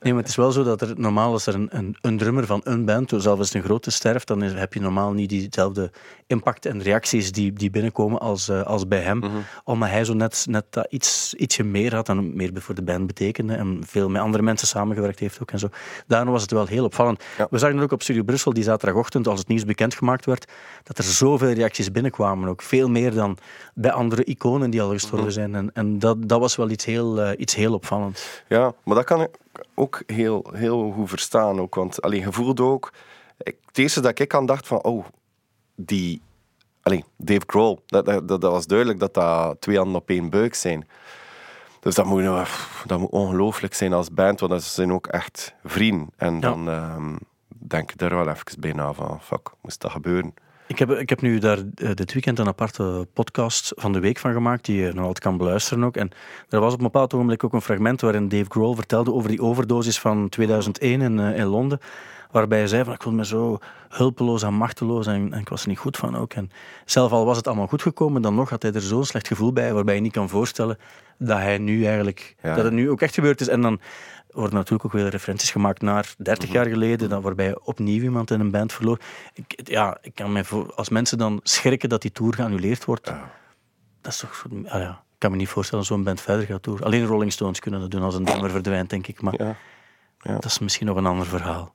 nee, 0.00 0.12
maar 0.12 0.22
het 0.22 0.30
is 0.30 0.36
wel 0.36 0.52
zo 0.52 0.62
dat 0.62 0.80
er 0.80 0.92
normaal 0.96 1.32
als 1.32 1.46
er 1.46 1.54
een, 1.54 1.68
een, 1.70 1.96
een 2.00 2.18
drummer 2.18 2.46
van 2.46 2.60
een 2.64 2.84
band, 2.84 3.10
zelfs 3.10 3.26
als 3.26 3.46
het 3.46 3.54
een 3.54 3.62
grote 3.62 3.90
sterft, 3.90 4.26
dan 4.26 4.42
is- 4.42 4.52
heb 4.54 4.74
je 4.74 4.80
normaal 4.80 5.12
niet 5.12 5.28
diezelfde 5.28 5.90
impact 6.26 6.66
en 6.66 6.82
reacties 6.82 7.32
die, 7.32 7.52
die 7.52 7.70
binnenkomen 7.70 8.20
als, 8.20 8.48
eh, 8.48 8.62
als 8.62 8.88
bij 8.88 9.00
hem. 9.00 9.22
Omdat 9.64 9.88
hij 9.88 10.04
zo 10.04 10.14
net, 10.14 10.46
net 10.48 10.64
dat 10.70 10.86
iets, 10.90 11.34
ietsje 11.34 11.64
meer 11.64 11.94
had 11.94 12.08
en 12.08 12.36
meer 12.36 12.50
voor 12.54 12.74
de 12.74 12.82
band 12.82 13.06
betekende 13.06 13.54
en 13.54 13.80
veel 13.86 14.08
met 14.08 14.22
andere 14.22 14.42
mensen 14.42 14.68
samengewerkt 14.68 15.18
heeft 15.18 15.40
ook 15.42 15.50
en 15.50 15.58
zo. 15.58 15.68
Daarom 16.06 16.32
was 16.32 16.42
het 16.42 16.50
wel 16.50 16.66
heel 16.66 16.84
opvallend. 16.84 17.24
Ja. 17.38 17.46
We 17.50 17.58
zagen 17.58 17.76
het 17.76 17.84
ook 17.84 17.92
op 17.92 18.02
Studio 18.02 18.22
Brussel 18.22 18.52
die 18.52 18.62
zaterdagochtend, 18.62 19.28
als 19.28 19.38
het 19.38 19.48
nieuws 19.48 19.64
bekendgemaakt 19.64 20.24
werd, 20.24 20.52
dat 20.82 20.98
er 20.98 21.04
zoveel 21.04 21.50
reacties 21.52 21.90
binnenkwamen. 21.90 22.48
Ook 22.48 22.62
veel 22.62 22.88
meer 22.88 23.14
dan 23.14 23.38
bij 23.74 23.92
andere 23.92 24.24
iconen 24.24 24.70
die 24.70 24.82
al 24.82 24.90
gestorven 24.90 25.32
zijn. 25.32 25.54
En, 25.54 25.70
en 25.76 25.98
dat, 25.98 26.28
dat 26.28 26.40
was 26.40 26.56
wel 26.56 26.70
iets 26.70 26.84
heel, 26.84 27.20
eh, 27.20 27.40
iets 27.40 27.54
heel 27.54 27.74
opvallend. 27.74 28.42
Ja, 28.48 28.74
maar 28.84 28.94
dat 28.94 29.04
kan 29.04 29.20
ik 29.22 29.30
ook 29.74 30.02
heel, 30.06 30.46
heel 30.52 30.90
goed 30.92 31.08
verstaan. 31.08 31.60
Ook, 31.60 31.74
want 31.74 32.02
allee, 32.02 32.20
je 32.20 32.32
voelde 32.32 32.62
ook... 32.62 32.92
ik- 33.38 33.56
Het 33.66 33.78
eerste 33.78 34.00
dat 34.00 34.18
ik 34.18 34.34
aan 34.34 34.46
dacht 34.46 34.66
van... 34.66 34.82
Oh, 34.82 35.04
die... 35.74 36.20
Allee, 36.82 37.04
Dave 37.16 37.42
Grohl. 37.46 37.78
Dat, 37.86 38.06
dat, 38.06 38.28
dat 38.28 38.42
was 38.42 38.66
duidelijk 38.66 38.98
dat 39.00 39.14
dat 39.14 39.60
twee 39.60 39.76
handen 39.76 40.00
op 40.00 40.08
één 40.10 40.30
buik 40.30 40.54
zijn. 40.54 40.88
Dus 41.80 41.94
dat 41.94 42.06
moet, 42.06 42.42
pff, 42.42 42.82
dat 42.86 42.98
moet 42.98 43.10
ongelooflijk 43.10 43.74
zijn 43.74 43.92
als 43.92 44.10
band. 44.10 44.40
Want 44.40 44.52
dat 44.52 44.62
zijn 44.62 44.92
ook 44.92 45.06
echt 45.06 45.54
vrienden. 45.64 46.10
En 46.16 46.40
dan 46.40 46.68
ehm, 46.68 47.16
denk 47.48 47.92
ik 47.92 48.00
er 48.00 48.14
wel 48.16 48.28
even 48.28 48.60
bij 48.60 48.72
na 48.72 48.92
van... 48.92 49.20
Fuck, 49.22 49.50
moest 49.62 49.80
dat 49.80 49.90
gebeuren? 49.90 50.34
Ik 50.68 50.78
heb, 50.78 50.90
ik 50.90 51.08
heb 51.08 51.20
nu 51.20 51.38
daar 51.38 51.58
eh, 51.74 51.90
dit 51.94 52.12
weekend 52.12 52.38
een 52.38 52.46
aparte 52.46 53.06
podcast 53.12 53.72
van 53.76 53.92
de 53.92 54.00
week 54.00 54.18
van 54.18 54.32
gemaakt, 54.32 54.64
die 54.64 54.76
je 54.80 54.92
nog 54.92 55.00
altijd 55.00 55.18
kan 55.18 55.36
beluisteren 55.36 55.84
ook. 55.84 55.96
En 55.96 56.10
er 56.48 56.60
was 56.60 56.72
op 56.72 56.78
een 56.78 56.84
bepaald 56.84 57.14
ogenblik 57.14 57.44
ook 57.44 57.52
een 57.52 57.62
fragment 57.62 58.00
waarin 58.00 58.28
Dave 58.28 58.44
Grohl 58.48 58.74
vertelde 58.74 59.12
over 59.12 59.28
die 59.28 59.42
overdosis 59.42 59.98
van 60.00 60.28
2001 60.28 61.00
in, 61.00 61.18
eh, 61.18 61.38
in 61.38 61.46
Londen. 61.46 61.80
Waarbij 62.30 62.58
hij 62.58 62.66
zei 62.66 62.84
van 62.84 62.92
ik 62.92 63.02
voelde 63.02 63.18
me 63.18 63.24
zo 63.26 63.58
hulpeloos 63.88 64.42
en 64.42 64.54
machteloos 64.54 65.06
en, 65.06 65.32
en 65.32 65.40
ik 65.40 65.48
was 65.48 65.62
er 65.62 65.68
niet 65.68 65.78
goed 65.78 65.96
van 65.96 66.16
ook. 66.16 66.32
En 66.32 66.50
zelf 66.84 67.12
al 67.12 67.24
was 67.24 67.36
het 67.36 67.46
allemaal 67.46 67.66
goed 67.66 67.82
gekomen, 67.82 68.22
dan 68.22 68.34
nog 68.34 68.50
had 68.50 68.62
hij 68.62 68.72
er 68.72 68.80
zo'n 68.80 69.04
slecht 69.04 69.26
gevoel 69.26 69.52
bij, 69.52 69.72
waarbij 69.72 69.94
je 69.94 70.00
niet 70.00 70.12
kan 70.12 70.28
voorstellen 70.28 70.78
dat 71.18 71.38
hij 71.38 71.58
nu 71.58 71.84
eigenlijk, 71.84 72.34
Ja. 72.42 72.54
dat 72.54 72.64
het 72.64 72.72
nu 72.72 72.90
ook 72.90 73.00
echt 73.00 73.14
gebeurd 73.14 73.40
is. 73.40 73.48
En 73.48 73.60
dan 73.60 73.80
worden 74.36 74.54
natuurlijk 74.54 74.84
ook 74.84 74.92
weer 74.92 75.08
referenties 75.08 75.50
gemaakt 75.50 75.82
naar 75.82 76.14
30 76.18 76.52
jaar 76.52 76.66
geleden, 76.66 77.08
dan, 77.08 77.22
waarbij 77.22 77.46
je 77.46 77.64
opnieuw 77.64 78.02
iemand 78.02 78.30
in 78.30 78.40
een 78.40 78.50
band 78.50 78.72
verloor. 78.72 78.98
Ik, 79.34 79.68
ja, 79.68 79.98
ik 80.00 80.14
kan 80.14 80.32
me 80.32 80.44
voor, 80.44 80.74
als 80.74 80.88
mensen 80.88 81.18
dan 81.18 81.40
schrikken 81.42 81.88
dat 81.88 82.02
die 82.02 82.12
tour 82.12 82.34
geannuleerd 82.34 82.84
wordt, 82.84 83.04
dat 84.00 84.12
is 84.12 84.18
toch... 84.18 84.44
Ah 84.64 84.80
ja, 84.80 84.90
ik 84.90 85.18
kan 85.18 85.30
me 85.30 85.36
niet 85.36 85.48
voorstellen 85.48 85.84
dat 85.84 85.94
zo'n 85.94 86.04
band 86.04 86.20
verder 86.20 86.46
gaat 86.46 86.62
tour. 86.62 86.84
Alleen 86.84 87.06
Rolling 87.06 87.32
Stones 87.32 87.60
kunnen 87.60 87.80
dat 87.80 87.90
doen 87.90 88.02
als 88.02 88.14
een 88.14 88.24
drummer 88.24 88.50
verdwijnt, 88.50 88.90
denk 88.90 89.06
ik. 89.06 89.22
Maar 89.22 89.34
Ja. 89.36 89.56
Ja. 90.20 90.32
dat 90.32 90.44
is 90.44 90.58
misschien 90.58 90.86
nog 90.86 90.96
een 90.96 91.06
ander 91.06 91.26
verhaal. 91.26 91.74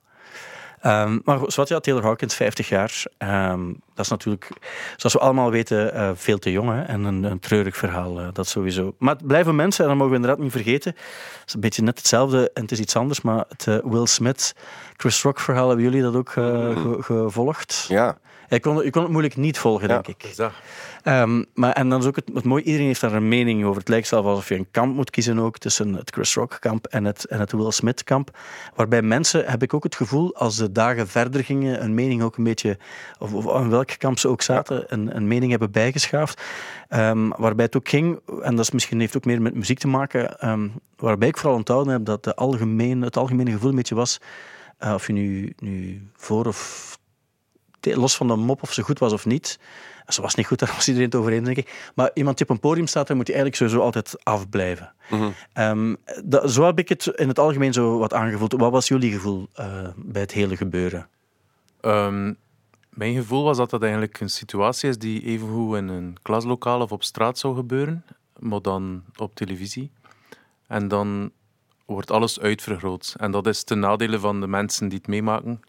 Ehm, 0.82 1.18
maar 1.24 1.38
zoals 1.46 1.68
ja, 1.68 1.80
Taylor 1.80 2.02
Hawkins, 2.02 2.34
50 2.34 2.68
jaar. 2.68 3.02
Ehm, 3.18 3.66
dat 3.94 4.04
is 4.04 4.08
natuurlijk, 4.10 4.48
zoals 4.96 5.14
we 5.14 5.20
allemaal 5.20 5.50
weten, 5.50 5.94
eh, 5.94 6.10
veel 6.14 6.38
te 6.38 6.52
jong. 6.52 6.70
Hè? 6.70 6.82
En 6.82 7.04
een, 7.04 7.22
een 7.24 7.38
treurig 7.38 7.76
verhaal, 7.76 8.20
eh, 8.20 8.26
dat 8.32 8.46
sowieso. 8.48 8.94
Maar 8.98 9.14
het 9.14 9.26
blijven 9.26 9.56
mensen, 9.56 9.82
en 9.84 9.88
dat 9.90 9.98
mogen 9.98 10.12
we 10.12 10.20
inderdaad 10.20 10.42
niet 10.44 10.52
vergeten. 10.52 10.90
Het 10.92 11.42
is 11.46 11.54
een 11.54 11.60
beetje 11.60 11.82
net 11.82 11.98
hetzelfde, 11.98 12.50
en 12.54 12.62
het 12.62 12.72
is 12.72 12.80
iets 12.80 12.96
anders, 12.96 13.20
maar 13.20 13.44
het 13.48 13.66
eh, 13.66 13.76
Will 13.84 14.06
Smith, 14.06 14.54
Chris 14.96 15.22
Rock 15.22 15.40
verhaal, 15.40 15.66
hebben 15.68 15.84
jullie 15.84 16.02
dat 16.02 16.14
ook 16.14 16.30
ge- 16.30 16.96
gevolgd? 17.00 17.84
Ja. 17.88 18.18
Je 18.54 18.60
kon, 18.60 18.90
kon 18.90 19.02
het 19.02 19.10
moeilijk 19.10 19.36
niet 19.36 19.58
volgen, 19.58 19.88
Ja. 19.88 19.94
denk 19.94 20.06
ik. 20.06 20.20
Dus 20.20 20.36
dat. 20.36 20.52
Ehm, 21.02 21.44
maar, 21.54 21.72
en 21.72 21.88
dan 21.88 22.00
is 22.00 22.06
ook 22.06 22.16
het, 22.16 22.30
het 22.34 22.44
mooie, 22.44 22.62
iedereen 22.62 22.86
heeft 22.86 23.00
daar 23.00 23.12
een 23.12 23.28
mening 23.28 23.64
over. 23.64 23.78
Het 23.78 23.88
lijkt 23.88 24.06
zelfs 24.06 24.26
alsof 24.28 24.48
je 24.48 24.54
een 24.54 24.70
kamp 24.70 24.94
moet 24.94 25.10
kiezen 25.10 25.38
ook, 25.38 25.58
tussen 25.58 25.94
het 25.94 26.10
Chris 26.10 26.34
Rock 26.34 26.56
kamp 26.60 26.86
en 26.86 27.04
het, 27.04 27.24
en 27.24 27.40
het 27.40 27.52
Will 27.52 27.70
Smith 27.70 28.04
kamp. 28.04 28.38
Waarbij 28.74 29.02
mensen, 29.02 29.44
heb 29.46 29.62
ik 29.62 29.74
ook 29.74 29.82
het 29.82 29.94
gevoel, 29.94 30.34
als 30.34 30.56
de 30.56 30.72
dagen 30.72 31.08
verder 31.08 31.44
gingen, 31.44 31.82
een 31.82 31.94
mening 31.94 32.22
ook 32.22 32.36
een 32.36 32.44
beetje, 32.44 32.78
of, 33.18 33.32
of 33.34 33.50
aan 33.50 33.70
welk 33.70 33.98
kamp 33.98 34.18
ze 34.18 34.28
ook 34.28 34.42
zaten, 34.42 34.84
een, 34.86 35.16
een 35.16 35.28
mening 35.28 35.50
hebben 35.50 35.70
bijgeschaafd. 35.70 36.42
Ehm, 36.88 37.28
waarbij 37.36 37.64
het 37.64 37.76
ook 37.76 37.88
ging, 37.88 38.20
en 38.42 38.56
dat 38.56 38.64
is 38.64 38.70
misschien, 38.70 39.00
heeft 39.00 39.16
ook 39.16 39.24
meer 39.24 39.42
met 39.42 39.54
muziek 39.54 39.78
te 39.78 39.88
maken, 39.88 40.38
ehm, 40.40 40.68
waarbij 40.96 41.28
ik 41.28 41.36
vooral 41.36 41.56
onthouden 41.58 41.92
heb 41.92 42.04
dat 42.04 42.24
de 42.24 42.34
algemeen, 42.34 43.02
het 43.02 43.16
algemene 43.16 43.50
gevoel 43.50 43.70
een 43.70 43.76
beetje 43.76 43.94
was, 43.94 44.18
eh, 44.78 44.94
of 44.94 45.06
je 45.06 45.12
nu, 45.12 45.52
nu 45.58 46.02
voor 46.16 46.46
of 46.46 46.90
los 47.82 48.16
van 48.16 48.26
de 48.26 48.36
mop 48.36 48.62
of 48.62 48.72
ze 48.72 48.82
goed 48.82 48.98
was 48.98 49.12
of 49.12 49.26
niet. 49.26 49.58
Ze 50.08 50.22
was 50.22 50.34
niet 50.34 50.46
goed, 50.46 50.58
daar 50.58 50.72
was 50.74 50.88
iedereen 50.88 51.08
het 51.08 51.18
over 51.18 51.32
eens, 51.32 51.44
denk 51.44 51.56
ik. 51.56 51.90
Maar 51.94 52.10
iemand 52.14 52.36
die 52.36 52.46
op 52.46 52.54
een 52.54 52.60
podium 52.60 52.86
staat, 52.86 53.06
dan 53.06 53.16
moet 53.16 53.26
hij 53.26 53.36
eigenlijk 53.36 53.64
sowieso 53.64 53.86
altijd 53.86 54.24
afblijven. 54.24 54.92
Ehm, 55.52 55.94
dat, 56.24 56.50
zo 56.50 56.64
heb 56.64 56.78
ik 56.78 56.88
het 56.88 57.06
in 57.06 57.28
het 57.28 57.38
algemeen 57.38 57.72
zo 57.72 57.98
wat 57.98 58.14
aangevoeld. 58.14 58.52
Wat 58.52 58.72
was 58.72 58.88
jullie 58.88 59.12
gevoel 59.12 59.48
eh, 59.52 59.88
bij 59.96 60.22
het 60.22 60.32
hele 60.32 60.56
gebeuren? 60.56 61.08
Ehm, 61.80 62.32
mijn 62.88 63.14
gevoel 63.14 63.42
was 63.44 63.56
dat 63.56 63.70
dat 63.70 63.82
eigenlijk 63.82 64.20
een 64.20 64.30
situatie 64.30 64.88
is 64.88 64.98
die 64.98 65.22
evengoed 65.22 65.76
in 65.76 65.88
een 65.88 66.16
klaslokaal 66.22 66.80
of 66.80 66.92
op 66.92 67.02
straat 67.02 67.38
zou 67.38 67.54
gebeuren, 67.54 68.04
maar 68.38 68.62
dan 68.62 69.02
op 69.16 69.34
televisie. 69.34 69.90
En 70.66 70.88
dan 70.88 71.30
wordt 71.86 72.10
alles 72.10 72.40
uitvergroot. 72.40 73.14
En 73.16 73.30
dat 73.30 73.46
is 73.46 73.64
ten 73.64 73.78
nadele 73.78 74.18
van 74.18 74.40
de 74.40 74.46
mensen 74.46 74.88
die 74.88 74.98
het 74.98 75.06
meemaken. 75.06 75.62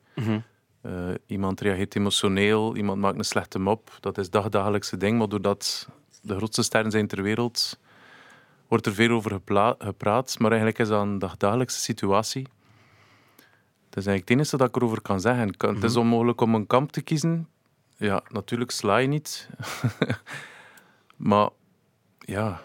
Eh, 0.84 1.10
iemand 1.26 1.62
reageert 1.62 1.96
emotioneel, 1.96 2.76
iemand 2.76 3.02
maakt 3.02 3.18
een 3.18 3.24
slechte 3.24 3.60
mop. 3.60 3.98
Dat 4.00 4.18
is 4.18 4.30
dagdagelijkse 4.30 4.98
ding, 4.98 5.18
maar 5.18 5.30
doordat 5.30 5.88
de 6.22 6.36
grootste 6.36 6.64
sterren 6.64 6.92
zijn 6.92 7.08
ter 7.08 7.22
wereld, 7.22 7.80
wordt 8.68 8.86
er 8.86 8.94
veel 8.94 9.10
over 9.10 9.40
gepraat. 9.78 10.40
Maar 10.40 10.50
eigenlijk 10.50 10.80
is 10.80 10.88
dat 10.88 11.02
een 11.02 11.20
dagdagelijkse 11.20 11.80
situatie. 11.80 12.44
Dat 13.90 14.02
is 14.02 14.08
eigenlijk 14.08 14.30
het 14.30 14.30
enige 14.30 14.58
dat 14.58 14.68
ik 14.68 14.76
erover 14.76 15.02
kan 15.02 15.22
zeggen. 15.22 15.56
Het 15.58 15.84
is 15.84 15.96
onmogelijk 15.96 16.42
om 16.42 16.56
een 16.56 16.68
kamp 16.68 16.92
te 16.92 17.02
kiezen. 17.02 17.48
Ja, 17.96 18.24
natuurlijk 18.30 18.72
sla 18.72 18.98
je 18.98 19.08
niet. 19.08 19.50
maar 21.30 21.50
ja, 22.20 22.62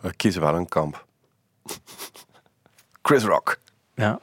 We 0.00 0.14
kiezen 0.14 0.40
wel 0.40 0.54
een 0.54 0.68
kamp. 0.68 1.06
Chris 3.02 3.24
Rock. 3.24 3.58
Ja. 3.94 4.20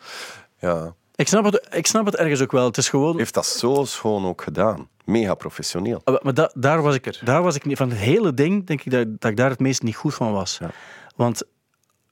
Ja. 0.59 0.95
Ik, 1.21 1.27
snap 1.27 1.43
het, 1.43 1.67
ik 1.71 1.87
snap 1.87 2.05
het 2.05 2.15
ergens 2.15 2.41
ook 2.41 2.51
wel. 2.51 2.65
Het 2.65 2.77
is 2.77 2.89
gewoon... 2.89 3.17
Heeft 3.17 3.33
dat 3.33 3.45
zo 3.45 3.83
schoon 3.85 4.25
ook 4.25 4.41
gedaan. 4.41 4.87
Mega 5.05 5.33
professioneel. 5.35 6.01
Ah, 6.03 6.21
Maar 6.23 6.33
da- 6.33 6.51
daar, 6.53 6.81
was 6.81 6.95
ik, 6.95 7.19
daar 7.25 7.41
was 7.43 7.55
ik 7.55 7.65
niet... 7.65 7.77
Van 7.77 7.89
het 7.89 7.97
hele 7.97 8.33
ding 8.33 8.65
denk 8.65 8.81
ik 8.83 8.91
dat, 8.91 9.07
dat 9.21 9.31
ik 9.31 9.37
daar 9.37 9.49
het 9.49 9.59
meest 9.59 9.83
niet 9.83 9.95
goed 9.95 10.13
van 10.13 10.31
was. 10.31 10.57
Ja. 10.59 10.69
Want 11.15 11.43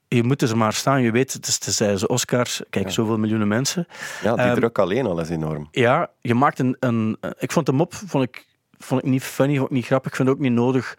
je 0.07 0.23
moet 0.23 0.41
er 0.41 0.57
maar 0.57 0.73
staan. 0.73 1.01
Je 1.01 1.11
weet, 1.11 1.33
het 1.33 1.47
is, 1.47 1.53
het 1.53 1.79
is 1.81 2.07
Oscars. 2.07 2.61
Kijk, 2.69 2.91
zoveel 2.91 3.17
miljoenen 3.17 3.47
mensen. 3.47 3.87
Ja, 4.23 4.35
die 4.35 4.45
Ehm, 4.45 4.55
druk 4.55 4.79
alleen 4.79 5.05
al 5.05 5.19
is 5.19 5.29
enorm. 5.29 5.67
Ja, 5.71 6.09
je 6.21 6.33
maakt 6.33 6.59
een... 6.59 6.75
een 6.79 7.17
ik 7.37 7.51
vond 7.51 7.65
de 7.65 7.71
mop 7.71 7.93
vond 7.93 8.23
ik, 8.23 8.45
vond 8.77 9.03
ik 9.03 9.09
niet 9.09 9.23
funny, 9.23 9.55
vond 9.57 9.69
ik 9.69 9.75
niet 9.75 9.85
grappig. 9.85 10.09
Ik 10.11 10.15
vind 10.17 10.27
het 10.27 10.37
ook 10.37 10.43
niet 10.43 10.53
nodig 10.53 10.95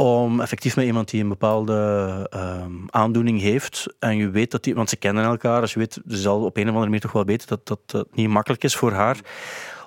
om 0.00 0.40
effectief 0.40 0.76
met 0.76 0.84
iemand 0.84 1.10
die 1.10 1.22
een 1.22 1.28
bepaalde 1.28 2.26
ehm, 2.30 2.72
aandoening 2.86 3.40
heeft 3.40 3.86
en 3.98 4.16
je 4.16 4.30
weet 4.30 4.50
dat 4.50 4.64
die... 4.64 4.74
Want 4.74 4.88
ze 4.88 4.96
kennen 4.96 5.24
elkaar, 5.24 5.60
dus 5.60 5.72
je 5.72 5.78
weet, 5.78 6.00
ze 6.08 6.16
zal 6.16 6.44
op 6.44 6.56
een 6.56 6.62
of 6.62 6.68
andere 6.68 6.84
manier 6.84 7.00
toch 7.00 7.12
wel 7.12 7.24
weten 7.24 7.48
dat 7.48 7.82
dat, 7.86 8.06
niet 8.12 8.28
makkelijk 8.28 8.64
is 8.64 8.76
voor 8.76 8.92
haar. 8.92 9.18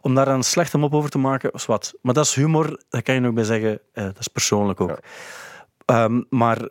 Om 0.01 0.15
daar 0.15 0.27
een 0.27 0.43
slechte 0.43 0.77
mop 0.77 0.93
over 0.93 1.09
te 1.09 1.17
maken, 1.17 1.51
is 1.51 1.65
wat. 1.65 1.93
Maar 2.01 2.13
dat 2.13 2.25
is 2.25 2.35
humor, 2.35 2.81
daar 2.89 3.01
kan 3.01 3.15
je 3.15 3.21
nog 3.21 3.33
bij 3.33 3.43
zeggen, 3.43 3.79
eh, 3.93 4.03
dat 4.03 4.19
is 4.19 4.27
persoonlijk 4.27 4.81
ook. 4.81 4.99
Ehm, 5.85 6.21
maar 6.29 6.57
eh, 6.57 6.67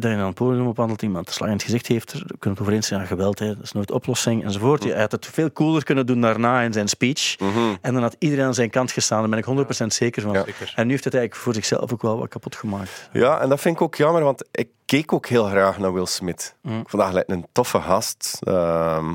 dat 0.00 0.10
je 0.10 0.16
dan 0.16 0.18
het 0.18 0.34
podium 0.34 0.66
opwandelt, 0.66 1.02
iemand 1.02 1.26
de 1.26 1.32
slag 1.32 1.48
in 1.48 1.54
het 1.54 1.62
gezicht 1.64 1.86
heeft, 1.86 2.12
daar 2.12 2.22
kunnen 2.22 2.50
het 2.50 2.60
over 2.60 2.72
eens 2.72 2.86
zijn, 2.86 3.00
ja, 3.00 3.06
geweld, 3.06 3.38
hè, 3.38 3.46
dat 3.54 3.62
is 3.62 3.72
nooit 3.72 3.90
oplossing, 3.90 4.44
enzovoort. 4.44 4.84
Hij 4.84 5.00
had 5.00 5.12
het 5.12 5.26
veel 5.26 5.52
cooler 5.52 5.84
kunnen 5.84 6.06
doen 6.06 6.20
daarna 6.20 6.60
in 6.60 6.72
zijn 6.72 6.88
speech. 6.88 7.36
En 7.80 7.92
dan 7.94 8.02
had 8.02 8.16
iedereen 8.18 8.44
aan 8.44 8.54
zijn 8.54 8.70
kant 8.70 8.92
gestaan, 8.92 9.20
daar 9.20 9.28
ben 9.28 9.38
ik 9.38 9.44
100% 9.44 9.86
zeker 9.86 10.22
van. 10.22 10.32
Ja. 10.32 10.44
En 10.74 10.84
nu 10.86 10.90
heeft 10.92 11.04
het 11.04 11.14
eigenlijk 11.14 11.34
voor 11.44 11.54
zichzelf 11.54 11.92
ook 11.92 12.02
wel 12.02 12.18
wat 12.18 12.28
kapot 12.28 12.56
gemaakt. 12.56 13.08
Ja, 13.12 13.40
en 13.40 13.48
dat 13.48 13.60
vind 13.60 13.74
ik 13.76 13.82
ook 13.82 13.94
jammer, 13.94 14.22
want 14.22 14.44
ik 14.50 14.68
keek 14.84 15.12
ook 15.12 15.26
heel 15.26 15.44
graag 15.44 15.78
naar 15.78 15.92
Will 15.92 16.06
Smith. 16.06 16.54
Mm. 16.60 16.80
Ik 16.80 16.88
vond 16.88 17.02
dat 17.02 17.10
gelijk 17.10 17.28
een 17.28 17.46
toffe 17.52 17.80
gast. 17.80 18.38
ehm, 18.40 19.14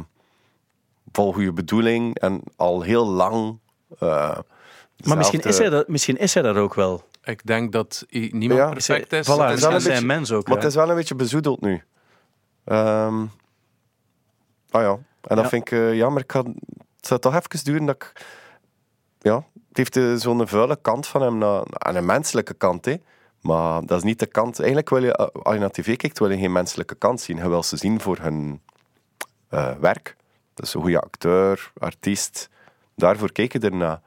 vol 1.12 1.34
goede 1.34 1.54
bedoeling 1.54 2.20
en 2.20 2.42
al 2.56 2.82
heel 2.82 3.06
lang. 3.08 3.58
eh, 4.00 4.38
Maar 5.06 5.18
misschien 5.18 5.42
is, 5.42 5.58
hij 5.58 5.70
dat, 5.70 5.88
misschien 5.88 6.18
is 6.18 6.34
hij 6.34 6.44
dat 6.44 6.56
ook 6.56 6.74
wel. 6.74 7.04
Ik 7.28 7.46
denk 7.46 7.72
dat 7.72 8.06
niemand 8.10 8.60
Ja. 8.60 8.70
perfect 8.70 9.14
is. 9.14 9.26
Voilà, 9.28 9.30
is 9.30 9.38
en 9.38 9.38
wel 9.38 9.56
dat 9.60 9.70
een 9.72 9.76
is 9.78 9.84
beetje- 9.84 10.06
mens 10.06 10.32
ook. 10.32 10.44
Maar 10.48 10.58
ja. 10.58 10.62
het 10.62 10.70
is 10.70 10.76
wel 10.76 10.90
een 10.90 10.96
beetje 10.96 11.16
bezoedeld 11.16 11.62
nu. 11.62 11.84
Ehm 12.64 13.26
ah 14.70 14.82
ja, 14.82 14.92
en 15.22 15.36
dat 15.36 15.40
Ja. 15.40 15.50
vind 15.50 15.62
ik 15.62 15.72
eh, 15.72 15.94
jammer. 15.96 16.22
Ik 16.22 16.32
had, 16.32 16.46
het 16.46 17.08
zou 17.08 17.20
toch 17.20 17.36
even 17.36 17.64
duren 17.66 17.86
dat 17.86 17.96
ik... 17.96 18.26
Ja, 19.20 19.36
het 19.68 19.78
heeft 19.78 19.96
eh, 19.98 20.14
zo'n 20.16 20.48
vuile 20.48 20.78
kant 20.82 21.08
van 21.08 21.22
hem, 21.22 21.38
naar, 21.38 21.64
aan 21.72 21.96
een 21.96 22.06
menselijke 22.06 22.54
kant. 22.54 22.86
Hè. 22.86 22.96
Maar 23.42 23.86
dat 23.86 23.98
is 23.98 24.04
niet 24.04 24.20
de 24.20 24.26
kant... 24.26 24.58
Eigenlijk 24.60 24.90
wil 24.90 25.04
je, 25.04 25.14
eh, 25.16 25.28
als 25.44 25.54
je 25.54 25.60
naar 25.60 25.72
tv 25.72 25.96
kijkt, 25.98 26.20
wil 26.20 26.30
je 26.32 26.38
geen 26.38 26.52
menselijke 26.52 26.96
kant 26.96 27.22
zien. 27.22 27.38
Je 27.38 27.50
wil 27.50 27.64
ze 27.64 27.78
zien 27.78 28.02
voor 28.02 28.18
hun 28.20 28.62
eh, 29.50 29.76
werk. 29.80 30.16
Dus 30.54 30.74
een 30.74 30.82
goede 30.82 31.02
acteur, 31.02 31.72
artiest. 31.78 32.50
Daarvoor 32.96 33.32
kijk 33.32 33.54
je 33.54 33.60
ernaar. 33.60 34.02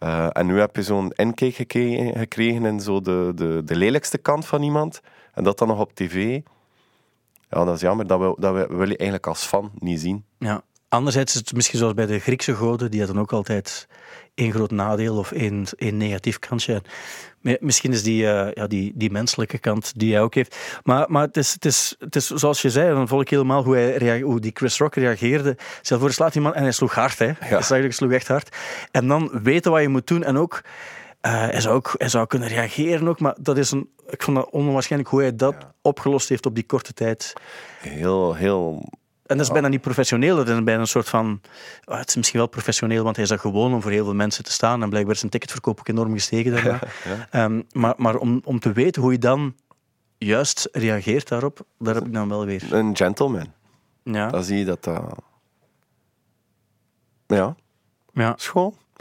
Eh, 0.00 0.26
en 0.32 0.46
nu 0.46 0.58
heb 0.58 0.76
je 0.76 0.82
zo'n 0.82 1.12
inkijk 1.12 1.54
gekregen, 1.54 2.18
gekregen 2.18 2.64
in 2.64 2.80
zo 2.80 3.00
de, 3.00 3.32
de, 3.34 3.62
de 3.64 3.76
lelijkste 3.76 4.18
kant 4.18 4.46
van 4.46 4.62
iemand. 4.62 5.00
En 5.34 5.44
dat 5.44 5.58
dan 5.58 5.68
nog 5.68 5.80
op 5.80 5.94
tv. 5.94 6.40
Ja, 7.48 7.64
dat 7.64 7.74
is 7.74 7.80
jammer. 7.80 8.06
Dat, 8.06 8.20
we, 8.20 8.34
dat 8.38 8.54
we, 8.54 8.76
wil 8.76 8.88
je 8.88 8.96
eigenlijk 8.96 9.26
als 9.26 9.46
fan 9.46 9.70
niet 9.78 10.00
zien. 10.00 10.24
Ja. 10.38 10.62
Anderzijds 10.90 11.32
is 11.32 11.38
het 11.40 11.52
misschien 11.54 11.78
zoals 11.78 11.94
bij 11.94 12.06
de 12.06 12.18
Griekse 12.18 12.54
goden, 12.54 12.90
die 12.90 13.00
hadden 13.00 13.18
ook 13.18 13.32
altijd 13.32 13.88
één 14.34 14.52
groot 14.52 14.70
nadeel 14.70 15.16
of 15.16 15.32
één, 15.32 15.66
één 15.76 15.96
negatief 15.96 16.38
kantje. 16.38 16.74
En 16.74 16.82
mi- 17.40 17.56
Misschien 17.60 17.92
is 17.92 18.02
die, 18.02 18.26
eh, 18.26 18.52
ja, 18.54 18.66
die, 18.66 18.92
die 18.94 19.10
menselijke 19.10 19.58
kant 19.58 19.92
die 19.98 20.12
hij 20.12 20.22
ook 20.22 20.34
heeft. 20.34 20.80
Maar, 20.82 21.10
maar 21.10 21.22
het, 21.26 21.36
is, 21.36 21.52
het, 21.52 21.64
is, 21.64 21.94
het 21.98 22.16
is 22.16 22.26
zoals 22.26 22.62
je 22.62 22.70
zei, 22.70 22.94
dan 22.94 23.08
volg 23.08 23.20
ik 23.22 23.30
helemaal 23.30 23.64
hoe, 23.64 23.76
hij 23.76 24.20
hoe 24.20 24.40
die 24.40 24.50
Chris 24.54 24.78
Rock 24.78 24.94
reageerde. 24.94 25.56
Stel 25.82 25.96
voor, 25.96 26.06
hij 26.06 26.16
slaat 26.16 26.34
iemand 26.34 26.54
en 26.54 26.62
hij 26.62 26.72
sloeg 26.72 26.94
hard. 26.94 27.18
Hè. 27.18 27.30
Hij 27.38 27.62
zag, 27.62 27.78
hij 27.78 27.90
sloeg 27.90 28.12
echt 28.12 28.28
hard. 28.28 28.56
En 28.90 29.08
dan 29.08 29.30
weten 29.42 29.70
wat 29.70 29.80
je 29.80 29.88
moet 29.88 30.06
doen 30.06 30.24
en 30.24 30.36
ook... 30.36 30.60
eh, 31.20 31.32
hij, 31.32 31.60
zou 31.60 31.74
ook 31.74 31.94
hij 31.98 32.08
zou 32.08 32.26
kunnen 32.26 32.48
reageren 32.48 33.08
ook, 33.08 33.20
maar 33.20 33.36
dat 33.40 33.58
is 33.58 33.70
een, 33.70 33.88
ik 34.08 34.22
vond 34.22 34.36
dat 34.36 34.50
onwaarschijnlijk 34.50 35.10
hoe 35.10 35.20
hij 35.20 35.36
dat 35.36 35.54
opgelost 35.82 36.28
heeft 36.28 36.46
op 36.46 36.54
die 36.54 36.66
korte 36.66 36.92
tijd. 36.92 37.32
Heel, 37.80 38.34
heel... 38.34 38.88
En 39.30 39.36
dat 39.36 39.46
is 39.46 39.52
bijna 39.52 39.68
niet 39.68 39.80
professioneel. 39.80 40.36
Dat 40.36 40.48
is 40.48 40.64
bijna 40.64 40.80
een 40.80 40.86
soort 40.86 41.08
van. 41.08 41.40
ah, 41.84 41.98
het 41.98 42.08
is 42.08 42.16
misschien 42.16 42.38
wel 42.38 42.48
professioneel, 42.48 43.04
want 43.04 43.14
hij 43.16 43.24
is 43.24 43.30
dat 43.30 43.40
gewoon 43.40 43.74
om 43.74 43.82
voor 43.82 43.90
heel 43.90 44.04
veel 44.04 44.14
mensen 44.14 44.44
te 44.44 44.52
staan. 44.52 44.82
En 44.82 44.88
blijkbaar 44.88 45.12
is 45.14 45.18
zijn 45.20 45.30
ticketverkoop 45.30 45.78
ook 45.78 45.88
enorm 45.88 46.12
gestegen 46.12 46.52
daarna. 46.52 46.80
Ehm, 47.30 47.62
maar 47.72 47.94
maar 47.96 48.16
om, 48.16 48.40
om 48.44 48.58
te 48.58 48.72
weten 48.72 49.02
hoe 49.02 49.12
je 49.12 49.18
dan 49.18 49.54
juist 50.18 50.68
reageert 50.72 51.28
daarop, 51.28 51.60
daar 51.78 51.94
heb 51.94 52.06
ik 52.06 52.12
dan 52.12 52.28
wel 52.28 52.44
weer. 52.44 52.72
Een 52.72 52.96
gentleman. 52.96 53.52
Ja, 54.02 54.28
Dan 54.28 54.44
zie 54.44 54.58
je 54.58 54.64
dat 54.64 54.84
dat... 54.84 55.02
Ja, 57.26 57.54
ja. 58.12 58.36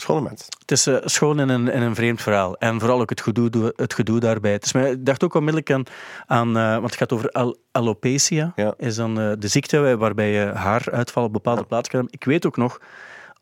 Schoon. 0.01 0.17
Schone 0.17 0.27
mens. 0.29 0.45
Het 0.59 0.71
is 0.71 0.87
eh, 0.87 0.95
schoon 1.05 1.39
in 1.39 1.49
een, 1.49 1.71
in 1.71 1.81
een 1.81 1.95
vreemd 1.95 2.21
verhaal. 2.21 2.57
En 2.57 2.79
vooral 2.79 3.01
ook 3.01 3.09
het 3.09 3.21
gedoe, 3.21 3.73
het 3.75 3.93
gedoe 3.93 4.19
daarbij. 4.19 4.51
Het 4.51 4.65
is, 4.65 4.73
mij- 4.73 4.91
ik 4.91 5.05
dacht 5.05 5.23
ook 5.23 5.33
onmiddellijk 5.33 5.71
aan, 5.71 5.83
aan 6.25 6.57
eh, 6.57 6.71
want 6.71 6.83
het 6.85 6.95
gaat 6.95 7.13
over 7.13 7.29
al- 7.29 7.57
alopecia. 7.71 8.51
Ja. 8.55 8.73
Is 8.77 8.95
dan 8.95 9.19
eh, 9.19 9.31
de 9.39 9.47
ziekte 9.47 9.97
waarbij 9.97 10.31
je 10.31 10.51
haaruitval 10.53 11.23
op 11.23 11.33
bepaalde 11.33 11.63
plaatsen 11.63 11.91
kan 11.91 11.99
hebben. 11.99 12.19
Ik 12.19 12.25
weet 12.25 12.45
ook 12.45 12.57
nog, 12.57 12.79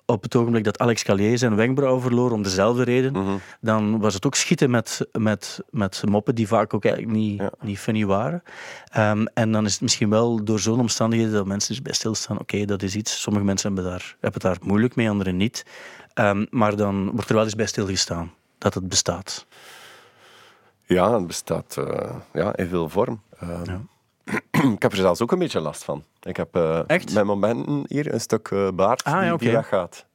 op 0.06 0.24
het 0.24 0.36
ogenblik 0.36 0.64
dat 0.64 0.80
Alex 0.80 1.04
Callier 1.04 1.38
zijn 1.38 1.56
wenkbrauw 1.56 2.00
verloor, 2.00 2.32
om 2.32 2.42
dezelfde 2.44 2.84
reden, 2.84 3.12
Mhm. 3.12 3.36
dan 3.62 4.00
was 4.00 4.14
het 4.14 4.26
ook 4.26 4.36
schieten 4.36 4.70
met, 4.70 5.08
met, 5.12 5.60
met 5.70 6.02
moppen 6.10 6.36
die 6.36 6.48
vaak 6.48 6.74
ook 6.74 6.86
eigenlijk 6.86 7.16
niet, 7.16 7.40
Ja. 7.42 7.52
niet 7.62 7.80
funny 7.80 8.06
waren. 8.06 8.44
Ehm, 8.92 9.26
en 9.34 9.52
dan 9.52 9.66
is 9.66 9.72
het 9.74 9.82
misschien 9.82 10.10
wel 10.10 10.44
door 10.44 10.60
zo'n 10.60 10.80
omstandigheden 10.80 11.34
dat 11.34 11.46
mensen 11.46 11.74
dus 11.74 11.82
bij 11.82 11.94
stilstaan. 11.94 12.40
Oké, 12.40 12.66
dat 12.66 12.82
is 12.84 12.96
iets. 12.96 13.22
Sommige 13.22 13.46
mensen 13.46 13.74
hebben, 13.74 13.92
daar, 13.92 14.16
hebben 14.20 14.42
het 14.42 14.60
daar 14.60 14.68
moeilijk 14.68 14.96
mee, 14.96 15.10
anderen 15.10 15.38
niet. 15.38 15.66
Ehm, 16.18 16.46
maar 16.50 16.76
dan 16.76 17.12
wordt 17.12 17.30
er 17.30 17.36
wel 17.36 17.44
eens 17.44 17.56
bij 17.56 17.66
stilgestaan 17.66 18.34
dat 18.58 18.74
het 18.74 18.88
bestaat. 18.90 19.46
Ja, 20.86 21.14
het 21.14 21.28
bestaat 21.28 21.78
eh, 21.78 22.16
ja, 22.34 22.56
in 22.56 22.68
veel 22.68 22.90
vorm. 22.90 23.22
Ehm, 23.40 23.78
ik 24.74 24.82
heb 24.82 24.92
er 24.92 24.98
zelfs 24.98 25.22
ook 25.22 25.32
een 25.32 25.40
beetje 25.40 25.60
last 25.60 25.84
van. 25.84 26.04
Ik 26.22 26.38
heb 26.38 26.54
met 27.14 27.24
momenten 27.24 27.84
hier 27.88 28.14
een 28.14 28.22
stuk 28.22 28.48
eh, 28.48 28.68
baard 28.74 29.04
Ah, 29.04 29.24
ja, 29.24 29.36
die, 29.38 29.52
weggaat. 29.52 30.06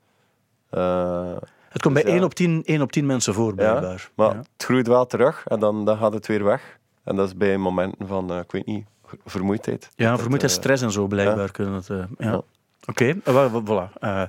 Eh, 0.70 1.36
Het 1.68 1.82
komt 1.82 1.94
Dus 1.94 2.02
bij 2.02 2.12
ja. 2.12 2.18
1 2.18 2.24
op 2.26 2.34
10, 2.34 2.62
1 2.64 2.82
op 2.82 2.92
10 2.92 3.06
mensen 3.06 3.34
voor, 3.34 3.48
ja, 3.48 3.54
blijkbaar. 3.54 4.10
maar 4.14 4.30
Ja. 4.30 4.36
het 4.36 4.64
groeit 4.64 4.86
wel 4.86 5.06
terug 5.06 5.46
en 5.46 5.60
dan, 5.60 5.84
dan 5.84 5.96
gaat 5.96 6.12
het 6.12 6.26
weer 6.26 6.44
weg. 6.44 6.78
En 7.04 7.16
dat 7.16 7.26
is 7.26 7.36
bij 7.36 7.58
momenten 7.58 8.06
van, 8.06 8.38
ik 8.38 8.52
weet 8.52 8.66
niet, 8.66 8.86
vermoeidheid. 9.24 9.90
Ja, 9.96 10.16
vermoeidheid, 10.18 10.52
stress 10.52 10.82
en 10.82 10.92
zo 10.92 11.06
blijkbaar 11.06 11.50
kunnen 11.50 11.74
het. 11.74 11.86
ja. 12.18 12.42
Oké, 12.86 13.08
eh, 13.24 13.34
wel, 13.34 13.62
wel, 13.62 13.62
voilà. 13.62 13.98
Eh, 14.00 14.22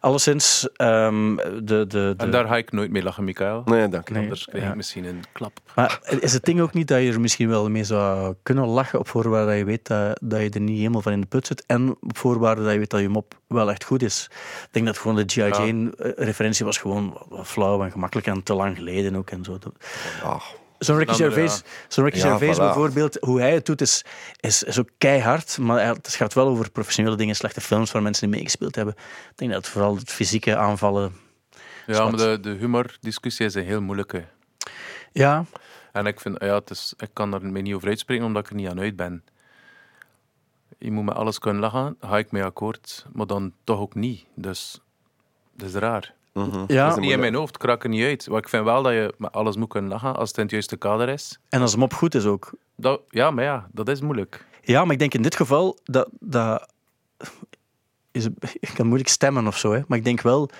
alleszins, 0.00 0.68
ehm, 0.72 1.36
de, 1.36 1.62
de, 1.62 1.86
de, 1.86 2.14
En 2.16 2.30
daar 2.30 2.46
ga 2.46 2.56
ik 2.56 2.72
nooit 2.72 2.90
mee 2.90 3.02
lachen, 3.02 3.24
Michael. 3.24 3.62
Nee, 3.64 3.88
dank 3.88 4.08
je. 4.08 4.14
Nee. 4.14 4.22
Anders 4.22 4.44
krijg 4.44 4.68
ik 4.68 4.74
misschien 4.74 5.04
een 5.04 5.24
klap. 5.32 5.60
Maar 5.74 6.00
is 6.20 6.32
het 6.32 6.44
ding 6.44 6.60
ook 6.60 6.72
niet 6.72 6.88
dat 6.88 7.02
je 7.02 7.12
er 7.12 7.20
misschien 7.20 7.48
wel 7.48 7.70
mee 7.70 7.84
zou 7.84 8.34
kunnen 8.42 8.66
lachen 8.66 8.98
op 8.98 9.08
voorwaarde 9.08 9.46
dat 9.50 9.58
je 9.58 9.64
weet 9.64 9.86
dat, 9.86 10.18
dat 10.22 10.40
je 10.40 10.50
er 10.50 10.60
niet 10.60 10.78
helemaal 10.78 11.02
van 11.02 11.12
in 11.12 11.20
de 11.20 11.26
put 11.26 11.46
zit 11.46 11.64
en 11.66 11.96
op 12.00 12.18
voorwaarde 12.18 12.62
dat 12.62 12.72
je 12.72 12.78
weet 12.78 12.90
dat 12.90 13.00
je 13.00 13.08
mop 13.08 13.34
wel 13.46 13.70
echt 13.70 13.84
goed 13.84 14.02
is? 14.02 14.28
Ik 14.62 14.68
denk 14.70 14.86
dat 14.86 14.98
gewoon 14.98 15.16
de 15.16 15.24
G.I. 15.26 15.40
Ja. 15.40 15.48
Jane-referentie 15.48 16.64
was 16.64 16.78
gewoon 16.78 17.18
flauw 17.44 17.82
en 17.82 17.90
gemakkelijk 17.90 18.26
en 18.26 18.42
te 18.42 18.54
lang 18.54 18.76
geleden 18.76 19.16
ook 19.16 19.30
en 19.30 19.44
zo. 19.44 19.58
Ah, 20.22 20.42
Zo'n 20.80 20.96
Ricky 20.96 21.14
Gervais, 21.14 21.62
zo'n 21.88 22.04
Ricky 22.04 22.18
Ja, 22.18 22.28
Gervais 22.28 22.56
voilà. 22.56 22.60
bijvoorbeeld, 22.60 23.16
hoe 23.20 23.40
hij 23.40 23.54
het 23.54 23.66
doet, 23.66 23.80
is, 23.80 24.04
is, 24.40 24.62
is 24.62 24.78
ook 24.78 24.88
keihard. 24.98 25.58
Maar 25.58 25.86
het 25.86 26.14
gaat 26.14 26.34
wel 26.34 26.46
over 26.46 26.70
professionele 26.70 27.16
dingen, 27.16 27.34
slechte 27.34 27.60
films 27.60 27.92
waar 27.92 28.02
mensen 28.02 28.26
die 28.26 28.36
meegespeeld 28.36 28.74
hebben. 28.74 28.94
Ik 29.30 29.36
denk 29.36 29.52
dat 29.52 29.68
vooral 29.68 29.96
het 29.96 30.10
fysieke 30.10 30.56
aanvallen... 30.56 31.12
Ja, 31.86 31.94
Zwart. 31.94 32.10
maar 32.16 32.26
de, 32.26 32.40
de 32.40 32.50
humordiscussie 32.50 33.46
is 33.46 33.54
een 33.54 33.64
heel 33.64 33.80
moeilijke. 33.80 34.24
Ja, 35.12 35.44
En 35.92 36.06
ik, 36.06 36.20
vind, 36.20 36.36
ja, 36.38 36.54
het 36.54 36.70
is, 36.70 36.94
ik 36.96 37.10
kan 37.12 37.34
er 37.34 37.46
mij 37.46 37.62
niet 37.62 37.74
over 37.74 37.88
uitspreken 37.88 38.24
omdat 38.24 38.44
ik 38.44 38.50
er 38.50 38.56
niet 38.56 38.68
aan 38.68 38.80
uit 38.80 38.96
ben. 38.96 39.24
Je 40.78 40.90
moet 40.90 41.04
met 41.04 41.14
alles 41.14 41.38
kunnen 41.38 41.60
lachen, 41.60 41.96
ga 42.00 42.18
ik 42.18 42.30
mee 42.30 42.44
akkoord, 42.44 43.06
maar 43.12 43.26
dan 43.26 43.52
toch 43.64 43.78
ook 43.78 43.94
niet. 43.94 44.24
Dus 44.34 44.80
dat 45.56 45.68
is 45.68 45.74
raar. 45.74 46.14
Mhm. 46.32 46.64
Ja. 46.66 46.88
Dat 46.88 46.96
is 46.96 47.02
Niet 47.02 47.12
in 47.12 47.20
mijn 47.20 47.34
hoofd, 47.34 47.62
er 47.62 47.88
niet 47.88 48.04
uit. 48.04 48.28
Maar 48.28 48.38
ik 48.38 48.48
vind 48.48 48.64
wel 48.64 48.82
dat 48.82 48.92
je 48.92 49.14
met 49.18 49.32
alles 49.32 49.56
moet 49.56 49.68
kunnen 49.68 49.90
lachen 49.90 50.16
als 50.16 50.28
het 50.28 50.36
in 50.36 50.42
het 50.42 50.52
juiste 50.52 50.76
kader 50.76 51.08
is. 51.08 51.38
en 51.48 51.60
als 51.60 51.72
een 51.72 51.78
mop 51.78 51.94
goed 51.94 52.14
is 52.14 52.24
ook. 52.24 52.52
Dat, 52.76 53.00
ja, 53.08 53.30
maar 53.30 53.44
ja, 53.44 53.68
dat 53.72 53.88
is 53.88 54.00
moeilijk. 54.00 54.46
Ja, 54.62 54.82
maar 54.84 54.92
ik 54.92 54.98
denk 54.98 55.14
in 55.14 55.22
dit 55.22 55.36
geval 55.36 55.78
dat. 55.84 56.08
dat 56.20 56.68
is, 58.12 58.28
ik 58.60 58.70
kan 58.74 58.86
moeilijk 58.86 59.10
stemmen 59.10 59.46
of 59.46 59.58
zo, 59.58 59.72
hè, 59.72 59.80
maar 59.86 59.98
ik 59.98 60.04
denk 60.04 60.20
wel 60.20 60.50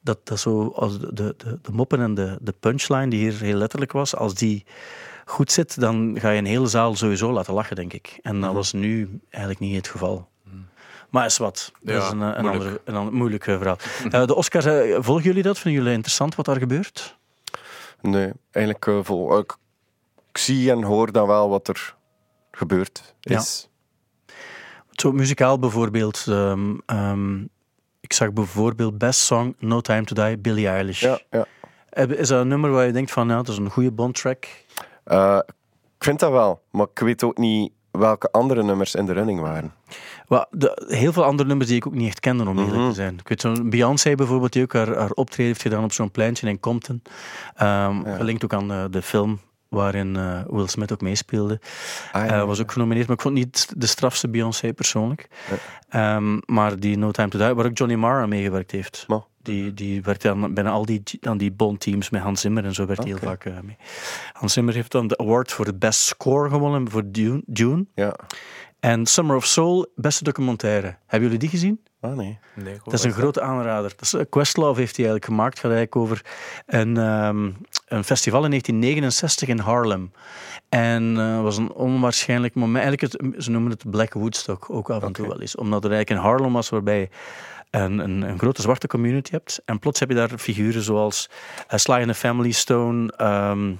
dat, 0.00 0.18
dat 0.26 0.40
zo 0.40 0.68
als 0.68 0.98
de, 0.98 1.12
de, 1.12 1.34
de, 1.36 1.58
de 1.62 1.72
moppen 1.72 2.00
en 2.00 2.14
de, 2.14 2.38
de 2.40 2.54
punchline, 2.60 3.08
die 3.08 3.20
hier 3.20 3.40
heel 3.40 3.56
letterlijk 3.56 3.92
was, 3.92 4.16
als 4.16 4.34
die 4.34 4.64
goed 5.24 5.52
zit, 5.52 5.80
dan 5.80 6.16
ga 6.20 6.30
je 6.30 6.38
een 6.38 6.46
hele 6.46 6.66
zaal 6.66 6.94
sowieso 6.94 7.32
laten 7.32 7.54
lachen, 7.54 7.76
denk 7.76 7.92
ik. 7.92 8.18
En 8.22 8.40
dat 8.40 8.52
was 8.52 8.72
nu 8.72 9.20
eigenlijk 9.30 9.62
niet 9.62 9.76
het 9.76 9.88
geval. 9.88 10.28
Maar 11.10 11.24
is 11.26 11.36
wat. 11.38 11.72
Dat 11.80 11.94
Ja, 11.94 12.02
is 12.04 12.10
een, 12.10 12.20
een, 12.20 12.26
moeilijk. 12.42 12.54
andere, 12.54 12.80
een 12.84 12.94
ander, 12.96 13.14
moeilijk 13.14 13.46
eh, 13.46 13.56
verhaal. 13.56 13.76
Eh, 14.10 14.24
de 14.26 14.34
Oscars, 14.34 14.64
eh, 14.64 14.96
volgen 15.00 15.24
jullie 15.24 15.42
dat? 15.42 15.58
Vinden 15.58 15.80
jullie 15.80 15.96
interessant 15.96 16.34
wat 16.34 16.44
daar 16.44 16.58
gebeurt? 16.58 17.18
Nee, 18.00 18.32
eigenlijk 18.50 18.86
eh, 18.86 18.98
vol, 19.02 19.38
ik, 19.38 19.56
ik 20.30 20.38
zie 20.38 20.70
en 20.70 20.82
hoor 20.82 21.12
dan 21.12 21.26
wel 21.26 21.48
wat 21.48 21.68
er 21.68 21.94
gebeurd 22.50 23.14
is. 23.20 23.68
Zo 24.90 25.12
muzikaal 25.12 25.58
bijvoorbeeld. 25.58 26.24
ehm, 26.28 26.74
ehm, 26.86 27.40
ik 28.00 28.12
zag 28.12 28.32
bijvoorbeeld 28.32 28.98
Best 28.98 29.20
Song 29.20 29.54
No 29.58 29.80
Time 29.80 30.04
to 30.04 30.24
Die, 30.24 30.38
Billie 30.38 30.68
Eilish. 30.68 31.00
Ja, 31.00 31.20
ja. 31.30 31.46
Is 32.06 32.28
dat 32.28 32.40
een 32.40 32.48
nummer 32.48 32.70
waar 32.70 32.86
je 32.86 32.92
denkt 32.92 33.10
van, 33.10 33.28
ja, 33.28 33.36
dat 33.36 33.48
is 33.48 33.56
een 33.56 33.70
goede 33.70 33.92
Bond-track? 33.92 34.46
Eh, 35.04 35.38
ik 35.98 36.04
vind 36.04 36.20
dat 36.20 36.30
wel, 36.30 36.62
maar 36.70 36.86
ik 36.92 36.98
weet 36.98 37.22
ook 37.24 37.38
niet 37.38 37.72
welke 37.90 38.30
andere 38.30 38.62
nummers 38.62 38.94
in 38.94 39.06
de 39.06 39.12
running 39.12 39.40
waren. 39.40 39.72
Wel, 40.28 40.46
de, 40.50 40.86
heel 40.88 41.12
veel 41.12 41.24
andere 41.24 41.48
nummers 41.48 41.68
die 41.68 41.78
ik 41.78 41.86
ook 41.86 41.94
niet 41.94 42.06
echt 42.08 42.20
kende, 42.20 42.48
om 42.48 42.58
eerlijk 42.58 42.76
Mhm. 42.76 42.88
te 42.88 42.94
zijn. 42.94 43.14
Ik 43.18 43.28
weet 43.28 43.40
zo'n 43.40 43.70
Beyoncé 43.70 44.14
bijvoorbeeld, 44.14 44.52
die 44.52 44.62
ook 44.62 44.72
haar, 44.72 44.96
haar 44.96 45.10
optreden 45.10 45.46
heeft 45.46 45.62
gedaan 45.62 45.84
op 45.84 45.92
zo'n 45.92 46.10
pleintje 46.10 46.48
in 46.48 46.60
Compton. 46.60 47.02
Ja. 47.58 47.92
Gelinkt 48.16 48.44
ook 48.44 48.54
aan 48.54 48.72
eh, 48.72 48.84
de 48.90 49.02
film 49.02 49.40
waarin 49.68 50.16
eh, 50.16 50.40
Will 50.46 50.66
Smith 50.66 50.92
ook 50.92 51.00
meespeelde. 51.00 51.60
Ah, 52.12 52.24
Eh, 52.30 52.44
was 52.44 52.60
ook 52.60 52.72
genomineerd, 52.72 53.06
maar 53.06 53.16
ik 53.16 53.22
vond 53.22 53.34
niet 53.34 53.72
de 53.76 53.86
strafste 53.86 54.28
Beyoncé 54.28 54.72
persoonlijk. 54.72 55.28
Ehm, 55.88 56.38
maar 56.46 56.78
die 56.80 56.98
No 56.98 57.10
Time 57.10 57.28
to 57.28 57.38
Die, 57.38 57.54
waar 57.54 57.64
ook 57.66 57.78
Johnny 57.78 57.96
Marr 57.96 58.22
aan 58.22 58.28
meegewerkt 58.28 58.70
heeft. 58.70 59.04
Maar, 59.08 59.20
Die 59.50 59.62
Die, 59.62 59.74
die 59.74 60.02
werkt 60.02 60.24
aan 60.24 60.54
bijna 60.54 60.70
al 60.70 60.84
die, 60.84 61.02
aan 61.20 61.38
die 61.38 61.52
Bond-teams 61.52 62.10
met 62.10 62.22
Hans 62.22 62.40
Zimmer 62.40 62.64
en 62.64 62.74
zo 62.74 62.86
werd 62.86 62.98
hij 62.98 63.08
heel 63.08 63.18
vaak 63.18 63.44
eh, 63.44 63.60
mee. 63.62 63.76
Hans 64.32 64.52
Zimmer 64.52 64.74
heeft 64.74 64.92
dan 64.92 65.06
de 65.06 65.18
award 65.18 65.52
voor 65.52 65.64
de 65.64 65.74
best 65.74 66.00
score 66.00 66.48
gewonnen 66.48 66.90
voor 66.90 67.02
Dune. 67.06 67.42
Dune. 67.46 67.86
Ja. 67.94 68.16
En 68.80 69.06
Summer 69.06 69.36
of 69.36 69.44
Soul, 69.44 69.86
beste 69.94 70.24
documentaire. 70.24 70.96
Hebben 71.06 71.28
jullie 71.28 71.38
die 71.38 71.48
gezien? 71.48 71.80
Ah, 72.00 72.16
nee. 72.16 72.38
Nee, 72.54 72.78
Dat 72.84 72.92
is 72.92 73.04
een 73.04 73.12
grote 73.12 73.40
aanrader. 73.40 73.90
Dat 73.90 74.00
is, 74.00 74.14
eh, 74.14 74.24
Questlove 74.30 74.80
heeft 74.80 74.96
hij 74.96 75.04
eigenlijk 75.06 75.24
gemaakt. 75.24 75.54
Het 75.54 75.66
gaat 75.66 75.72
eigenlijk 75.72 75.96
over 75.96 76.24
een, 76.66 76.96
ehm, 76.96 77.50
een 77.86 78.04
festival 78.04 78.44
in 78.44 78.50
1969 78.50 79.48
in 79.48 79.58
Harlem. 79.58 80.12
En 80.68 81.16
het 81.16 81.42
was 81.42 81.56
een 81.56 81.72
onwaarschijnlijk 81.72 82.54
moment. 82.54 82.84
Eigenlijk 82.84 83.12
het, 83.12 83.44
ze 83.44 83.50
noemen 83.50 83.70
het 83.70 83.90
Black 83.90 84.12
Woodstock 84.12 84.70
ook 84.70 84.90
af 84.90 85.02
en 85.02 85.12
toe 85.12 85.28
wel 85.28 85.40
eens. 85.40 85.56
Omdat 85.56 85.84
er 85.84 85.90
eigenlijk 85.90 86.20
in 86.20 86.28
Harlem 86.28 86.52
was 86.52 86.68
waarbij 86.68 87.10
een, 87.70 87.98
een, 87.98 88.38
grote 88.38 88.62
zwarte 88.62 88.86
community 88.86 89.30
hebt. 89.30 89.62
En 89.64 89.78
plots 89.78 90.00
heb 90.00 90.08
je 90.08 90.14
daar 90.14 90.38
figuren 90.38 90.82
zoals 90.82 91.30
uh, 91.72 91.78
Sly 91.78 91.94
and 91.94 92.06
the 92.06 92.14
Family 92.14 92.50
Stone, 92.50 93.12
ehm, 93.16 93.74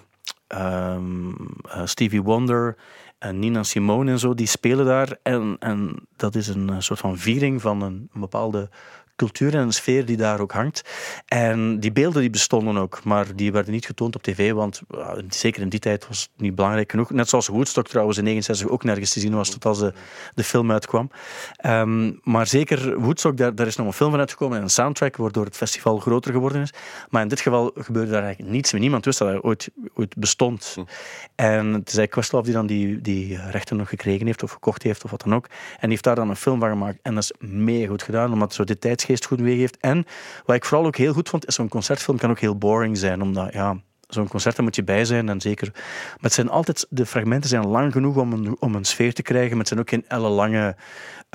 ehm, 0.46 1.30
eh, 1.68 1.82
Stevie 1.84 2.22
Wonder 2.22 2.76
en 3.18 3.38
Nina 3.38 3.62
Simone 3.62 4.10
en 4.10 4.18
zo. 4.18 4.34
Die 4.34 4.46
spelen 4.46 4.86
daar. 4.86 5.16
En, 5.22 5.56
en 5.58 6.06
dat 6.16 6.34
is 6.34 6.48
een 6.48 6.82
soort 6.82 6.98
van 6.98 7.18
viering 7.18 7.60
van 7.60 7.82
een 7.82 8.10
bepaalde 8.12 8.68
cultuur 9.20 9.54
en 9.54 9.60
een 9.60 9.72
sfeer 9.72 10.04
die 10.04 10.16
daar 10.16 10.40
ook 10.40 10.52
hangt. 10.52 10.82
En 11.26 11.80
die 11.80 11.92
beelden 11.92 12.20
die 12.20 12.30
bestonden 12.30 12.76
ook, 12.76 13.04
maar 13.04 13.36
die 13.36 13.52
werden 13.52 13.72
niet 13.72 13.86
getoond 13.86 14.16
op 14.16 14.22
tv, 14.22 14.52
want 14.52 14.80
uh, 14.90 15.10
zeker 15.28 15.62
in 15.62 15.68
die 15.68 15.80
tijd 15.80 16.08
was 16.08 16.20
het 16.20 16.30
niet 16.40 16.54
belangrijk 16.54 16.90
genoeg. 16.90 17.10
Net 17.10 17.28
zoals 17.28 17.46
Woodstock 17.46 17.88
trouwens 17.88 18.18
in 18.18 18.24
69 18.24 18.68
ook 18.68 18.84
nergens 18.84 19.12
te 19.12 19.20
zien 19.20 19.34
was 19.34 19.50
tot 19.50 19.64
als 19.64 19.78
de, 19.78 19.92
de 20.34 20.44
film 20.44 20.72
uitkwam. 20.72 21.10
Um, 21.66 22.20
maar 22.22 22.46
zeker 22.46 23.00
Woodstock, 23.00 23.36
daar, 23.36 23.54
daar 23.54 23.66
is 23.66 23.76
nog 23.76 23.86
een 23.86 23.92
film 23.92 24.10
van 24.10 24.18
uitgekomen 24.18 24.56
en 24.56 24.62
een 24.62 24.70
soundtrack, 24.70 25.16
waardoor 25.16 25.44
het 25.44 25.56
festival 25.56 25.98
groter 25.98 26.32
geworden 26.32 26.62
is. 26.62 26.72
Maar 27.08 27.22
in 27.22 27.28
dit 27.28 27.40
geval 27.40 27.70
gebeurde 27.74 28.10
daar 28.10 28.22
eigenlijk 28.22 28.52
niets 28.52 28.72
meer. 28.72 28.80
Niemand 28.80 29.04
wist 29.04 29.18
dat 29.18 29.28
hij 29.28 29.42
ooit, 29.42 29.70
ooit 29.94 30.16
bestond. 30.16 30.72
Hm. 30.74 30.80
En 31.34 31.66
het 31.66 31.88
is 31.88 31.96
eigenlijk 31.96 32.10
Questlove 32.10 32.44
die 32.44 32.54
dan 32.54 32.66
die, 32.66 33.00
die 33.00 33.50
rechten 33.50 33.76
nog 33.76 33.88
gekregen 33.88 34.26
heeft 34.26 34.42
of 34.42 34.50
gekocht 34.50 34.82
heeft 34.82 35.04
of 35.04 35.10
wat 35.10 35.22
dan 35.22 35.34
ook. 35.34 35.46
En 35.46 35.78
die 35.80 35.90
heeft 35.90 36.04
daar 36.04 36.14
dan 36.14 36.30
een 36.30 36.36
film 36.36 36.60
van 36.60 36.68
gemaakt. 36.68 36.98
En 37.02 37.14
dat 37.14 37.22
is 37.22 37.32
mega 37.48 37.86
goed 37.86 38.02
gedaan, 38.02 38.32
omdat 38.32 38.54
zo 38.54 38.64
de 38.64 38.78
tijdsgeest 39.10 39.26
goed 39.26 39.40
weergeeft. 39.40 39.76
En 39.80 40.06
wat 40.44 40.56
ik 40.56 40.64
vooral 40.64 40.86
ook 40.86 40.96
heel 40.96 41.12
goed 41.12 41.28
vond, 41.28 41.46
is 41.46 41.54
zo'n 41.54 41.68
concertfilm 41.68 42.18
kan 42.18 42.30
ook 42.30 42.40
heel 42.40 42.58
boring 42.58 42.98
zijn, 42.98 43.22
omdat 43.22 43.52
ja, 43.52 43.76
zo'n 44.08 44.28
concert 44.28 44.56
daar 44.56 44.64
moet 44.64 44.76
je 44.76 44.84
bij 44.84 45.04
zijn 45.04 45.28
en 45.28 45.40
zeker. 45.40 45.70
Maar 45.72 46.18
het 46.20 46.32
zijn 46.32 46.48
altijd, 46.48 46.86
de 46.90 47.06
fragmenten 47.06 47.50
zijn 47.50 47.66
lang 47.66 47.92
genoeg 47.92 48.16
om 48.16 48.32
een, 48.32 48.56
om 48.60 48.74
een 48.74 48.84
sfeer 48.84 49.14
te 49.14 49.22
krijgen, 49.22 49.50
maar 49.50 49.58
het 49.58 49.68
zijn 49.68 49.80
ook 49.80 49.88
geen 49.88 50.04
ellenlange 50.08 50.76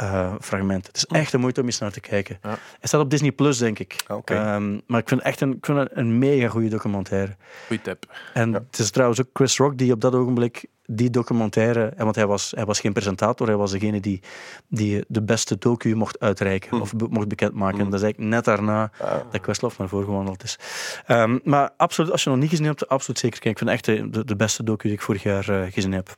uh, 0.02 0.34
fragmenten. 0.40 0.92
Het 0.92 0.96
is 0.96 1.06
echt 1.06 1.34
een 1.34 1.40
moeite 1.40 1.62
om 1.62 1.66
eens 1.66 1.80
naar 1.80 1.92
te 1.92 2.00
kijken. 2.00 2.38
Ja. 2.42 2.50
Hij 2.50 2.58
staat 2.82 3.02
op 3.02 3.10
Disney 3.10 3.32
Plus, 3.32 3.58
denk 3.58 3.80
ik. 3.80 4.04
Okay. 4.08 4.56
Um, 4.56 4.82
maar 4.88 5.00
ik 5.00 5.08
vind 5.08 5.22
echt 5.22 5.42
een, 5.42 5.54
ik 5.54 5.66
vind 5.66 5.88
een 5.92 6.18
mega 6.18 6.48
goede 6.48 6.70
documentaire. 6.70 7.36
Goeie 7.68 7.82
tip. 7.82 8.06
En 8.34 8.52
ja. 8.52 8.64
het 8.72 8.80
is 8.80 8.92
trouwens 8.92 9.22
ook 9.22 9.28
Chris 9.34 9.58
Rock 9.58 9.78
die 9.78 9.92
op 9.92 10.02
dat 10.02 10.16
ogenblik 10.16 10.66
die 10.88 11.10
documentaire, 11.10 11.94
want 11.98 12.16
hij 12.16 12.28
was, 12.28 12.52
hij 12.56 12.66
was 12.66 12.80
geen 12.80 12.94
presentator, 12.94 13.48
hij 13.48 13.56
was 13.56 13.72
degene 13.72 14.00
die, 14.00 14.22
die 14.68 15.04
de 15.08 15.22
beste 15.22 15.58
docu 15.58 15.96
mocht 15.96 16.20
uitreiken 16.20 16.70
hm. 16.70 16.82
of 16.82 16.94
be, 16.94 17.08
mocht 17.10 17.28
bekendmaken. 17.28 17.78
Hm. 17.78 17.84
Dat 17.84 17.94
is 17.94 18.02
eigenlijk 18.02 18.34
net 18.34 18.46
daarna 18.46 18.92
ah. 19.02 19.14
dat 19.32 19.42
Questlove 19.42 19.76
naar 19.80 19.90
voren 19.90 20.06
gewandeld 20.06 20.44
is. 20.44 20.60
Um, 21.08 21.40
maar 21.44 21.70
absoluut, 21.78 22.12
als 22.12 22.24
je 22.24 22.30
nog 22.30 22.40
niet 22.40 22.50
gezien 22.50 22.66
hebt, 22.66 22.88
absoluut 22.88 23.20
zeker 23.20 23.40
kijken. 23.40 23.68
Ik 23.68 23.82
vind 23.86 24.00
echt 24.00 24.14
de, 24.14 24.26
de 24.26 24.36
beste 24.36 24.64
docu 24.64 24.88
die 24.88 24.98
ik 24.98 25.04
vorig 25.04 25.24
jaar 25.24 25.50
uh, 25.50 25.72
gezien 25.72 25.92
heb. 25.92 26.16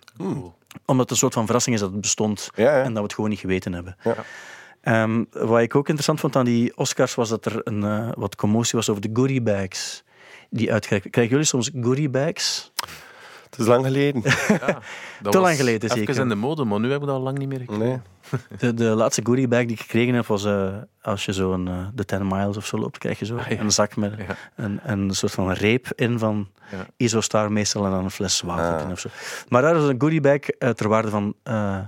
Omdat 0.86 1.04
het 1.04 1.12
een 1.12 1.18
soort 1.18 1.34
van 1.34 1.46
verrassing 1.46 1.76
is 1.76 1.82
dat 1.82 1.92
het 1.92 2.02
bestond 2.02 2.50
ja, 2.56 2.64
ja. 2.64 2.84
en 2.84 2.88
dat 2.88 2.96
we 2.96 3.02
het 3.02 3.14
gewoon 3.14 3.30
niet 3.30 3.40
geweten 3.40 3.74
hebben. 3.74 3.98
Ja. 4.04 5.04
Um, 5.04 5.28
wat 5.32 5.62
ik 5.62 5.76
ook 5.76 5.86
interessant 5.86 6.20
vond 6.20 6.36
aan 6.36 6.46
die 6.46 6.78
Oscars 6.78 7.16
was 7.16 7.30
dat 7.30 7.46
er 7.46 7.62
een, 7.64 7.84
uh, 7.84 8.10
wat 8.14 8.36
commotie 8.36 8.76
was 8.76 8.90
over 8.90 9.02
de 9.02 9.10
goodie 9.14 9.42
bags 9.42 10.04
die 10.50 10.72
uitgereikt 10.74 11.10
Krijgen 11.10 11.32
jullie 11.32 11.48
soms 11.48 11.72
goodie 11.82 12.10
bags? 12.10 12.72
Het 13.58 13.66
is 13.66 13.66
lang 13.68 13.86
geleden. 13.86 14.22
Ja, 14.48 14.80
Te 15.32 15.40
lang 15.40 15.56
geleden 15.56 15.84
even 15.90 15.98
zeker. 15.98 16.22
in 16.22 16.30
de 16.30 16.36
mode, 16.36 16.64
maar 16.64 16.80
nu 16.80 16.90
hebben 16.90 17.08
we 17.08 17.14
dat 17.14 17.16
al 17.16 17.22
lang 17.24 17.38
niet 17.38 17.48
meer 17.48 17.60
gekregen. 17.60 17.86
Nee. 17.86 18.00
De, 18.60 18.74
de 18.74 18.84
laatste 18.84 19.22
goodie 19.26 19.48
bag 19.48 19.60
die 19.62 19.72
ik 19.72 19.80
gekregen 19.82 20.14
heb 20.14 20.26
was 20.26 20.46
uh, 20.46 20.74
als 21.02 21.26
je 21.26 21.34
zo 21.34 21.54
een, 21.54 21.68
uh, 21.68 21.88
de 21.94 22.06
10 22.06 22.28
miles 22.28 22.58
of 22.58 22.66
zo 22.66 22.78
loopt, 22.78 22.98
krijg 22.98 23.20
je 23.20 23.26
zo 23.26 23.38
Ah, 23.38 23.48
ja. 23.48 23.60
een 23.60 23.72
zak 23.72 23.96
met 23.96 24.14
Ja. 24.28 24.36
een, 24.56 24.80
een 24.84 25.12
soort 25.12 25.32
van 25.32 25.52
reep 25.52 25.88
in 25.96 26.20
van 26.20 26.48
Ja. 26.72 26.86
Isostar 26.98 27.52
meestal 27.52 27.86
en 27.86 27.92
dan 27.92 28.04
een 28.04 28.12
fles 28.12 28.42
water 28.42 28.76
Ah. 28.80 28.82
in 28.86 28.92
of 28.92 29.00
zo. 29.00 29.10
Maar 29.50 29.62
daar 29.62 29.74
was 29.80 29.90
een 29.90 29.96
goodie 30.02 30.22
bag 30.22 30.40
uh, 30.60 30.70
ter 30.70 30.88
waarde 30.88 31.10
van, 31.10 31.34
uh, 31.44 31.80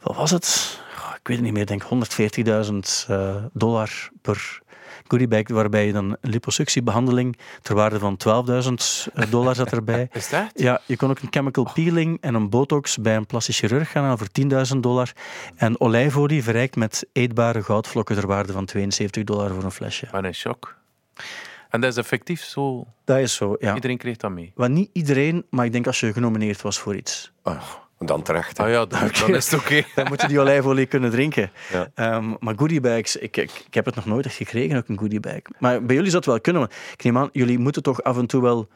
wat 0.00 0.16
was 0.16 0.30
het? 0.30 0.78
Oh, 0.98 1.10
ik 1.20 1.26
weet 1.28 1.36
het 1.36 1.44
niet 1.44 1.52
meer, 1.54 1.62
ik 1.62 1.68
denk 1.68 1.82
140.000 2.66 3.06
uh, 3.10 3.34
dollar 3.52 4.08
per 4.22 4.60
goodie 5.08 5.28
bag, 5.28 5.48
waarbij 5.48 5.86
je 5.86 5.92
dan 5.92 6.16
een 6.20 6.30
liposuctiebehandeling 6.30 7.38
ter 7.62 7.74
waarde 7.74 7.98
van 7.98 8.16
12.000 9.16 9.30
dollar 9.30 9.54
zat 9.54 9.72
erbij. 9.72 10.08
Is 10.12 10.28
dat? 10.28 10.50
Ja, 10.54 10.80
je 10.86 10.96
kon 10.96 11.10
ook 11.10 11.18
een 11.18 11.28
chemical 11.30 11.70
peeling 11.74 12.18
en 12.20 12.34
een 12.34 12.50
botox 12.50 12.96
bij 12.96 13.16
een 13.16 13.26
plastisch 13.26 13.58
chirurg 13.58 13.90
gaan 13.90 14.02
halen 14.02 14.18
voor 14.18 14.28
10.000 14.74 14.80
dollar. 14.80 15.12
En 15.56 15.80
olijfolie 15.80 16.42
verrijkt 16.42 16.76
met 16.76 17.06
eetbare 17.12 17.62
goudvlokken 17.62 18.16
ter 18.16 18.26
waarde 18.26 18.52
van 18.52 18.64
72 18.64 19.24
dollar 19.24 19.54
voor 19.54 19.64
een 19.64 19.70
flesje. 19.70 20.08
Ben 20.12 20.24
in 20.24 20.34
shock. 20.34 20.76
En 21.68 21.80
dat 21.80 21.90
is 21.90 21.96
effectief 21.96 22.44
zo. 22.44 22.86
Dat 23.04 23.18
is 23.18 23.34
zo, 23.34 23.56
ja. 23.58 23.74
Iedereen 23.74 23.98
kreeg 23.98 24.16
dat 24.16 24.30
mee. 24.30 24.52
Maar 24.54 24.70
niet 24.70 24.90
iedereen, 24.92 25.46
maar 25.50 25.64
ik 25.64 25.72
denk 25.72 25.86
als 25.86 26.00
je 26.00 26.12
genomineerd 26.12 26.62
was 26.62 26.78
voor 26.78 26.96
iets. 26.96 27.32
Oh, 27.42 27.62
dan 27.98 28.22
terecht. 28.22 28.58
hè. 28.58 28.64
Ah 28.64 28.70
ja, 28.70 28.86
dan, 28.86 29.10
dan 29.20 29.34
is 29.34 29.50
het 29.50 29.60
oké. 29.60 29.82
Dan 29.94 30.06
moet 30.08 30.20
je 30.20 30.28
die 30.28 30.40
olijfolie 30.40 30.86
kunnen 30.86 31.10
drinken. 31.10 31.50
Ja. 31.94 32.16
Um, 32.16 32.36
maar 32.40 32.54
goodiebags, 32.56 33.16
ik, 33.16 33.36
ik, 33.36 33.50
ik 33.66 33.74
heb 33.74 33.84
het 33.84 33.94
nog 33.94 34.06
nooit 34.06 34.26
echt 34.26 34.36
gekregen, 34.36 34.76
ook 34.76 34.88
een 34.88 34.98
goodiebag. 34.98 35.40
Maar 35.58 35.82
bij 35.84 35.94
jullie 35.94 36.10
zou 36.10 36.22
het 36.22 36.26
wel 36.32 36.40
kunnen. 36.40 36.62
Ik 36.92 37.04
neem 37.04 37.18
aan, 37.18 37.28
jullie 37.32 37.58
moeten 37.58 37.82
toch 37.82 38.02
af 38.02 38.16
en 38.18 38.26
toe 38.26 38.42
wel 38.42 38.68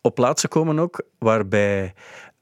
op 0.00 0.14
plaatsen 0.14 0.48
komen 0.48 0.78
ook, 0.78 1.02
waarbij... 1.18 1.94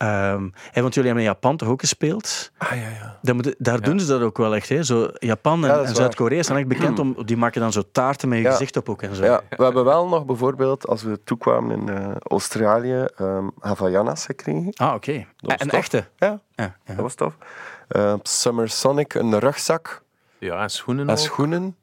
Um, 0.03 0.53
hey, 0.71 0.83
want 0.83 0.95
jullie 0.95 1.11
hebben 1.11 1.27
in 1.29 1.33
Japan 1.33 1.57
toch 1.57 1.69
ook 1.69 1.81
gespeeld? 1.81 2.51
Ah 2.59 2.71
ja, 2.71 2.89
ja. 2.89 3.19
Daar, 3.23 3.35
moet, 3.35 3.55
daar 3.59 3.81
doen 3.81 4.01
ze 4.01 4.07
dat 4.07 4.21
ook 4.21 4.37
wel 4.37 4.55
echt. 4.55 4.69
Hè? 4.69 4.83
Zo, 4.83 5.09
Japan 5.19 5.65
en, 5.67 5.81
Ja. 5.81 5.87
Zuid-Korea 5.95 6.43
zijn 6.43 6.59
echt 6.59 6.69
bekend 6.69 6.99
om... 6.99 7.17
Die 7.27 7.37
maken 7.37 7.61
dan 7.61 7.73
zo 7.73 7.83
taarten 7.93 8.29
met 8.29 8.39
je 8.39 8.45
Ja. 8.45 8.51
gezicht 8.51 8.77
op 8.77 8.89
ook 8.89 9.03
en 9.03 9.15
zo. 9.15 9.25
Ja, 9.25 9.43
we 9.51 9.65
hebben 9.65 9.85
wel 9.85 10.09
nog 10.09 10.25
bijvoorbeeld, 10.25 10.87
als 10.89 11.03
we 11.03 11.21
toekwamen 11.25 11.81
in 11.81 11.89
eh, 11.89 12.17
Australië, 12.19 13.05
ehm 13.17 13.49
Havaianas 13.61 14.25
gekregen. 14.25 14.73
Ah, 14.75 14.95
oké. 14.95 15.13
Een 15.13 15.57
tof. 15.57 15.73
echte? 15.73 16.05
Ja, 16.17 16.41
Ja, 16.55 16.77
ja. 16.85 16.95
dat 16.95 16.97
was 16.97 17.15
tof. 17.15 17.37
Eh, 17.89 18.15
Summer 18.23 18.69
Sonic, 18.69 19.15
een 19.15 19.39
rugzak 19.39 20.03
Ja, 20.39 20.63
en 20.63 20.71
schoenen 20.71 21.07
en 21.09 21.11
ook. 21.15 21.19
schoenen. 21.21 21.77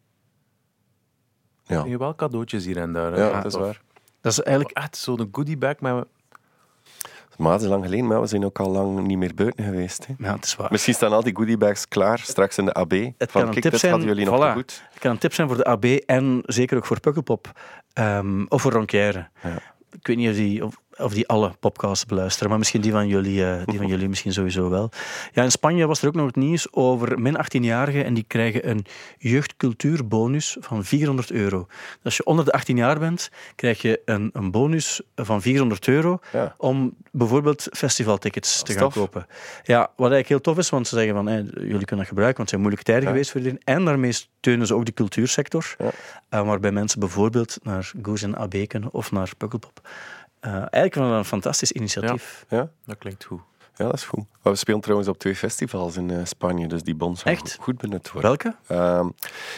Ja, 1.64 1.84
Je 1.86 1.97
wel 1.97 2.16
cadeautjes 2.16 2.66
hier 2.66 2.78
en 2.78 2.93
daar. 2.93 3.18
ja 3.18 3.41
dat 3.41 3.45
is 3.45 3.59
waar. 3.59 3.82
Dat 4.22 4.32
is 4.32 4.41
eigenlijk... 4.41 4.78
Echt 4.78 4.97
zo'n 4.97 5.30
goodiebag 5.32 5.80
met... 5.80 6.05
Maar 7.38 7.51
het 7.51 7.61
is 7.61 7.67
lang 7.67 7.84
geleden, 7.84 8.07
maar 8.07 8.21
we 8.21 8.27
zijn 8.27 8.45
ook 8.45 8.59
al 8.59 8.69
lang 8.69 9.01
niet 9.07 9.17
meer 9.17 9.34
buiten 9.36 9.65
geweest. 9.65 10.07
Hè. 10.07 10.13
Ja, 10.17 10.34
het 10.36 10.45
is 10.45 10.55
waar. 10.55 10.71
Misschien 10.71 10.93
staan 10.93 11.11
al 11.11 11.23
die 11.23 11.36
goodiebags 11.36 11.88
klaar, 11.88 12.19
straks 12.19 12.57
in 12.57 12.65
de 12.65 12.73
AB. 12.73 12.91
Het 12.91 13.13
van, 13.17 13.27
kan 13.27 13.41
een 13.41 13.49
kijk, 13.49 13.63
tip 13.63 13.75
zijn, 13.75 14.01
jullie 14.01 14.25
nog 14.25 14.36
voilà. 14.36 14.53
goed. 14.53 14.84
Het 14.91 14.99
kan 14.99 15.11
een 15.11 15.17
tip 15.17 15.34
zijn 15.34 15.47
voor 15.47 15.57
de 15.57 15.65
AB 15.65 15.86
en 15.86 16.41
zeker 16.45 16.77
ook 16.77 16.86
voor 16.86 16.99
Pukkelpop. 16.99 17.51
Ehm, 17.93 18.45
of 18.47 18.61
voor 18.61 18.71
Ronquière. 18.71 19.29
Ja. 19.43 19.57
Ik 19.91 20.07
weet 20.07 20.17
niet 20.17 20.29
of 20.29 20.36
die, 20.36 20.65
of, 20.65 20.75
of 20.97 21.13
die 21.13 21.27
alle 21.27 21.51
podcasts 21.59 22.05
beluisteren, 22.05 22.49
maar 22.49 22.57
misschien 22.57 22.81
die 22.81 22.91
van, 22.91 23.07
jullie, 23.07 23.45
eh, 23.45 23.65
die 23.65 23.77
van 23.77 23.87
jullie 23.87 24.09
misschien 24.09 24.33
sowieso 24.33 24.69
wel. 24.69 24.89
Ja, 25.33 25.43
in 25.43 25.51
Spanje 25.51 25.87
was 25.87 26.01
er 26.01 26.07
ook 26.07 26.13
nog 26.13 26.25
het 26.25 26.35
nieuws 26.35 26.67
over 26.73 27.19
min 27.19 27.37
18-jarigen 27.37 28.05
en 28.05 28.13
die 28.13 28.23
krijgen 28.27 28.69
een 28.69 28.85
jeugdcultuurbonus 29.17 30.57
van 30.59 30.83
400 30.85 31.31
euro. 31.31 31.65
Dus 31.67 32.03
als 32.03 32.17
je 32.17 32.25
onder 32.25 32.45
de 32.45 32.51
18 32.51 32.77
jaar 32.77 32.99
bent, 32.99 33.29
krijg 33.55 33.81
je 33.81 34.01
een, 34.05 34.29
een 34.33 34.51
bonus 34.51 35.01
van 35.15 35.41
400 35.41 35.87
euro 35.87 36.19
Ja. 36.31 36.53
om 36.57 36.95
bijvoorbeeld 37.11 37.67
festivaltickets 37.71 38.61
te 38.63 38.73
gaan 38.73 38.81
tof. 38.81 38.93
kopen. 38.93 39.25
Ja, 39.63 39.79
wat 39.79 40.11
eigenlijk 40.11 40.27
heel 40.27 40.41
tof 40.41 40.57
is, 40.57 40.69
want 40.69 40.87
ze 40.87 40.95
zeggen 40.95 41.13
van 41.15 41.27
hey, 41.27 41.41
jullie 41.53 41.85
kunnen 41.85 41.97
dat 41.97 42.07
gebruiken, 42.07 42.37
want 42.37 42.37
het 42.37 42.49
zijn 42.49 42.61
moeilijke 42.61 42.85
tijden 42.85 43.03
Ja. 43.03 43.09
geweest 43.09 43.31
voor 43.31 43.39
iedereen. 43.39 43.61
En 43.63 43.85
daarmee 43.85 44.11
steunen 44.11 44.67
ze 44.67 44.75
ook 44.75 44.85
de 44.85 44.93
cultuursector, 44.93 45.75
Ja. 45.77 45.91
eh, 46.29 46.45
waarbij 46.45 46.71
mensen 46.71 46.99
bijvoorbeeld 46.99 47.57
naar 47.63 47.91
Goes 48.01 48.21
en 48.21 48.35
AB 48.37 48.55
kunnen 48.67 48.89
of 48.93 49.11
naar 49.11 49.31
Pukkelpop. 49.37 49.81
Eh, 50.43 50.51
eigenlijk 50.53 50.95
wel 50.95 51.11
een 51.11 51.25
fantastisch 51.25 51.71
initiatief. 51.71 52.45
Ja? 52.49 52.69
Dat 52.85 52.97
klinkt 52.97 53.23
goed. 53.23 53.41
ja, 53.75 53.85
dat 53.85 53.93
is 53.93 54.03
goed. 54.03 54.23
Maar 54.41 54.53
we 54.53 54.59
spelen 54.59 54.81
trouwens 54.81 55.09
op 55.09 55.17
twee 55.17 55.35
festivals 55.35 55.97
in 55.97 56.09
eh, 56.11 56.25
Spanje, 56.25 56.67
dus 56.67 56.83
die 56.83 56.95
bons 56.95 57.21
gaan 57.21 57.33
Echt? 57.33 57.57
goed 57.59 57.77
benut 57.77 58.11
worden. 58.11 58.29
Welke? 58.29 58.55
Ehm 58.67 59.07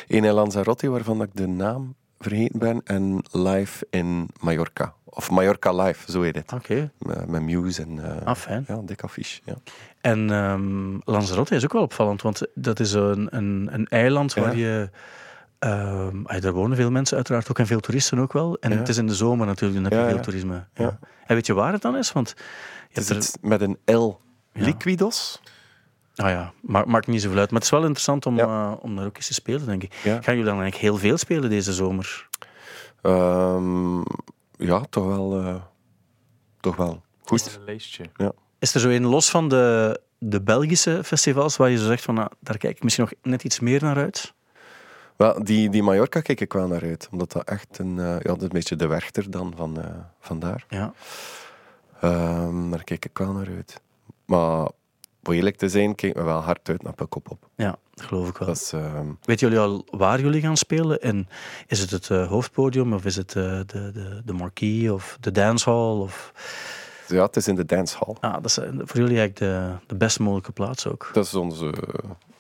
Eén 0.08 0.24
in 0.24 0.32
Lanzarote, 0.34 0.90
waarvan 0.90 1.22
ik 1.22 1.30
de 1.34 1.48
naam 1.48 1.96
vergeten 2.20 2.60
ben, 2.60 2.82
en 2.84 3.24
Live 3.32 3.88
in 3.90 4.30
Mallorca. 4.40 4.94
Of 5.04 5.30
Mallorca 5.32 5.72
Live, 5.84 6.12
zo 6.12 6.22
heet 6.22 6.36
het. 6.36 6.54
Oké, 6.54 6.92
Met, 7.00 7.28
met 7.28 7.42
Muse 7.42 7.82
en... 7.82 8.20
eh, 8.20 8.26
ah, 8.28 8.36
fijn. 8.36 8.66
Ja, 8.68 8.82
dik 8.84 9.04
affiche. 9.04 9.42
Ja. 9.46 9.56
En 10.02 10.30
ehm, 10.32 10.98
Lanzarote 11.12 11.56
is 11.56 11.64
ook 11.64 11.74
wel 11.74 11.82
opvallend, 11.82 12.22
want 12.22 12.42
dat 12.54 12.80
is 12.80 12.94
een, 12.94 13.28
een, 13.36 13.70
een 13.72 13.88
eiland 13.88 14.34
waar 14.34 14.58
Ja. 14.58 14.68
je... 14.68 14.90
ehm, 15.60 16.26
ah, 16.26 16.42
daar 16.42 16.54
wonen 16.54 16.78
veel 16.78 16.92
mensen 16.92 17.16
uiteraard 17.16 17.50
ook 17.50 17.60
en 17.60 17.68
veel 17.68 17.80
toeristen 17.80 18.20
ook 18.20 18.34
wel. 18.34 18.58
En 18.60 18.72
Ja. 18.72 18.78
het 18.78 18.90
is 18.90 18.98
in 18.98 19.08
de 19.08 19.16
zomer 19.16 19.46
natuurlijk, 19.46 19.74
dan 19.82 19.84
heb 19.84 19.92
je 19.94 20.00
Ja, 20.00 20.08
veel 20.08 20.18
ja. 20.18 20.24
toerisme. 20.24 20.54
Ja. 20.74 20.84
Ja. 20.84 21.00
En 21.26 21.36
weet 21.36 21.46
je 21.46 21.54
waar 21.54 21.72
het 21.74 21.82
dan 21.82 21.96
is? 21.98 22.12
Want 22.12 22.30
je 22.38 22.44
Het 22.90 22.98
is 23.04 23.08
hebt 23.10 23.10
er- 23.10 23.16
iets 23.28 23.38
met 23.42 23.62
een 23.62 23.96
L. 23.98 24.20
Ja. 24.54 24.66
Liquidos? 24.66 25.42
Ah 26.16 26.30
ja, 26.30 26.54
maakt, 26.62 26.88
maakt 26.88 27.08
niet 27.08 27.22
zoveel 27.22 27.40
uit. 27.40 27.50
Maar 27.52 27.60
het 27.60 27.64
is 27.72 27.74
wel 27.78 27.82
interessant 27.84 28.26
om, 28.26 28.36
Ja. 28.38 28.44
eh, 28.72 28.84
om 28.84 28.96
daar 28.96 29.06
ook 29.06 29.16
eens 29.16 29.28
te 29.28 29.34
spelen, 29.34 29.66
denk 29.66 29.84
ik. 29.84 29.94
Ja. 30.04 30.12
Gaan 30.14 30.36
jullie 30.36 30.44
dan 30.50 30.62
eigenlijk 30.62 30.76
heel 30.76 30.98
veel 30.98 31.18
spelen 31.18 31.50
deze 31.50 31.74
zomer? 31.74 32.28
Ehm, 33.02 33.98
ja, 34.58 34.82
toch 34.90 35.06
wel. 35.06 35.40
eh, 35.42 35.56
toch 36.60 36.76
wel. 36.76 37.04
Goed. 37.24 37.56
Een 37.58 37.64
lijstje. 37.66 38.06
Is 38.60 38.74
er 38.74 38.80
zo 38.80 38.90
een 38.90 39.06
los 39.06 39.30
van 39.30 39.48
de, 39.50 40.00
de 40.18 40.42
Belgische 40.42 41.04
festivals 41.04 41.58
waar 41.58 41.70
je 41.70 41.78
zo 41.78 41.86
zegt 41.86 42.04
van 42.04 42.16
nou, 42.16 42.30
daar 42.40 42.58
kijk 42.58 42.76
ik 42.78 42.84
misschien 42.84 43.04
nog 43.10 43.32
net 43.34 43.44
iets 43.44 43.60
meer 43.60 43.82
naar 43.84 43.96
uit? 43.98 44.34
Wel, 45.16 45.44
die, 45.44 45.70
die 45.70 45.84
Mallorca 45.84 46.22
kijk 46.22 46.42
ik 46.42 46.54
wel 46.54 46.68
naar 46.68 46.84
uit. 46.84 47.08
Omdat 47.12 47.32
dat 47.32 47.44
echt 47.44 47.80
een, 47.80 48.00
eh, 48.00 48.06
ja, 48.06 48.20
dat 48.20 48.38
is 48.38 48.44
een 48.44 48.50
beetje 48.50 48.76
de 48.76 48.88
werchter 48.88 49.32
dan 49.32 49.54
van, 49.56 49.82
eh 49.82 49.90
van 50.20 50.40
daar. 50.40 50.66
Ja. 50.70 50.94
Ehm, 52.02 52.70
daar 52.70 52.84
kijk 52.84 53.06
ik 53.06 53.18
wel 53.18 53.32
naar 53.32 53.48
uit. 53.48 53.82
Maar 54.26 54.70
om 55.24 55.34
eerlijk 55.34 55.56
te 55.56 55.70
zijn, 55.70 55.96
kijk 55.96 56.16
me 56.16 56.24
wel 56.24 56.40
hard 56.40 56.70
uit 56.70 56.84
naar 56.84 56.94
Pukkelpop. 56.94 57.50
Ja, 57.56 57.76
dat 57.94 58.06
geloof 58.06 58.30
ik 58.30 58.38
wel. 58.38 58.48
Dat 58.48 58.58
is, 58.58 58.74
ehm, 58.74 59.08
Weten 59.22 59.48
jullie 59.48 59.64
al 59.64 59.86
waar 59.90 60.20
jullie 60.20 60.42
gaan 60.42 60.58
spelen? 60.58 61.02
En 61.02 61.28
is 61.68 61.80
het 61.80 61.90
het 61.90 62.10
eh, 62.10 62.28
hoofdpodium 62.28 62.94
of 62.94 63.06
is 63.06 63.16
het 63.16 63.32
de, 63.32 63.64
de, 63.68 64.22
de 64.26 64.34
marquee 64.34 64.94
of 64.94 65.18
de 65.20 65.32
dancehall? 65.32 65.98
Of... 66.00 66.34
ja, 67.08 67.26
het 67.26 67.36
is 67.36 67.48
in 67.48 67.56
de 67.56 67.66
dancehall. 67.66 68.16
Ah, 68.20 68.34
dat 68.34 68.46
is 68.46 68.54
voor 68.78 69.00
jullie 69.00 69.20
eigenlijk 69.20 69.38
de, 69.38 69.72
de 69.88 69.96
best 69.96 70.20
mogelijke 70.20 70.52
plaats 70.52 70.88
ook. 70.88 71.10
Dat 71.14 71.26
is 71.26 71.34
ons 71.34 71.62
eh, 71.62 71.72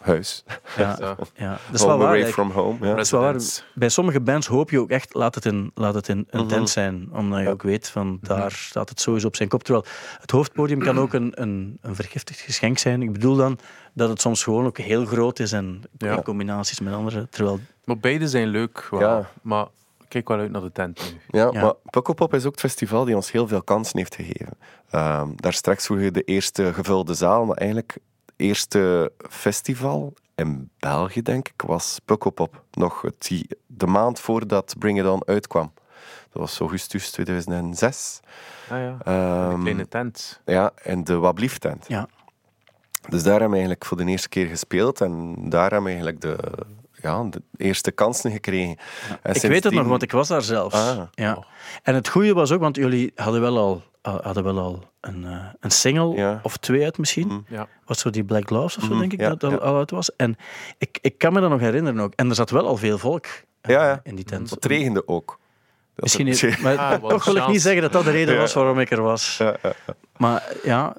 huis. 0.06 0.44
Ja, 0.78 0.98
ja. 1.36 1.58
Dat 1.72 1.80
is 1.80 1.86
wel 1.86 1.98
waar. 1.98 2.26
from 2.26 2.52
home. 2.52 2.78
Ja. 2.86 2.96
Dat 2.96 3.06
is 3.06 3.12
wel 3.12 3.22
waar. 3.22 3.36
Bij 3.74 3.90
sommige 3.90 4.22
bands 4.22 4.48
hoop 4.48 4.70
je 4.70 4.80
ook 4.80 4.90
echt, 4.90 5.14
laat 5.14 5.36
het 5.36 5.46
in, 5.46 5.72
laat 5.74 5.94
het 5.94 6.08
in 6.08 6.28
een 6.30 6.40
Mhm. 6.40 6.48
tent 6.50 6.70
zijn. 6.70 7.08
Omdat 7.12 7.40
je 7.40 7.46
Ja. 7.46 7.52
ook 7.52 7.62
weet, 7.64 7.90
van 7.90 8.18
daar 8.22 8.52
staat 8.52 8.90
het 8.90 9.02
sowieso 9.02 9.28
op 9.28 9.36
zijn 9.36 9.50
kop. 9.50 9.64
Terwijl 9.64 9.86
het 10.20 10.32
hoofdpodium 10.32 10.80
kan 10.80 11.00
ook 11.00 11.14
een, 11.14 11.32
een, 11.42 11.78
een 11.82 11.96
vergiftigd 11.96 12.40
geschenk 12.40 12.78
zijn. 12.78 13.02
Ik 13.02 13.12
bedoel 13.12 13.36
dan 13.36 13.58
dat 13.94 14.10
het 14.10 14.22
soms 14.22 14.44
gewoon 14.44 14.66
ook 14.66 14.78
heel 14.78 15.06
groot 15.06 15.40
is 15.40 15.52
en 15.52 15.82
Ja. 15.98 16.16
in 16.16 16.24
combinaties 16.24 16.80
met 16.80 16.94
andere. 16.94 17.28
Terwijl, 17.30 17.60
Maar 17.86 17.98
beide 17.98 18.28
zijn 18.28 18.48
leuk. 18.48 18.88
wel. 18.92 19.00
Ja. 19.00 19.30
Maar 19.42 19.66
kijk 20.08 20.28
wel 20.28 20.38
uit 20.40 20.52
naar 20.52 20.62
de 20.62 20.72
tent 20.72 21.14
nu. 21.32 21.40
Ja, 21.40 21.50
Ja. 21.54 21.62
maar 21.62 21.74
Pukkelpop 21.90 22.34
is 22.34 22.46
ook 22.46 22.52
het 22.52 22.60
festival 22.60 23.06
die 23.06 23.16
ons 23.16 23.32
heel 23.32 23.48
veel 23.48 23.62
kansen 23.64 23.98
heeft 23.98 24.16
gegeven. 24.16 24.58
Ehm, 24.90 25.28
daar 25.36 25.54
straks 25.54 25.86
vroeg 25.86 26.00
je 26.00 26.12
de 26.12 26.22
eerste 26.24 26.74
gevulde 26.74 27.14
zaal, 27.14 27.46
maar 27.46 27.58
eigenlijk 27.58 27.98
eerste 28.36 29.12
festival 29.30 30.14
in 30.36 30.70
België, 30.80 31.22
denk 31.22 31.48
ik, 31.48 31.62
was 31.62 32.00
Pukkelpop. 32.06 32.64
Nog 32.72 33.02
het, 33.02 33.46
de 33.68 33.88
maand 33.88 34.20
voordat 34.20 34.76
Bring 34.80 35.00
It 35.00 35.06
On 35.08 35.26
uitkwam. 35.26 35.72
Dat 36.32 36.42
was 36.42 36.60
augustus 36.60 37.12
2006. 37.12 38.20
Ah 38.70 38.78
ja, 38.80 38.98
Ehm, 39.04 39.52
een 39.54 39.62
kleine 39.62 39.88
tent. 39.88 40.42
Ja, 40.46 40.72
in 40.84 41.04
de 41.04 41.16
Wablief 41.18 41.58
tent. 41.58 41.86
ja, 41.88 42.08
Dus 43.10 43.22
daar 43.24 43.32
hebben 43.32 43.50
we 43.50 43.56
eigenlijk 43.56 43.86
voor 43.86 43.98
de 43.98 44.06
eerste 44.06 44.30
keer 44.30 44.48
gespeeld 44.48 45.02
en 45.02 45.36
daar 45.50 45.72
hebben 45.72 45.84
we 45.84 45.88
eigenlijk 46.02 46.22
de, 46.22 46.38
ja, 47.06 47.24
de 47.30 47.42
eerste 47.58 47.92
kansen 47.92 48.32
gekregen. 48.32 48.78
En 49.22 49.36
ik 49.36 49.42
weet 49.42 49.64
het 49.64 49.74
nog, 49.74 49.88
want 49.88 50.02
ik 50.02 50.12
was 50.12 50.28
daar 50.28 50.42
zelfs. 50.42 50.76
Ah. 50.76 51.02
ja. 51.12 51.44
En 51.84 51.96
het 51.96 52.10
goede 52.10 52.34
was 52.34 52.52
ook, 52.52 52.60
want 52.62 52.76
jullie 52.76 53.12
hadden 53.16 53.42
wel 53.42 53.58
al, 53.58 53.84
hadden 54.22 54.44
wel 54.44 54.60
al 54.60 54.84
een, 55.02 55.26
eh, 55.26 55.46
een 55.60 55.72
single 55.72 56.16
Ja. 56.16 56.40
of 56.44 56.58
twee 56.58 56.84
uit 56.84 56.98
misschien. 56.98 57.28
Mhm. 57.28 57.40
Ja. 57.48 57.68
Wat 57.86 57.98
zo 58.00 58.10
die 58.10 58.24
Black 58.24 58.48
Gloves 58.48 58.78
of 58.78 58.84
zo, 58.84 58.90
Mhm, 58.90 59.00
denk 59.00 59.14
ik, 59.14 59.20
ja, 59.20 59.36
dat 59.36 59.44
al, 59.44 59.60
al 59.60 59.78
uit 59.78 59.92
was. 59.92 60.16
En 60.16 60.36
ik, 60.78 60.98
ik 61.02 61.18
kan 61.18 61.34
me 61.34 61.40
dat 61.42 61.50
nog 61.50 61.60
herinneren 61.60 62.00
ook. 62.00 62.14
En 62.16 62.30
er 62.30 62.36
zat 62.36 62.50
wel 62.50 62.68
al 62.68 62.78
veel 62.78 62.98
volk 62.98 63.26
eh, 63.26 63.76
Ja, 63.76 63.88
ja. 63.88 64.00
in 64.04 64.16
die 64.16 64.26
tent. 64.26 64.50
Het 64.50 64.66
regende 64.66 65.08
ook. 65.08 65.40
Dat 65.96 66.04
Misschien 66.04 66.26
niet, 66.26 66.60
maar 66.64 66.78
Ah, 66.78 67.04
toch 67.10 67.26
wil 67.26 67.36
ik 67.36 67.48
niet 67.48 67.62
zeggen 67.62 67.82
dat 67.82 67.92
dat 67.92 68.04
de 68.04 68.12
reden 68.12 68.34
Ja. 68.34 68.40
was 68.40 68.54
waarom 68.54 68.80
ik 68.80 68.92
er 68.92 69.02
was. 69.02 69.38
Ja, 69.38 69.56
ja. 69.64 69.74
Maar 70.18 70.44
ja, 70.64 70.96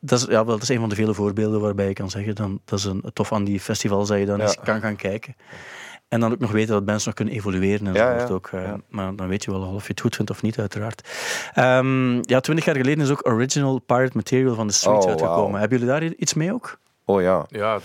dat 0.00 0.18
is, 0.18 0.24
ja, 0.24 0.44
wel, 0.44 0.54
dat 0.54 0.62
is 0.62 0.68
een 0.68 0.80
van 0.80 0.88
de 0.88 0.94
vele 0.94 1.14
voorbeelden 1.14 1.60
waarbij 1.60 1.86
je 1.88 1.92
kan 1.92 2.10
zeggen 2.10 2.34
dan, 2.34 2.60
dat 2.64 2.78
is 2.78 2.84
een, 2.84 3.04
tof 3.12 3.32
aan 3.32 3.44
die 3.44 3.60
festivals 3.60 4.08
dat 4.08 4.18
je 4.18 4.26
dan 4.26 4.36
Ja. 4.38 4.42
eens 4.44 4.56
kan 4.64 4.80
gaan 4.80 4.96
kijken. 4.96 5.36
En 6.08 6.20
dan 6.20 6.32
ook 6.32 6.38
nog 6.38 6.50
weten 6.52 6.72
dat 6.74 6.84
mensen 6.84 7.06
nog 7.06 7.14
kunnen 7.14 7.34
evolueren 7.34 7.86
en 7.86 7.92
Ja, 7.94 8.18
zo. 8.20 8.26
ja. 8.26 8.32
Ook, 8.32 8.48
eh, 8.52 8.62
Ja. 8.62 8.80
Maar 8.88 9.16
dan 9.16 9.28
weet 9.28 9.44
je 9.44 9.50
wel 9.50 9.62
al 9.62 9.74
of 9.74 9.82
je 9.86 9.90
het 9.90 10.00
goed 10.00 10.16
vindt 10.16 10.30
of 10.30 10.42
niet, 10.42 10.58
uiteraard. 10.58 11.08
Ehm, 11.54 12.14
ja, 12.22 12.40
twintig 12.40 12.64
jaar 12.64 12.76
geleden 12.76 13.04
is 13.04 13.10
ook 13.10 13.26
Original 13.26 13.78
Pirate 13.78 14.16
Material 14.16 14.54
van 14.54 14.66
de 14.66 14.72
Streets 14.72 15.04
Oh, 15.04 15.10
uitgekomen. 15.10 15.60
Hebben 15.60 15.78
jullie 15.78 15.92
daar 15.92 16.02
iets 16.12 16.34
mee 16.34 16.52
ook? 16.52 16.78
Oh 17.04 17.20
ja. 17.20 17.44
Ja, 17.48 17.78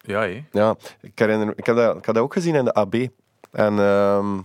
ja 0.00 0.20
hé. 0.20 0.44
Ja, 0.52 0.76
ik, 1.00 1.18
herinner, 1.18 1.52
ik, 1.56 1.66
heb 1.66 1.76
dat, 1.76 1.96
ik 1.96 2.04
heb 2.04 2.14
dat 2.14 2.24
ook 2.24 2.32
gezien 2.32 2.54
in 2.54 2.64
de 2.64 2.74
AB. 2.74 2.94
En, 3.52 3.78
ehm, 3.78 4.38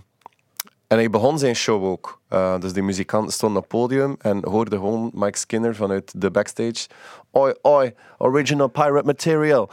en 0.88 0.96
hij 0.96 1.10
begon 1.10 1.38
zijn 1.38 1.54
show 1.54 1.84
ook. 1.84 2.20
Eh, 2.28 2.60
dus 2.60 2.72
die 2.72 2.82
muzikanten 2.82 3.32
stonden 3.32 3.62
op 3.62 3.70
het 3.70 3.80
podium 3.80 4.16
en 4.18 4.44
hoorden 4.44 4.78
gewoon 4.78 5.10
Mike 5.14 5.38
Skinner 5.38 5.74
vanuit 5.74 6.12
de 6.16 6.30
backstage. 6.30 6.86
Oi, 7.30 7.54
oi, 7.62 7.94
original 8.18 8.68
pirate 8.68 9.06
material. 9.06 9.70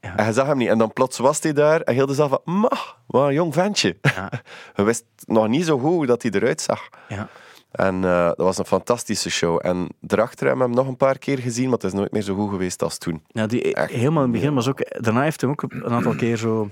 Ja. 0.00 0.16
En 0.16 0.24
hij 0.24 0.32
zag 0.32 0.46
hem 0.46 0.56
niet. 0.56 0.68
En 0.68 0.78
dan 0.78 0.92
plots 0.92 1.18
was 1.18 1.42
hij 1.42 1.52
daar 1.52 1.80
en 1.80 1.94
heel 1.94 2.06
de 2.06 2.14
zaal 2.14 2.28
van, 2.28 2.40
mach, 2.44 2.98
wat 3.06 3.26
een 3.26 3.34
jong 3.34 3.54
ventje. 3.54 3.96
Ja. 4.00 4.30
hij 4.74 4.84
wist 4.84 5.04
nog 5.24 5.48
niet 5.48 5.64
zo 5.64 5.78
goed 5.78 5.90
hoe 5.90 6.06
dat 6.06 6.22
hij 6.22 6.30
eruit 6.30 6.60
zag. 6.60 6.88
Ja. 7.08 7.28
En 7.70 8.04
eh, 8.04 8.26
dat 8.26 8.36
was 8.36 8.58
een 8.58 8.64
fantastische 8.64 9.30
show. 9.30 9.58
En 9.62 9.88
daarachter 10.00 10.46
hebben 10.46 10.64
we 10.64 10.72
hem 10.72 10.80
nog 10.80 10.90
een 10.90 10.96
paar 10.96 11.18
keer 11.18 11.38
gezien, 11.38 11.64
maar 11.64 11.72
het 11.72 11.84
is 11.84 11.92
nooit 11.92 12.12
meer 12.12 12.22
zo 12.22 12.34
goed 12.34 12.50
geweest 12.50 12.82
als 12.82 12.98
toen. 12.98 13.22
Ja, 13.26 13.46
die, 13.46 13.74
Echt. 13.74 13.90
helemaal 13.90 14.24
in 14.24 14.30
het 14.30 14.40
begin 14.40 14.54
was 14.54 14.68
ook... 14.68 15.02
Daarna 15.02 15.22
heeft 15.22 15.40
hij 15.40 15.50
ook 15.50 15.62
een 15.62 15.90
aantal 15.90 16.14
keer 16.14 16.36
zo... 16.36 16.70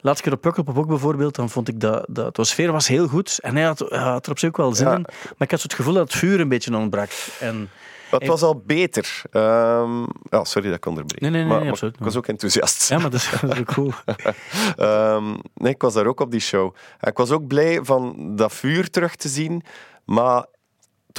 Laatste 0.00 0.22
keer 0.24 0.32
op 0.32 0.40
Pukkelpop 0.40 0.78
ook 0.78 0.86
bijvoorbeeld, 0.86 1.34
dan 1.34 1.50
vond 1.50 1.68
ik 1.68 1.80
dat, 1.80 2.06
de 2.08 2.44
sfeer 2.44 2.72
was 2.72 2.88
heel 2.88 3.08
goed. 3.08 3.38
En 3.42 3.56
hij 3.56 3.64
had, 3.64 3.78
hij 3.78 3.98
had 3.98 4.24
er 4.26 4.30
op 4.30 4.38
zich 4.38 4.48
ook 4.48 4.56
wel 4.56 4.74
zin 4.74 4.86
Ja. 4.86 4.94
in. 4.96 5.04
Maar 5.08 5.34
ik 5.38 5.50
had 5.50 5.60
zo 5.60 5.66
het 5.66 5.74
gevoel 5.74 5.94
dat 5.94 6.08
het 6.08 6.18
vuur 6.18 6.40
een 6.40 6.48
beetje 6.48 6.76
ontbrak. 6.76 7.10
En 7.40 7.70
het 8.10 8.26
was 8.26 8.42
al 8.42 8.62
beter. 8.66 9.22
Ja, 10.30 10.44
sorry 10.44 10.68
dat 10.68 10.76
ik 10.76 10.86
onderbreek. 10.86 11.20
Nee, 11.20 11.30
nee, 11.30 11.40
nee, 11.40 11.48
maar, 11.48 11.56
nee, 11.56 11.64
maar 11.64 11.72
absoluut. 11.72 11.94
ik 11.96 12.04
was 12.04 12.16
ook 12.16 12.26
enthousiast. 12.26 12.88
ja, 12.88 12.98
maar 12.98 13.10
dat 13.10 13.20
is, 13.20 13.42
ook 13.58 13.64
cool. 13.66 13.92
Ehm, 14.76 15.34
nee, 15.54 15.72
ik 15.72 15.82
was 15.82 15.94
daar 15.94 16.06
ook 16.06 16.20
op 16.20 16.30
die 16.30 16.40
show. 16.40 16.74
En 16.98 17.10
ik 17.10 17.16
was 17.16 17.30
ook 17.30 17.46
blij 17.46 17.78
van 17.82 18.16
dat 18.36 18.52
vuur 18.52 18.90
terug 18.90 19.16
te 19.16 19.28
zien, 19.28 19.62
maar 20.04 20.46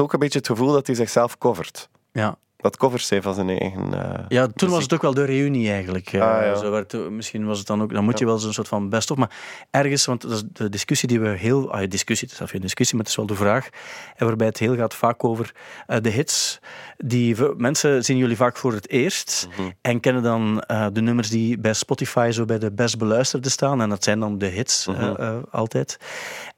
ook 0.02 0.14
een 0.14 0.20
beetje 0.20 0.38
het 0.40 0.48
gevoel 0.48 0.72
dat 0.72 0.88
hij 0.88 0.96
zichzelf 0.96 1.38
covert. 1.38 1.90
Ja. 2.12 2.38
Dat 2.62 2.78
covers 2.78 3.08
zijn 3.08 3.22
van 3.22 3.34
zijn 3.34 3.50
eigen... 3.50 3.94
eh, 4.14 4.26
Ja, 4.28 4.48
toen 4.48 4.70
was 4.70 4.84
het 4.84 4.94
ook 4.94 5.02
wel 5.02 5.14
de 5.14 5.24
reunie 5.24 5.72
eigenlijk. 5.72 6.14
Eh, 6.14 6.22
Ah, 6.22 6.42
ja. 6.46 6.56
zo 6.56 6.72
werd, 6.72 6.92
het- 6.92 7.10
misschien 7.10 7.46
was 7.46 7.58
het 7.58 7.68
dan 7.68 7.82
ook, 7.82 7.94
dan 7.94 8.04
moet 8.04 8.20
je 8.20 8.26
wel 8.26 8.38
zo'n 8.38 8.54
soort 8.54 8.68
van 8.68 8.90
best 8.90 9.12
of. 9.12 9.18
Maar 9.18 9.32
ergens, 9.72 10.06
want 10.06 10.22
dat 10.22 10.32
is 10.32 10.44
de 10.54 10.70
discussie 10.70 11.08
die 11.08 11.20
we 11.20 11.28
heel. 11.30 11.72
Ah, 11.72 11.90
discussie, 11.90 12.28
het 12.32 12.40
is 12.42 12.50
geen 12.50 12.62
discussie, 12.62 12.96
maar 12.96 13.06
het 13.06 13.14
is 13.14 13.20
wel 13.20 13.36
de 13.36 13.44
vraag. 13.44 13.70
En 14.16 14.26
waarbij 14.26 14.48
het 14.48 14.58
heel 14.58 14.76
gaat 14.76 14.94
vaak 14.96 15.24
over 15.24 15.52
eh, 15.88 15.98
de 16.02 16.10
hits. 16.10 16.60
Die 16.98 17.36
mensen 17.58 18.04
zien 18.06 18.18
jullie 18.18 18.36
vaak 18.36 18.58
voor 18.58 18.74
het 18.74 18.90
eerst. 18.90 19.48
Mhm. 19.58 19.70
En 19.82 20.00
kennen 20.00 20.24
dan 20.24 20.62
eh, 20.62 20.88
de 20.94 21.02
nummers 21.02 21.30
die 21.30 21.58
bij 21.60 21.74
Spotify 21.74 22.30
zo 22.34 22.46
bij 22.46 22.60
de 22.60 22.72
best 22.72 22.98
beluisterde 22.98 23.50
staan. 23.50 23.82
En 23.82 23.90
dat 23.90 24.04
zijn 24.04 24.20
dan 24.20 24.38
de 24.38 24.46
hits 24.46 24.88
eh, 24.88 24.94
Mhm. 25.00 25.22
eh, 25.22 25.36
altijd. 25.52 25.98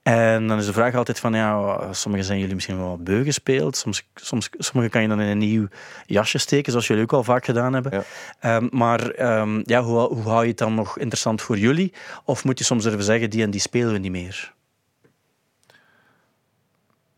En 0.04 0.48
dan 0.48 0.58
is 0.58 0.66
de 0.66 0.74
vraag 0.74 0.96
altijd 0.96 1.20
van, 1.20 1.34
ja, 1.34 1.94
sommige 1.94 2.24
zijn 2.24 2.40
jullie 2.40 2.54
misschien 2.54 2.78
wel 2.78 2.90
wat 2.90 3.04
beu 3.04 3.24
gespeeld. 3.24 3.78
Soms, 3.78 4.10
soms, 4.16 4.50
sommige 4.52 4.92
kan 4.92 5.02
je 5.02 5.08
dan 5.08 5.22
in 5.22 5.28
een 5.28 5.38
nieuw 5.38 5.68
jasje 6.06 6.38
steken, 6.38 6.72
zoals 6.72 6.88
jullie 6.88 7.04
ook 7.04 7.14
al 7.14 7.24
vaak 7.24 7.46
gedaan 7.46 7.74
hebben. 7.74 7.92
Ja. 7.92 8.04
Ehm, 8.40 8.68
maar 8.72 9.10
ehm, 9.10 9.62
ja, 9.64 9.82
hoe, 9.82 10.00
hoe 10.00 10.24
hou 10.24 10.42
je 10.42 10.48
het 10.50 10.58
dan 10.58 10.74
nog 10.74 10.98
interessant 10.98 11.42
voor 11.42 11.58
jullie? 11.58 11.94
Of 12.26 12.44
moet 12.44 12.60
je 12.60 12.64
soms 12.64 12.84
durven 12.84 13.04
zeggen, 13.04 13.30
die 13.30 13.44
en 13.44 13.52
die 13.52 13.60
spelen 13.60 13.92
we 13.92 13.98
niet 13.98 14.12
meer? 14.12 14.54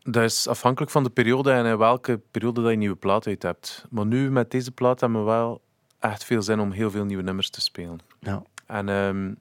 Dat 0.04 0.24
is 0.24 0.48
afhankelijk 0.48 0.92
van 0.92 1.04
de 1.04 1.10
periode 1.10 1.52
en 1.52 1.66
in 1.66 1.78
welke 1.78 2.20
periode 2.32 2.62
dat 2.62 2.72
je 2.72 2.78
nieuwe 2.78 2.96
plaat 2.96 3.28
uit 3.28 3.44
hebt. 3.44 3.86
Maar 3.90 4.06
nu 4.06 4.32
met 4.32 4.52
deze 4.52 4.72
plaat 4.72 5.00
hebben 5.00 5.20
we 5.20 5.26
wel 5.26 5.62
echt 6.00 6.24
veel 6.24 6.42
zin 6.42 6.60
om 6.60 6.72
heel 6.72 6.92
veel 6.92 7.06
nieuwe 7.06 7.24
nummers 7.24 7.50
te 7.50 7.62
spelen. 7.62 8.00
Ja. 8.20 8.44
En 8.66 8.90
ehm, 8.90 9.34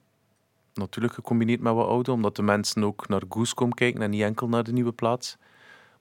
natuurlijk 0.73 1.13
gecombineerd 1.13 1.59
met 1.61 1.73
wat 1.73 1.87
oude, 1.87 2.11
omdat 2.11 2.35
de 2.35 2.41
mensen 2.41 2.83
ook 2.83 3.07
naar 3.07 3.21
Goose 3.29 3.53
komen 3.53 3.75
kijken 3.75 4.01
en 4.01 4.09
niet 4.09 4.21
enkel 4.21 4.47
naar 4.47 4.63
de 4.63 4.71
nieuwe 4.71 4.91
plaat. 4.91 5.37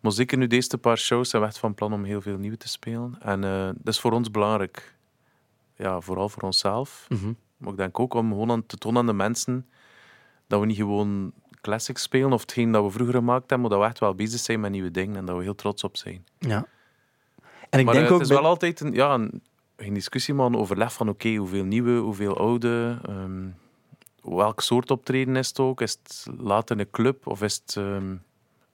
Maar 0.00 0.12
zeker 0.12 0.38
nu 0.38 0.46
deze 0.46 0.78
paar 0.78 0.98
shows 0.98 1.30
zijn 1.30 1.42
we 1.42 1.48
echt 1.48 1.58
van 1.58 1.74
plan 1.74 1.92
om 1.92 2.04
heel 2.04 2.20
veel 2.20 2.36
nieuwe 2.38 2.56
te 2.56 2.68
spelen. 2.68 3.16
En 3.20 3.44
eh, 3.44 3.64
dat 3.66 3.94
is 3.94 4.00
voor 4.00 4.12
ons 4.12 4.30
belangrijk. 4.30 4.94
Ja, 5.76 6.00
vooral 6.00 6.28
voor 6.28 6.42
onszelf. 6.42 7.06
Mhm. 7.08 7.32
Maar 7.56 7.70
ik 7.70 7.76
denk 7.76 7.98
ook 7.98 8.14
om 8.14 8.28
gewoon 8.30 8.50
aan 8.50 8.66
te 8.66 8.76
tonen 8.76 9.00
aan 9.00 9.06
de 9.06 9.12
mensen 9.12 9.66
dat 10.46 10.60
we 10.60 10.66
niet 10.66 10.76
gewoon 10.76 11.32
classics 11.60 12.02
spelen 12.02 12.32
of 12.32 12.40
hetgeen 12.40 12.72
dat 12.72 12.84
we 12.84 12.90
vroeger 12.90 13.14
gemaakt 13.14 13.50
hebben, 13.50 13.60
maar 13.60 13.70
dat 13.70 13.78
we 13.78 13.84
echt 13.86 13.98
wel 13.98 14.14
bezig 14.14 14.40
zijn 14.40 14.60
met 14.60 14.70
nieuwe 14.70 14.90
dingen 14.90 15.16
en 15.16 15.24
dat 15.24 15.36
we 15.36 15.42
heel 15.42 15.54
trots 15.54 15.84
op 15.84 15.96
zijn. 15.96 16.24
ja. 16.38 16.66
En 17.70 17.78
ik 17.78 17.84
maar 17.84 17.94
denk 17.94 18.06
eh, 18.06 18.12
ook... 18.12 18.18
het 18.20 18.28
is 18.28 18.34
bij- 18.34 18.42
wel 18.42 18.50
altijd 18.52 18.80
een, 18.80 18.92
ja, 18.92 19.14
een, 19.14 19.42
geen 19.76 19.94
discussie, 19.94 20.34
maar 20.34 20.46
een 20.46 20.56
overleg 20.56 20.92
van 20.92 21.08
oké, 21.08 21.34
hoeveel 21.34 21.64
nieuwe, 21.64 21.98
hoeveel 21.98 22.38
oude, 22.38 22.98
ehm, 23.06 23.48
welk 24.22 24.60
soort 24.60 24.90
optreden 24.90 25.36
is 25.36 25.48
het 25.48 25.58
ook? 25.58 25.80
Is 25.80 25.92
het 26.02 26.26
later 26.38 26.80
een 26.80 26.90
club 26.90 27.26
of 27.26 27.42
is 27.42 27.62
het, 27.64 27.76
ehm, 27.76 28.06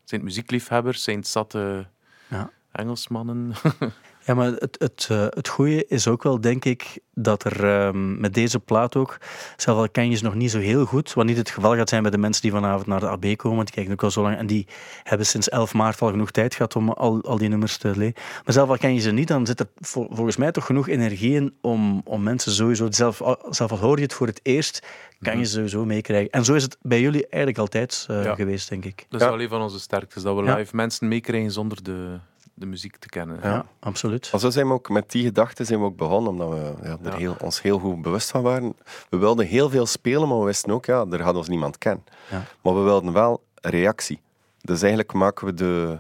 zijn 0.05 0.21
het 0.21 0.23
muziekliefhebbers, 0.23 1.03
zijn 1.03 1.17
het 1.19 1.27
zatte 1.27 1.87
Ja. 2.29 2.51
Engelsmannen? 2.73 3.53
Ja, 4.29 4.35
maar 4.35 4.47
het, 4.53 4.77
het, 4.79 5.07
eh, 5.11 5.27
het 5.31 5.49
goede 5.49 5.87
is 5.87 6.09
ook 6.09 6.23
wel, 6.23 6.41
denk 6.41 6.65
ik, 6.65 6.99
dat 7.15 7.45
er 7.45 7.65
ehm, 7.65 8.21
met 8.21 8.35
deze 8.35 8.59
plaat 8.61 8.97
ook, 8.97 9.19
zelf 9.57 9.79
al 9.79 9.89
ken 9.89 10.11
je 10.11 10.17
ze 10.17 10.25
nog 10.25 10.35
niet 10.35 10.51
zo 10.51 10.59
heel 10.59 10.85
goed, 10.85 11.13
wat 11.13 11.25
niet 11.25 11.37
het 11.37 11.51
geval 11.51 11.77
gaat 11.77 11.89
zijn 11.89 12.03
bij 12.03 12.11
de 12.11 12.19
mensen 12.19 12.43
die 12.43 12.51
vanavond 12.51 12.87
naar 12.87 13.01
de 13.01 13.09
AB 13.09 13.37
komen, 13.37 13.65
die 13.65 13.75
kijken 13.75 13.93
ook 13.93 14.03
al 14.03 14.11
zo 14.11 14.23
lang 14.23 14.37
en 14.37 14.47
die 14.47 14.67
hebben 15.03 15.27
sinds 15.27 15.49
11 15.49 15.75
maart 15.75 16.01
al 16.01 16.11
genoeg 16.11 16.31
tijd 16.31 16.55
gehad 16.55 16.77
om 16.77 16.89
al, 16.91 17.23
al 17.25 17.39
die 17.39 17.49
nummers 17.49 17.77
te 17.77 17.89
lezen. 17.97 18.15
Maar 18.45 18.55
zelf 18.55 18.69
al 18.69 18.77
ken 18.79 18.95
je 18.95 19.01
ze 19.01 19.11
niet, 19.11 19.29
dan 19.29 19.47
zit 19.47 19.61
er 19.61 19.69
vol- 19.77 20.09
volgens 20.11 20.37
mij 20.37 20.53
toch 20.53 20.67
genoeg 20.67 20.89
energie 20.89 21.35
in 21.35 21.55
om, 21.61 22.01
om 22.05 22.23
mensen 22.23 22.53
sowieso, 22.53 22.87
zelf, 22.91 23.23
al- 23.23 23.47
zelf 23.51 23.71
al 23.71 23.79
hoor 23.79 23.97
je 23.97 24.03
het 24.03 24.13
voor 24.15 24.27
het 24.27 24.41
eerst, 24.43 24.83
kan 25.21 25.39
je 25.39 25.45
ze 25.45 25.53
sowieso 25.53 25.85
meekrijgen. 25.85 26.31
En 26.31 26.45
zo 26.45 26.55
is 26.55 26.63
het 26.63 26.77
bij 26.83 27.01
jullie 27.01 27.23
eigenlijk 27.23 27.59
altijd 27.59 28.07
eh, 28.11 28.25
Ja. 28.25 28.35
geweest, 28.35 28.69
denk 28.69 28.85
ik. 28.85 29.07
Dat 29.09 29.21
is 29.21 29.27
Ja. 29.27 29.33
wel 29.33 29.43
een 29.43 29.49
van 29.49 29.61
onze 29.63 29.81
sterktes, 29.81 30.23
dat 30.23 30.37
we 30.37 30.43
Ja. 30.43 30.55
live 30.57 30.77
mensen 30.77 31.09
meekrijgen 31.09 31.51
zonder 31.51 31.83
de, 31.83 32.19
de 32.59 32.67
muziek 32.67 32.97
te 32.97 33.09
kennen. 33.09 33.39
Ja, 33.43 33.67
absoluut. 33.81 34.29
Maar 34.33 34.41
zo 34.41 34.51
zijn 34.51 34.67
we 34.67 34.73
ook 34.73 34.89
met 34.89 35.11
die 35.11 35.25
gedachten 35.25 35.67
zijn 35.67 35.79
we 35.79 35.85
ook 35.85 35.97
begonnen, 35.97 36.31
omdat 36.31 36.49
we 36.49 36.73
ja, 36.83 36.97
er 37.03 37.11
Ja. 37.13 37.17
heel, 37.17 37.37
ons 37.43 37.63
heel 37.63 37.79
goed 37.79 38.03
bewust 38.03 38.31
van 38.31 38.43
waren. 38.43 38.77
We 39.11 39.17
wilden 39.17 39.47
heel 39.47 39.71
veel 39.71 39.87
spelen, 39.87 40.29
maar 40.29 40.39
we 40.39 40.45
wisten 40.45 40.71
ook, 40.73 40.85
ja, 40.85 41.07
er 41.11 41.19
gaat 41.19 41.35
ons 41.37 41.49
niemand 41.49 41.79
kennen. 41.79 42.05
Ja. 42.31 42.43
Maar 42.63 42.75
we 42.75 42.81
wilden 42.81 43.13
wel 43.13 43.43
reactie. 43.55 44.21
Dus 44.61 44.81
eigenlijk 44.81 45.13
maken 45.13 45.47
we 45.47 45.55
de, 45.55 45.99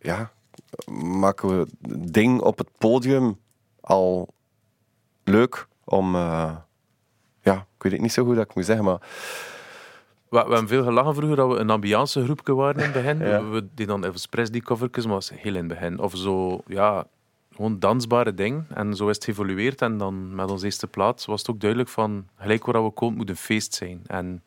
ja, 0.00 0.30
maken 1.12 1.48
we 1.48 1.66
het 1.88 2.12
ding 2.12 2.40
op 2.40 2.58
het 2.58 2.68
podium 2.78 3.38
al 3.80 4.28
leuk 5.24 5.66
om, 5.84 6.14
eh, 6.14 6.56
ja, 7.42 7.54
ik 7.54 7.82
weet 7.82 7.92
het 7.92 8.00
niet 8.00 8.12
zo 8.12 8.24
goed 8.24 8.36
dat 8.36 8.44
ik 8.44 8.54
moet 8.54 8.64
zeggen, 8.64 8.84
maar 8.84 9.00
We, 10.30 10.36
we 10.46 10.50
hebben 10.50 10.68
veel 10.68 10.84
gelachen 10.84 11.14
vroeger 11.14 11.36
dat 11.36 11.48
we 11.48 11.56
een 11.56 11.70
ambiance 11.70 12.24
groepje 12.24 12.54
waren 12.54 12.76
in 12.76 12.82
het 12.82 12.92
begin. 12.92 13.18
Ja. 13.18 13.44
We 13.48 13.60
deden 13.74 13.86
dan 13.86 14.04
Elvis 14.04 14.26
Presley 14.26 14.60
covertjes, 14.60 15.04
maar 15.04 15.14
dat 15.14 15.28
was 15.28 15.40
heel 15.40 15.52
in 15.54 15.58
het 15.58 15.68
begin. 15.68 15.98
Of 15.98 16.16
zo, 16.16 16.60
ja, 16.66 17.04
gewoon 17.54 17.78
dansbare 17.78 18.34
ding. 18.34 18.64
En 18.74 18.94
zo 18.96 19.08
is 19.08 19.14
het 19.14 19.24
geëvolueerd. 19.24 19.82
En 19.82 19.98
dan 19.98 20.34
met 20.34 20.50
onze 20.50 20.64
eerste 20.64 20.86
plaat 20.86 21.24
was 21.24 21.40
het 21.40 21.50
ook 21.50 21.60
duidelijk 21.60 21.90
van, 21.90 22.26
gelijk 22.36 22.64
waar 22.66 22.84
we 22.84 22.90
komen, 22.90 23.16
moet 23.16 23.28
een 23.30 23.36
feest 23.36 23.74
zijn. 23.74 24.00
En 24.06 24.42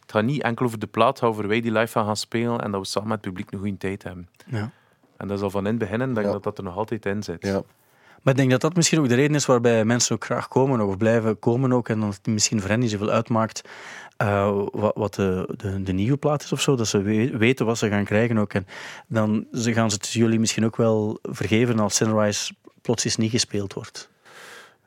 het 0.00 0.12
gaat 0.12 0.24
niet 0.24 0.42
enkel 0.42 0.66
over 0.66 0.78
de 0.78 0.86
plaat, 0.86 1.18
gaat 1.18 1.28
over 1.28 1.48
wij 1.48 1.60
die 1.60 1.72
live 1.72 1.92
gaan 1.92 2.04
gaan 2.06 2.16
spelen 2.16 2.60
en 2.60 2.70
dat 2.70 2.80
we 2.80 2.86
samen 2.86 3.08
met 3.08 3.18
het 3.18 3.26
publiek 3.28 3.50
een 3.52 3.58
goede 3.58 3.76
tijd 3.76 4.02
hebben. 4.02 4.28
Ja. 4.46 4.70
En 5.16 5.28
dat 5.28 5.36
is 5.36 5.42
al 5.42 5.50
van 5.50 5.60
in 5.64 5.70
het 5.70 5.78
begin 5.78 6.00
en 6.00 6.14
denk 6.14 6.26
Ja. 6.26 6.32
dat 6.32 6.42
dat 6.42 6.58
er 6.58 6.64
nog 6.64 6.76
altijd 6.76 7.06
in 7.06 7.22
zit. 7.22 7.46
ja. 7.46 7.62
Maar 8.22 8.32
ik 8.32 8.38
denk 8.38 8.50
dat 8.50 8.60
dat 8.60 8.74
misschien 8.76 8.98
ook 8.98 9.08
de 9.08 9.14
reden 9.14 9.34
is 9.36 9.46
waarbij 9.46 9.84
mensen 9.84 10.14
ook 10.14 10.24
graag 10.24 10.48
komen 10.48 10.80
of 10.80 10.96
blijven 10.96 11.38
komen 11.38 11.72
ook. 11.72 11.88
En 11.88 12.00
dat 12.00 12.14
het 12.14 12.26
misschien 12.26 12.60
voor 12.60 12.70
hen 12.70 12.78
niet 12.78 12.90
zoveel 12.90 13.10
uitmaakt 13.10 13.68
eh, 14.18 14.62
wat, 14.72 14.94
wat 14.96 15.14
de, 15.14 15.54
de, 15.56 15.82
de 15.82 15.92
nieuwe 15.92 16.16
plaat 16.16 16.42
is 16.42 16.52
of 16.52 16.60
zo. 16.60 16.76
Dat 16.76 16.88
ze 16.88 17.02
we- 17.02 17.36
weten 17.36 17.66
wat 17.66 17.78
ze 17.78 17.88
gaan 17.88 18.04
krijgen 18.04 18.38
ook. 18.38 18.54
En 18.54 18.66
dan 19.06 19.46
ze 19.52 19.72
gaan 19.72 19.90
ze 19.90 19.96
het 19.96 20.08
jullie 20.10 20.38
misschien 20.38 20.64
ook 20.64 20.76
wel 20.76 21.18
vergeven 21.22 21.78
als 21.78 21.94
Sunrise 21.96 22.54
plots 22.82 23.16
niet 23.16 23.30
gespeeld 23.30 23.72
wordt. 23.74 24.10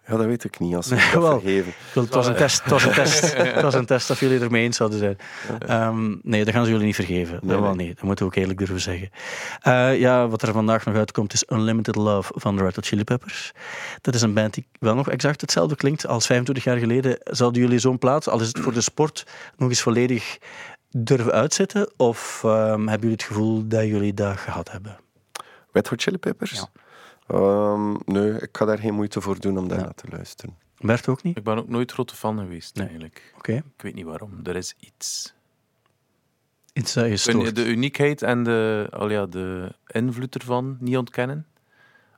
Ja, 0.08 0.18
dat 0.18 0.26
weet 0.26 0.44
ik 0.44 0.60
niet, 0.60 0.76
als 0.76 0.88
Nee, 0.90 1.00
dat 1.14 1.22
wel. 1.22 1.40
vergeven. 1.40 1.68
Ik 1.70 1.76
wil- 1.94 2.04
Het 2.04 2.14
was 2.14 2.28
een 2.28 2.36
test, 2.36 2.62
het 2.64 2.72
was 2.72 2.84
een 2.86 2.94
test, 2.94 3.36
het 3.38 3.62
was 3.62 3.74
een 3.74 3.86
test 3.86 4.10
of 4.10 4.20
jullie 4.20 4.40
ermee 4.40 4.64
eens 4.64 4.78
zouden 4.78 5.00
zijn. 5.00 5.18
Ehm, 5.60 6.16
nee, 6.22 6.46
dat 6.46 6.54
gaan 6.54 6.64
ze 6.66 6.72
jullie 6.72 6.86
niet 6.86 6.96
vergeven. 6.96 7.40
Nee, 7.42 7.52
dat 7.52 7.60
wel 7.60 7.76
nee. 7.76 7.88
niet. 7.88 7.96
Dat 7.96 8.06
moeten 8.06 8.26
we 8.26 8.32
ook 8.32 8.38
eerlijk 8.38 8.58
durven 8.60 8.80
zeggen. 8.80 9.10
Eh, 9.62 10.00
ja, 10.00 10.28
wat 10.28 10.42
er 10.42 10.54
vandaag 10.54 10.86
nog 10.86 10.96
uitkomt 10.96 11.34
is 11.34 11.44
Unlimited 11.50 11.96
Love 11.96 12.32
van 12.36 12.56
de 12.56 12.64
Red 12.64 12.76
Hot 12.76 12.86
Chili 12.86 13.04
Peppers. 13.04 13.52
Dat 14.02 14.16
is 14.16 14.22
een 14.22 14.34
band 14.34 14.54
die 14.54 14.68
wel 14.80 14.96
nog 14.96 15.10
exact 15.10 15.42
hetzelfde 15.42 15.76
klinkt 15.76 16.08
als 16.08 16.26
25 16.26 16.64
jaar 16.64 16.78
geleden. 16.78 17.18
Zouden 17.24 17.62
jullie 17.62 17.80
zo'n 17.80 17.98
plaat, 17.98 18.30
al 18.30 18.40
is 18.40 18.48
het 18.48 18.60
voor 18.60 18.74
de 18.74 18.82
sport, 18.82 19.26
nog 19.58 19.70
eens 19.70 19.82
volledig 19.82 20.38
durven 20.90 21.32
uitzetten? 21.32 21.92
Of 21.98 22.42
ehm, 22.44 22.70
hebben 22.72 23.00
jullie 23.00 23.12
het 23.12 23.24
gevoel 23.24 23.68
dat 23.68 23.86
jullie 23.86 24.14
dat 24.14 24.38
gehad 24.38 24.72
hebben? 24.72 24.98
Red 25.72 25.88
Hot 25.88 26.02
Chili 26.02 26.18
Peppers? 26.18 26.52
Ja. 26.52 26.68
Ehm, 27.32 27.96
nee, 28.06 28.32
ik 28.32 28.50
ga 28.52 28.66
daar 28.66 28.80
geen 28.80 28.94
moeite 28.94 29.22
voor 29.22 29.40
doen 29.40 29.58
om 29.58 29.68
daar 29.68 29.78
Ja. 29.78 29.84
naar 29.84 29.94
te 29.94 30.08
luisteren. 30.10 30.58
Bert 30.78 31.08
ook 31.08 31.24
niet? 31.24 31.38
Ik 31.38 31.44
ben 31.44 31.58
ook 31.58 31.68
nooit 31.70 31.92
grote 31.92 32.16
fan 32.16 32.38
geweest, 32.38 32.76
Nee. 32.76 32.86
eigenlijk. 32.88 33.34
Oké. 33.38 33.54
Ik 33.54 33.82
weet 33.82 33.94
niet 33.96 34.06
waarom. 34.06 34.40
Er 34.44 34.56
is 34.56 34.76
iets. 34.80 35.34
Iets 36.74 36.94
dat 36.94 37.06
je 37.06 37.12
Ik 37.12 37.18
stoort. 37.18 37.56
de 37.56 37.66
uniekheid 37.68 38.22
en 38.22 38.44
de, 38.44 38.88
al 38.92 39.10
ja, 39.10 39.26
de 39.26 39.76
invloed 39.88 40.36
ervan 40.36 40.78
niet 40.80 40.98
ontkennen. 40.98 41.46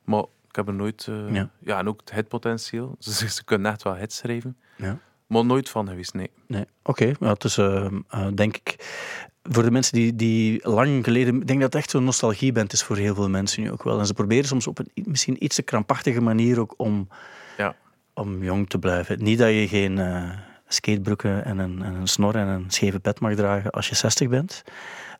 Maar 0.04 0.24
ik 0.48 0.56
heb 0.56 0.68
er 0.68 0.74
nooit... 0.74 1.08
eh, 1.08 1.34
Ja. 1.34 1.50
ja. 1.60 1.80
en 1.80 1.88
ook 1.88 2.00
het 2.00 2.12
hitpotentieel. 2.14 2.96
Ze, 3.00 3.30
ze 3.30 3.44
kunnen 3.44 3.72
echt 3.72 3.84
wel 3.84 3.96
hits 3.96 4.18
schrijven. 4.18 4.58
Ja. 4.78 5.00
Maar 5.28 5.46
nooit 5.46 5.70
van 5.70 5.88
geweest, 5.88 6.14
nee. 6.14 6.32
Nee, 6.48 6.66
oké. 6.84 7.14
Ja, 7.20 7.28
het 7.34 7.44
is, 7.44 7.58
eh, 7.58 7.86
eh, 8.10 8.28
denk 8.36 8.58
ik, 8.58 8.76
voor 9.44 9.64
de 9.64 9.72
mensen 9.72 9.94
die, 9.94 10.16
die 10.16 10.70
lang 10.70 11.04
geleden... 11.04 11.36
Ik 11.42 11.48
denk 11.48 11.62
dat 11.62 11.74
het 11.74 11.82
echt 11.82 11.90
zo'n 11.92 12.04
nostalgieband 12.04 12.74
is 12.74 12.84
voor 12.84 12.98
heel 12.98 13.16
veel 13.16 13.30
mensen 13.30 13.62
nu 13.62 13.72
ook 13.72 13.84
wel. 13.84 14.00
En 14.00 14.06
ze 14.06 14.14
proberen 14.14 14.46
soms 14.46 14.68
op 14.68 14.80
een 14.80 14.90
misschien 15.06 15.44
iets 15.44 15.56
te 15.56 15.62
krampachtige 15.62 16.22
manier 16.22 16.60
ook 16.60 16.74
om, 16.78 17.08
Ja. 17.58 17.76
om 18.14 18.44
jong 18.44 18.70
te 18.70 18.80
blijven. 18.80 19.24
Niet 19.24 19.38
dat 19.38 19.50
je 19.50 19.68
geen 19.68 19.98
eh, 20.00 20.30
skatebroeken 20.68 21.46
en 21.46 21.58
een, 21.58 21.82
en 21.84 21.94
een 21.94 22.08
snor 22.08 22.36
en 22.36 22.48
een 22.48 22.72
scheve 22.72 23.00
pet 23.00 23.20
mag 23.20 23.36
dragen 23.36 23.72
als 23.72 23.90
je 23.90 23.96
60 23.96 24.30
bent. 24.30 24.64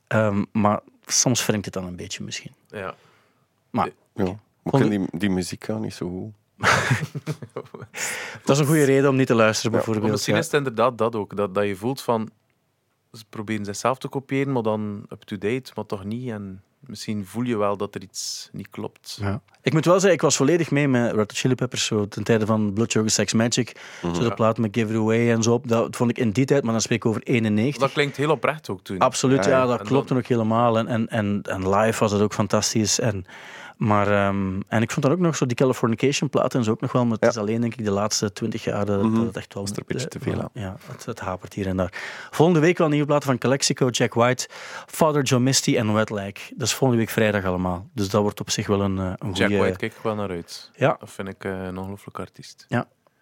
Ehm, 0.08 0.44
maar 0.52 0.80
soms 1.06 1.46
wringt 1.46 1.66
het 1.66 1.74
dan 1.74 1.86
een 1.86 1.96
beetje 1.96 2.24
misschien. 2.24 2.52
Ja. 2.68 2.96
Maar 3.70 3.90
Ja. 4.16 4.24
Maar 4.64 4.72
Vond 4.72 4.84
ik 4.84 4.92
vind 4.92 5.10
die, 5.12 5.20
die 5.20 5.30
muziek 5.30 5.64
gaan 5.64 5.82
niet 5.82 5.94
zo 5.94 6.10
goed. 6.10 6.34
dat 8.46 8.56
is 8.56 8.60
een 8.60 8.66
goede 8.66 8.84
reden 8.84 9.10
om 9.10 9.16
niet 9.16 9.28
te 9.28 9.36
luisteren, 9.36 9.72
Ja, 9.72 9.78
bijvoorbeeld. 9.78 10.04
Maar 10.04 10.14
misschien 10.14 10.34
ja. 10.34 10.40
is 10.40 10.46
het 10.46 10.56
inderdaad 10.56 10.98
dat 10.98 11.16
ook. 11.16 11.36
Dat, 11.36 11.56
dat 11.56 11.66
je 11.66 11.76
voelt 11.76 12.02
van... 12.02 12.30
Ze 13.18 13.24
proberen 13.30 13.66
zichzelf 13.66 13.98
te 13.98 14.08
kopiëren, 14.08 14.54
maar 14.54 14.64
dan 14.64 15.06
up-to-date, 15.10 15.72
maar 15.76 15.86
toch 15.86 16.04
niet. 16.04 16.30
En 16.30 16.62
misschien 16.80 17.26
voel 17.26 17.44
je 17.44 17.58
wel 17.58 17.78
dat 17.78 17.96
er 17.96 18.02
iets 18.02 18.50
niet 18.52 18.70
klopt. 18.70 19.18
Ja. 19.22 19.42
Ik 19.62 19.74
moet 19.74 19.86
wel 19.86 19.94
zeggen, 19.94 20.14
ik 20.14 20.22
was 20.22 20.36
volledig 20.36 20.72
mee 20.72 20.88
met 20.88 21.06
Red 21.10 21.16
Hot 21.16 21.32
Chili 21.32 21.56
Peppers 21.56 21.86
zo, 21.86 22.08
ten 22.08 22.24
tijde 22.24 22.46
van 22.46 22.74
Blood 22.74 22.92
Sugar 22.92 23.10
Sex 23.10 23.34
Magic. 23.34 23.80
Zo 24.02 24.12
de 24.24 24.34
plaat 24.34 24.58
met 24.58 24.76
Give 24.78 24.94
It 24.94 25.00
Away 25.00 25.32
en 25.32 25.44
zo. 25.44 25.62
Dat 25.64 25.96
vond 25.96 26.10
ik 26.10 26.18
in 26.18 26.32
die 26.32 26.46
tijd, 26.46 26.64
maar 26.64 26.72
dan 26.72 26.82
spreek 26.82 26.98
ik 26.98 27.06
over 27.06 27.22
91. 27.24 27.82
Dat 27.82 27.92
klinkt 27.92 28.18
heel 28.18 28.32
oprecht 28.32 28.70
ook 28.70 28.82
toen. 28.84 29.00
Absoluut, 29.00 29.46
Ja, 29.46 29.66
dat 29.66 29.80
En 29.80 29.86
klopt 29.86 30.08
dan- 30.08 30.18
ook 30.18 30.26
helemaal. 30.28 30.78
En, 30.78 30.88
en, 30.88 31.08
en, 31.08 31.40
en 31.42 31.70
live 31.76 32.00
was 32.00 32.12
het 32.12 32.22
ook 32.22 32.34
fantastisch. 32.34 33.00
En, 33.00 33.26
maar, 33.86 34.08
ehm, 34.08 34.60
en 34.68 34.82
ik 34.82 34.92
vond 34.92 35.06
dan 35.06 35.12
ook 35.14 35.20
nog 35.20 35.36
zo 35.36 35.46
die 35.46 35.56
Californication 35.56 36.30
plaat 36.30 36.54
en 36.56 36.64
zo 36.64 36.72
ook 36.72 36.82
nog 36.82 36.92
wel. 36.92 37.04
Maar 37.04 37.12
het 37.14 37.24
Ja. 37.24 37.30
is 37.30 37.38
alleen 37.38 37.62
denk 37.62 37.76
ik 37.76 37.86
de 37.86 37.92
laatste 37.92 38.34
twintig 38.34 38.64
jaar 38.64 38.86
dat, 38.86 39.02
Mhm. 39.04 39.24
dat 39.26 39.36
echt 39.36 39.54
wel... 39.54 39.64
Is 39.64 39.70
er 39.72 39.78
een 39.78 39.84
beetje 39.88 40.08
te 40.08 40.20
veel 40.20 40.42
aan. 40.42 40.50
Ja, 40.54 40.76
het, 40.92 41.06
het 41.06 41.20
hapert 41.20 41.54
hier 41.54 41.68
en 41.68 41.78
daar. 41.78 41.94
Volgende 42.32 42.60
week 42.62 42.78
wel 42.78 42.88
een 42.88 42.94
nieuwe 42.94 43.08
plaat 43.08 43.24
van 43.24 43.38
Calexico, 43.38 43.88
Jack 43.90 44.14
White, 44.14 44.48
Father 44.88 45.22
John 45.24 45.44
Misty 45.44 45.78
en 45.78 45.94
Wet 45.94 46.10
Leg. 46.10 46.34
Dat 46.56 46.68
is 46.68 46.74
volgende 46.74 47.04
week 47.04 47.12
vrijdag 47.14 47.46
allemaal. 47.46 47.90
Dus 47.94 48.10
dat 48.10 48.22
wordt 48.22 48.40
op 48.40 48.50
zich 48.50 48.68
wel 48.68 48.82
een, 48.82 48.98
eh, 48.98 49.06
een 49.18 49.32
Jack 49.32 49.36
goede... 49.48 49.58
White 49.58 49.78
kijk 49.78 49.94
ik 49.94 50.02
wel 50.04 50.16
naar 50.16 50.30
uit. 50.30 50.72
Ja, 50.76 50.96
Dat 51.00 51.12
vind 51.12 51.28
ik 51.28 51.44
eh, 51.44 51.64
een 51.64 51.78
ongelooflijk 51.78 52.20
artiest. 52.20 52.68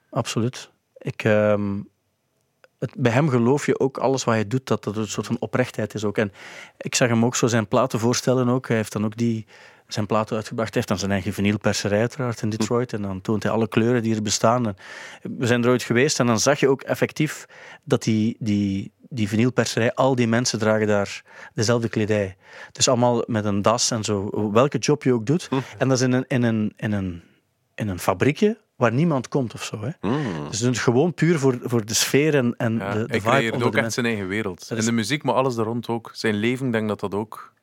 absoluut. 0.10 0.70
Ik, 0.98 1.24
ehm, 1.24 1.80
het, 2.80 2.94
bij 2.98 3.12
hem 3.12 3.30
geloof 3.30 3.66
je 3.66 3.80
ook 3.80 3.98
alles 3.98 4.24
wat 4.24 4.34
hij 4.34 4.48
doet, 4.48 4.68
dat 4.68 4.84
dat 4.84 4.96
een 4.98 5.08
soort 5.08 5.28
van 5.28 5.38
oprechtheid 5.40 5.94
is 5.94 6.04
ook. 6.04 6.18
En 6.18 6.32
ik 6.78 6.96
zag 6.96 7.08
hem 7.08 7.26
ook 7.26 7.36
zo 7.36 7.48
zijn 7.48 7.68
platen 7.68 8.00
voorstellen 8.00 8.50
ook. 8.50 8.68
Hij 8.68 8.78
heeft 8.78 8.92
dan 8.92 9.06
ook 9.06 9.18
die, 9.18 9.46
zijn 9.94 10.06
platen 10.06 10.36
uitgebracht. 10.36 10.68
Hij 10.68 10.78
heeft 10.78 10.88
dan 10.88 10.98
zijn 10.98 11.12
eigen 11.12 11.34
vinylperserij 11.34 12.00
uiteraard 12.00 12.42
in 12.42 12.50
Detroit. 12.50 12.94
En 12.94 13.02
dan 13.02 13.22
toont 13.22 13.44
hij 13.44 13.52
alle 13.52 13.68
kleuren 13.68 14.04
die 14.04 14.16
er 14.16 14.22
bestaan. 14.22 14.68
En 14.68 14.76
we 15.38 15.46
zijn 15.48 15.64
er 15.64 15.70
ooit 15.70 15.84
geweest 15.84 16.20
en 16.20 16.26
dan 16.26 16.40
zag 16.40 16.60
je 16.60 16.68
ook 16.68 16.82
effectief 16.82 17.46
dat 17.84 18.04
die, 18.04 18.36
die, 18.40 18.92
die 19.10 19.28
vinylperserij, 19.28 19.94
al 19.94 20.16
die 20.16 20.28
mensen 20.28 20.60
dragen 20.60 20.88
daar 20.88 21.22
dezelfde 21.54 21.90
kledij. 21.90 22.36
Dus 22.72 22.88
allemaal 22.88 23.24
met 23.28 23.46
een 23.46 23.62
das 23.62 23.92
en 23.92 24.04
zo. 24.04 24.52
Welke 24.52 24.78
job 24.78 25.04
je 25.04 25.14
ook 25.14 25.26
doet. 25.26 25.50
En 25.78 25.88
dat 25.88 25.98
is 25.98 26.04
in 26.04 26.12
een, 26.12 26.26
in 26.28 26.44
een, 26.44 26.74
in 26.78 26.92
een, 26.92 27.22
in 27.76 27.88
een 27.88 28.00
fabriekje 28.00 28.58
waar 28.76 28.94
niemand 28.94 29.28
komt 29.28 29.54
of 29.54 29.64
zo. 29.64 29.82
Hè. 29.82 29.90
Mm. 30.10 30.50
Dus 30.50 30.60
het 30.60 30.74
is 30.76 30.80
gewoon 30.82 31.14
puur 31.14 31.40
voor, 31.40 31.58
voor 31.64 31.86
de 31.86 31.94
sfeer 31.94 32.36
en, 32.36 32.54
en 32.58 32.74
Ja, 32.78 32.94
de, 32.94 33.00
de 33.00 33.06
hij 33.08 33.20
vibe 33.20 33.32
creëert 33.36 33.54
onder 33.54 33.68
ook 33.68 33.74
de 33.74 33.78
echt 33.78 33.86
mensen. 33.86 33.92
zijn 33.92 34.06
eigen 34.06 34.28
wereld. 34.28 34.72
Is- 34.76 34.86
de 34.86 34.92
muziek, 34.92 35.24
maar 35.24 35.34
alles 35.36 35.58
er 35.58 35.64
rond 35.64 35.88
ook. 35.88 36.10
Zijn 36.14 36.36
leven, 36.36 36.72
denk 36.72 36.88
dat 36.88 37.00
dat 37.00 37.14
ook... 37.14 37.54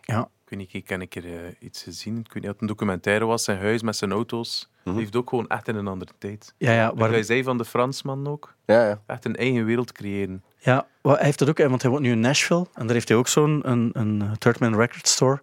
Ja. 0.00 0.28
Ik 0.48 0.56
weet 0.56 0.66
niet, 0.66 0.74
ik 0.74 0.84
ken 0.84 1.00
een 1.00 1.08
keer 1.08 1.44
eh, 1.44 1.54
iets 1.58 1.82
gezien. 1.82 2.18
Ik 2.18 2.32
weet 2.32 2.34
niet 2.34 2.44
of 2.44 2.52
het 2.52 2.60
een 2.60 2.66
documentaire 2.66 3.24
was. 3.24 3.44
Zijn 3.44 3.58
huis 3.58 3.82
met 3.82 3.96
zijn 3.96 4.10
auto's. 4.10 4.68
Die 4.92 5.00
heeft 5.00 5.16
ook 5.16 5.28
gewoon 5.28 5.46
echt 5.48 5.68
in 5.68 5.76
een 5.76 5.86
andere 5.88 6.12
tijd. 6.18 6.54
Ja, 6.58 6.72
ja, 6.72 6.94
Waar 6.94 7.24
zei 7.24 7.42
van 7.42 7.58
de 7.58 7.64
Fransman 7.64 8.26
ook. 8.28 8.54
Ja, 8.66 8.88
ja. 8.88 9.00
Echt 9.06 9.24
een 9.24 9.36
eigen 9.36 9.64
wereld 9.64 9.92
creëren. 9.92 10.42
ja 10.58 10.86
hij 11.02 11.16
heeft 11.24 11.38
dat 11.38 11.48
ook, 11.48 11.58
hè, 11.58 11.68
want 11.68 11.82
hij 11.82 11.90
woont 11.90 12.02
nu 12.02 12.10
in 12.10 12.20
Nashville. 12.20 12.66
En 12.74 12.84
daar 12.86 12.94
heeft 12.94 13.08
hij 13.08 13.16
ook 13.16 13.28
zo'n 13.28 13.60
een, 13.70 13.90
een 13.92 14.22
Third 14.38 14.58
Man 14.60 14.74
Record 14.76 15.08
Store. 15.08 15.40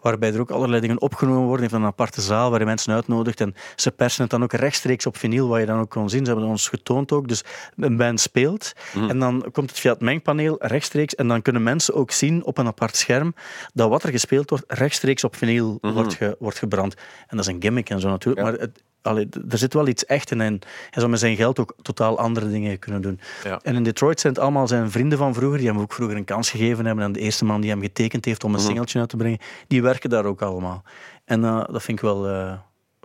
Waarbij 0.00 0.32
er 0.34 0.40
ook 0.40 0.50
allerlei 0.50 0.80
dingen 0.80 1.00
opgenomen 1.00 1.40
worden. 1.46 1.60
Hij 1.60 1.68
heeft 1.70 1.82
een 1.82 1.88
aparte 1.88 2.20
zaal 2.20 2.48
waar 2.50 2.58
hij 2.58 2.68
mensen 2.68 2.92
uitnodigt. 2.94 3.40
En 3.40 3.54
ze 3.76 3.90
persen 3.90 4.22
het 4.22 4.30
dan 4.30 4.42
ook 4.42 4.52
rechtstreeks 4.52 5.06
op 5.06 5.16
vinyl, 5.16 5.48
wat 5.48 5.60
je 5.60 5.66
dan 5.66 5.80
ook 5.80 5.90
kon 5.90 6.08
zien. 6.10 6.18
Ze 6.20 6.24
hebben 6.26 6.42
het 6.42 6.52
ons 6.52 6.68
getoond 6.68 7.12
ook. 7.12 7.28
Dus 7.28 7.44
een 7.76 7.96
band 7.96 8.20
speelt. 8.20 8.72
En 9.08 9.18
dan 9.18 9.44
komt 9.52 9.70
het 9.70 9.78
via 9.78 9.92
het 9.92 10.00
mengpaneel 10.00 10.56
rechtstreeks. 10.58 11.14
En 11.14 11.28
dan 11.28 11.42
kunnen 11.42 11.62
mensen 11.62 11.94
ook 11.94 12.10
zien 12.10 12.44
op 12.44 12.58
een 12.58 12.66
apart 12.66 12.96
scherm 12.96 13.34
dat 13.74 13.88
wat 13.88 14.02
er 14.02 14.10
gespeeld 14.10 14.50
wordt 14.50 14.64
rechtstreeks 14.68 15.24
op 15.24 15.36
vinyl 15.36 15.78
wordt, 15.80 16.14
ge- 16.14 16.36
wordt 16.38 16.58
gebrand. 16.58 16.94
En 17.26 17.36
dat 17.36 17.46
is 17.48 17.52
een 17.54 17.62
gimmick 17.62 17.90
en 17.90 18.00
zo 18.00 18.08
natuurlijk. 18.08 18.46
Ja. 18.46 18.50
Maar 18.52 18.60
het, 18.60 18.82
allee, 19.02 19.28
er 19.48 19.58
zit 19.58 19.74
wel 19.74 19.88
iets 19.88 20.04
echt 20.04 20.30
in. 20.30 20.40
En 20.40 20.58
hij 20.62 21.00
zou 21.00 21.08
met 21.08 21.20
zijn 21.20 21.36
geld 21.36 21.58
ook 21.58 21.74
totaal 21.82 22.18
andere 22.18 22.50
dingen 22.50 22.78
kunnen 22.78 23.02
doen. 23.02 23.20
Ja. 23.44 23.60
En 23.62 23.74
in 23.74 23.82
Detroit 23.82 24.20
zijn 24.20 24.32
het 24.32 24.42
allemaal 24.42 24.68
zijn 24.68 24.90
vrienden 24.90 25.18
van 25.18 25.34
vroeger, 25.34 25.58
die 25.58 25.68
hem 25.68 25.78
ook 25.78 25.92
vroeger 25.92 26.16
een 26.16 26.24
kans 26.24 26.50
gegeven 26.50 26.86
hebben. 26.86 27.04
En 27.04 27.12
de 27.12 27.20
eerste 27.20 27.44
man 27.44 27.60
die 27.60 27.70
hem 27.70 27.80
getekend 27.80 28.24
heeft 28.24 28.44
om 28.44 28.54
een 28.54 28.60
singeltje 28.60 28.98
uit 28.98 29.08
te 29.08 29.16
brengen, 29.16 29.38
die 29.66 29.82
werken 29.82 30.10
daar 30.10 30.24
ook 30.24 30.42
allemaal. 30.42 30.82
En 31.24 31.44
eh, 31.44 31.64
dat 31.70 31.82
vind 31.82 31.98
ik 31.98 32.04
wel, 32.04 32.28
eh, 32.28 32.52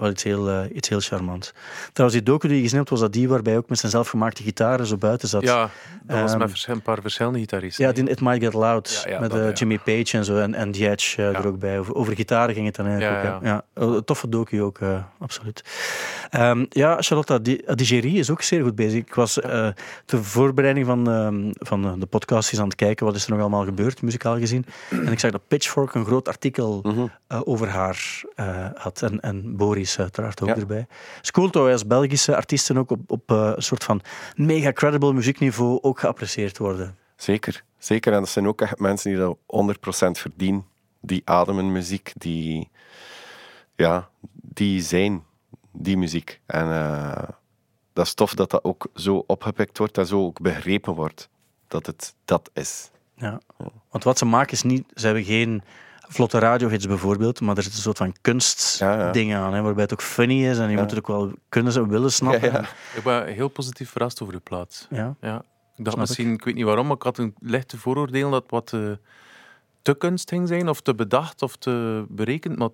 wel 0.04 0.12
iets, 0.12 0.24
heel, 0.24 0.50
eh, 0.50 0.76
iets 0.76 0.90
heel 0.90 1.00
charmants. 1.00 1.54
Trouwens, 1.94 2.22
die 2.22 2.32
docu 2.32 2.48
die 2.48 2.56
je 2.58 2.64
gezien 2.64 2.78
hebt, 2.78 2.90
was 2.90 3.00
dat 3.00 3.14
die 3.14 3.30
waarbij 3.30 3.58
ook 3.58 3.70
met 3.70 3.80
zijn 3.80 3.92
zelfgemaakte 3.92 4.44
gitaren 4.44 4.86
zo 4.86 4.98
buiten 4.98 5.28
zat. 5.28 5.42
Ja, 5.44 5.70
dat 6.04 6.20
was 6.20 6.32
Ehm, 6.32 6.40
met 6.40 6.66
een 6.68 6.82
paar 6.82 7.02
verschillende 7.02 7.40
gitaristen. 7.40 7.86
Ja, 7.86 7.92
die 7.92 8.10
It 8.10 8.22
Might 8.22 8.44
Get 8.44 8.54
Loud 8.54 9.02
Ja, 9.06 9.12
ja, 9.12 9.20
met 9.20 9.30
dat, 9.32 9.40
eh, 9.40 9.46
ja. 9.48 9.52
Jimmy 9.54 9.80
Page 9.80 10.18
en 10.18 10.26
zo 10.26 10.38
en, 10.38 10.54
en 10.54 10.72
The 10.72 10.90
Edge 10.90 11.22
eh, 11.22 11.38
er 11.38 11.48
ook 11.48 11.60
bij. 11.60 11.80
Over, 11.80 11.96
over 11.96 12.16
gitaren 12.16 12.54
ging 12.54 12.66
het 12.66 12.76
dan 12.76 12.86
eigenlijk 12.86 13.44
Ja, 13.44 13.64
ook. 13.76 14.06
Toffe 14.06 14.30
docu 14.30 14.62
ook, 14.62 14.80
absoluut. 15.20 15.64
Ehm, 16.30 16.66
ja, 16.70 16.98
Charlotte 17.02 17.42
Di- 17.42 17.62
Digeri 17.76 18.20
is 18.20 18.30
ook 18.30 18.42
zeer 18.42 18.64
goed 18.64 18.76
bezig. 18.76 19.00
Ik 19.00 19.16
was 19.16 19.34
ter 20.06 20.24
voorbereiding 20.24 20.86
van, 20.86 21.10
ehm, 21.12 21.52
van 21.54 22.00
de 22.00 22.06
podcast 22.06 22.52
eens 22.52 22.62
aan 22.62 22.68
het 22.68 22.76
kijken 22.76 23.06
wat 23.06 23.16
is 23.16 23.24
er 23.26 23.32
nog 23.32 23.40
allemaal 23.40 23.64
gebeurd, 23.66 24.02
muzikaal 24.02 24.38
gezien. 24.40 24.66
En 24.90 25.12
ik 25.12 25.20
zag 25.20 25.32
dat 25.32 25.48
Pitchfork 25.48 25.94
een 25.96 26.06
groot 26.06 26.28
artikel 26.28 26.80
Mhm. 26.84 27.06
over 27.44 27.68
haar 27.70 28.22
had. 28.76 29.02
En, 29.02 29.20
en 29.20 29.56
Boris 29.56 29.93
uiteraard 30.02 30.42
ook 30.42 30.48
Ja. 30.48 30.56
erbij. 30.56 30.78
Het 30.88 31.20
is 31.24 31.32
cool 31.32 31.52
dat 31.52 31.64
wij 31.64 31.72
als 31.72 31.88
Belgische 31.88 32.36
artiesten 32.36 32.78
ook 32.78 32.92
op, 32.92 33.12
op 33.12 33.32
eh, 33.32 33.52
een 33.56 33.62
soort 33.64 33.84
van 33.84 34.02
mega 34.36 34.72
credible 34.72 35.14
muziekniveau 35.14 35.80
ook 35.82 36.00
geapprecieerd 36.00 36.58
worden. 36.58 36.98
Zeker, 37.16 37.64
zeker. 37.78 38.14
En 38.14 38.20
dat 38.20 38.30
zijn 38.30 38.48
ook 38.48 38.62
echt 38.62 38.80
mensen 38.80 39.10
die 39.10 39.20
dat 39.20 39.38
100% 39.46 40.20
verdienen. 40.20 40.66
Die 41.02 41.22
ademen 41.26 41.72
muziek, 41.72 42.12
die, 42.18 42.70
ja, 43.76 44.10
die 44.32 44.82
zijn 44.82 45.24
die 45.72 45.98
muziek. 45.98 46.40
En 46.46 46.72
eh, 46.72 47.30
dat 47.94 48.06
is 48.06 48.14
tof 48.14 48.34
dat 48.34 48.50
dat 48.50 48.64
ook 48.64 48.88
zo 48.96 49.24
opgepikt 49.28 49.78
wordt 49.78 49.98
en 49.98 50.06
zo 50.08 50.26
ook 50.26 50.42
begrepen 50.42 50.94
wordt. 50.94 51.30
Dat 51.68 51.86
het 51.86 52.16
dat 52.26 52.50
is. 52.54 52.92
Ja. 53.16 53.40
Want 53.90 54.04
wat 54.04 54.18
ze 54.18 54.26
maken 54.26 54.54
is 54.54 54.64
niet... 54.64 54.86
Ze 54.94 55.06
hebben 55.06 55.24
geen 55.24 55.64
vlotte 56.14 56.40
radiohits 56.40 56.88
bijvoorbeeld, 56.88 57.42
maar 57.42 57.58
er 57.58 57.64
zit 57.64 57.74
een 57.74 57.80
soort 57.80 57.98
van 57.98 58.16
kunstdingen 58.22 59.40
aan, 59.40 59.54
hè, 59.54 59.62
waarbij 59.62 59.84
het 59.84 59.94
ook 59.94 60.02
funny 60.02 60.50
is 60.50 60.58
en 60.58 60.70
je 60.70 60.78
moet 60.78 60.90
het 60.90 61.00
ook 61.00 61.08
wel 61.08 61.32
kunnen 61.50 61.76
en 61.76 61.88
willen 61.88 62.12
snappen. 62.12 62.52
Ja, 62.52 62.60
ja. 62.62 62.68
Ik 62.98 63.04
ben 63.04 63.28
heel 63.28 63.48
positief 63.48 63.90
verrast 63.90 64.22
over 64.22 64.34
de 64.34 64.40
plaat. 64.40 64.88
Ja. 64.90 65.16
Ja. 65.22 65.36
Ik 65.76 65.84
dacht 65.84 65.96
Snap 65.96 66.08
misschien, 66.08 66.34
ik. 66.34 66.44
weet 66.44 66.56
niet 66.56 66.66
waarom, 66.66 66.88
maar 66.88 66.96
ik 66.96 67.02
had 67.02 67.18
een 67.18 67.36
lichte 67.40 67.78
vooroordeel 67.78 68.30
dat 68.30 68.44
wat 68.48 68.74
eh, 68.74 68.92
te 69.82 69.94
kunst 69.94 70.30
ging 70.30 70.48
zijn, 70.48 70.70
of 70.70 70.82
te 70.82 70.96
bedacht, 70.96 71.42
of 71.42 71.56
te 71.56 72.06
berekend. 72.10 72.58
Maar 72.58 72.70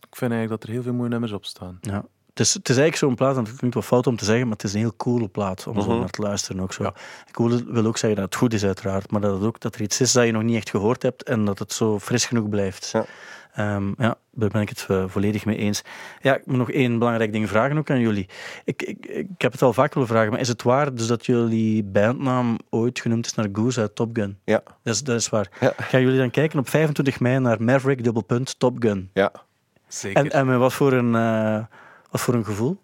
ik 0.00 0.16
vind 0.16 0.32
eigenlijk 0.32 0.60
dat 0.60 0.62
er 0.62 0.74
heel 0.74 0.82
veel 0.82 0.92
mooie 0.92 1.08
nummers 1.08 1.32
op 1.32 1.44
staan. 1.44 1.78
Ja. 1.80 2.04
Het 2.34 2.40
is, 2.46 2.54
het 2.54 2.68
is 2.68 2.76
eigenlijk 2.76 2.96
zo'n 2.96 3.14
plaat, 3.14 3.36
en 3.36 3.44
het 3.44 3.56
klinkt 3.56 3.74
wel 3.76 3.84
fout 3.84 4.06
om 4.06 4.16
te 4.16 4.24
zeggen, 4.24 4.44
maar 4.46 4.56
het 4.56 4.64
is 4.64 4.72
een 4.72 4.78
heel 4.78 4.96
coole 4.96 5.28
plaat 5.28 5.66
om 5.66 5.80
zo 5.80 5.88
Mhm. 5.90 5.98
naar 5.98 6.10
te 6.10 6.22
luisteren. 6.22 6.62
Ook 6.62 6.72
zo. 6.72 6.82
Ja. 6.82 6.94
Cool 7.30 7.60
wil 7.66 7.86
ook 7.86 7.98
zeggen 7.98 8.20
dat 8.20 8.24
het 8.30 8.36
goed 8.40 8.52
is, 8.54 8.64
uiteraard, 8.64 9.10
maar 9.10 9.20
dat, 9.20 9.34
het 9.34 9.44
ook, 9.44 9.60
dat 9.60 9.74
er 9.74 9.80
iets 9.82 10.00
is 10.00 10.12
dat 10.12 10.24
je 10.26 10.32
nog 10.32 10.42
niet 10.42 10.56
echt 10.56 10.70
gehoord 10.70 11.02
hebt 11.02 11.22
en 11.22 11.44
dat 11.44 11.58
het 11.58 11.72
zo 11.72 11.98
fris 11.98 12.24
genoeg 12.24 12.48
blijft. 12.48 12.90
Ja. 12.92 13.04
Ehm, 13.54 13.88
ja, 13.98 14.14
daar 14.30 14.48
ben 14.48 14.60
ik 14.60 14.68
het 14.68 14.84
eh, 14.88 15.04
volledig 15.06 15.44
mee 15.44 15.56
eens. 15.56 15.82
Ja, 16.20 16.36
ik 16.36 16.46
moet 16.46 16.56
nog 16.56 16.70
één 16.70 16.98
belangrijk 16.98 17.32
ding 17.32 17.48
vragen 17.48 17.78
ook 17.78 17.90
aan 17.90 18.00
jullie. 18.00 18.28
Ik, 18.64 18.82
ik, 18.82 19.06
ik 19.06 19.26
heb 19.42 19.52
het 19.52 19.62
al 19.62 19.72
vaak 19.72 19.94
willen 19.94 20.08
vragen, 20.08 20.30
maar 20.30 20.40
is 20.40 20.48
het 20.48 20.62
waar 20.62 20.94
dus 20.94 21.06
dat 21.06 21.26
jullie 21.26 21.82
bandnaam 21.84 22.58
ooit 22.70 23.00
genoemd 23.00 23.26
is 23.26 23.34
naar 23.34 23.48
Goose 23.52 23.80
uit 23.80 23.94
Top 23.94 24.16
Gun? 24.16 24.38
Ja, 24.44 24.62
Dat 24.82 24.94
is, 24.94 25.02
dat 25.02 25.16
is 25.16 25.28
waar. 25.28 25.48
Ja. 25.60 25.72
Gaan 25.76 26.00
jullie 26.00 26.18
dan 26.18 26.30
kijken 26.30 26.58
op 26.58 26.68
25 26.68 27.20
mei 27.20 27.38
naar 27.38 27.62
Maverick 27.62 28.04
dubbelpunt 28.04 28.58
Top 28.58 28.76
Gun? 28.82 29.10
ja. 29.14 29.32
Zeker. 29.88 30.22
En, 30.24 30.30
en 30.30 30.46
met 30.46 30.58
wat 30.58 30.72
voor 30.72 30.92
een, 30.92 31.14
eh, 31.14 31.64
wat 32.12 32.20
voor 32.20 32.34
een 32.34 32.44
gevoel? 32.44 32.76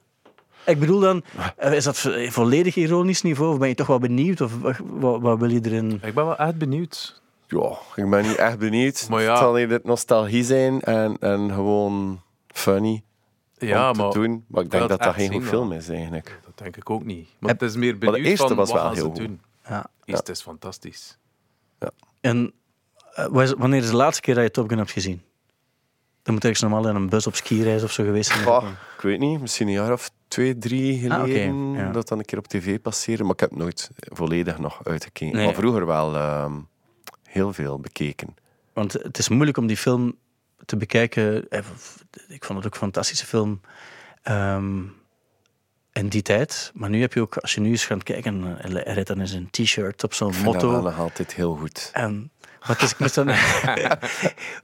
Ik 0.66 0.79
bedoel 0.79 1.01
dan, 1.01 1.22
eh, 1.57 1.72
is 1.72 1.85
dat 1.85 1.99
vo- 1.99 2.31
volledig 2.31 2.76
ironisch 2.76 3.22
niveau 3.22 3.53
of 3.53 3.59
ben 3.59 3.68
je 3.68 3.74
toch 3.74 3.87
wel 3.87 3.99
benieuwd? 3.99 4.41
Of 4.41 4.53
wat, 4.91 5.39
wil 5.39 5.51
je 5.51 5.61
erin? 5.62 5.91
Ik 5.93 6.01
ben 6.14 6.24
wel 6.24 6.37
echt 6.37 6.59
benieuwd. 6.59 7.22
Ja, 7.47 7.79
ik 7.97 8.11
ben 8.11 8.22
niet 8.22 8.37
echt 8.37 8.59
benieuwd. 8.59 9.07
Maar 9.11 9.22
ja. 9.22 9.31
Het 9.31 9.39
zal 9.39 9.59
eerder 9.59 9.81
nostalgie 9.83 10.45
zijn 10.45 10.81
en, 10.81 11.16
en 11.20 11.51
gewoon 11.53 12.20
funny 12.47 13.03
Ja, 13.59 13.91
om 13.91 13.97
maar 13.97 14.11
te 14.11 14.18
doen. 14.18 14.45
Maar 14.49 14.62
ik 14.62 14.70
denk 14.70 14.89
dat 14.89 15.03
dat 15.03 15.14
geen 15.14 15.33
goed 15.33 15.45
film 15.45 15.72
is, 15.72 15.89
eigenlijk. 15.89 16.41
dat 16.45 16.59
denk 16.59 16.76
ik 16.76 16.91
ook 16.91 17.05
niet. 17.05 17.29
Maar 17.39 17.51
Heb- 17.51 17.61
het 17.61 17.70
is 17.70 17.76
meer 17.76 17.93
de 17.93 17.99
benieuwd 17.99 18.26
eerste 18.26 18.47
van, 18.47 18.57
was 18.57 18.70
wat 18.70 18.76
wel 18.76 18.87
gaan 18.87 18.95
ze 18.97 19.01
heel 19.03 19.11
goed. 19.11 19.18
doen. 19.18 19.41
Ja. 19.68 19.87
Is, 20.05 20.14
Het 20.16 20.29
is 20.29 20.43
fantastisch. 20.43 21.18
En 22.20 22.53
eh, 23.14 23.26
wanneer 23.59 23.83
is 23.83 23.91
de 23.91 23.97
laatste 23.97 24.22
keer 24.22 24.35
dat 24.35 24.45
je 24.45 24.51
Top 24.51 24.68
Gun 24.68 24.79
hebt 24.79 24.91
gezien? 24.91 25.22
Dan 26.29 26.37
moet 26.37 26.47
ergens 26.47 26.62
normaal 26.70 26.89
in 26.89 26.95
een 26.97 27.09
bus 27.09 27.26
op 27.26 27.35
skireis 27.35 27.83
of 27.83 27.93
zo 27.93 28.05
geweest 28.05 28.31
zijn. 28.33 28.64
Ik 28.97 29.01
weet 29.03 29.18
niet, 29.18 29.41
misschien 29.41 29.66
een 29.66 29.72
jaar 29.72 29.93
of 29.93 30.11
twee, 30.29 30.59
drie 30.59 31.12
Ah, 31.12 31.20
geleden 31.20 31.72
ja. 31.72 31.91
dat 31.93 32.09
dan 32.09 32.18
een 32.18 32.24
keer 32.24 32.39
op 32.39 32.47
tv 32.49 32.81
passeerde. 32.81 33.22
Maar 33.22 33.33
ik 33.33 33.41
heb 33.41 33.57
nooit 33.57 33.91
volledig 33.97 34.59
nog 34.59 34.85
uitgekeken. 34.85 35.37
Nee. 35.37 35.45
Maar 35.45 35.55
vroeger 35.55 35.87
wel 35.87 36.14
ehm, 36.16 36.53
heel 37.22 37.53
veel 37.53 37.79
bekeken. 37.81 38.35
Want 38.72 38.93
het 38.93 39.18
is 39.18 39.29
moeilijk 39.29 39.57
om 39.57 39.66
die 39.66 39.76
film 39.76 40.16
te 40.64 40.76
bekijken. 40.76 41.49
Eh, 41.49 41.59
Ik 42.29 42.45
vond 42.45 42.59
het 42.59 42.66
ook 42.66 42.72
een 42.74 42.81
fantastische 42.81 43.26
film 43.26 43.61
ehm, 44.22 44.79
in 45.93 46.09
die 46.09 46.22
tijd. 46.22 46.70
Maar 46.74 46.91
nu 46.91 47.01
heb 47.01 47.12
je 47.12 47.20
ook, 47.20 47.37
als 47.37 47.55
je 47.55 47.61
nu 47.61 47.68
eens 47.70 47.87
gaat 47.87 48.03
kijken, 48.03 48.59
eh, 48.62 48.70
hij 48.72 48.83
rijdt 48.95 49.09
dan 49.09 49.20
in 49.20 49.29
zijn 49.29 49.51
t-shirt 49.51 50.05
op 50.05 50.14
zo'n 50.14 50.33
dat 50.33 50.43
motto. 50.43 50.81
nog 50.81 50.99
altijd 50.99 51.35
heel 51.35 51.55
goed. 51.57 51.91
En 51.93 52.31
wat 52.66 52.82
is 52.82 52.90
ik 52.92 52.98
moest 52.98 53.14
dan 53.14 53.28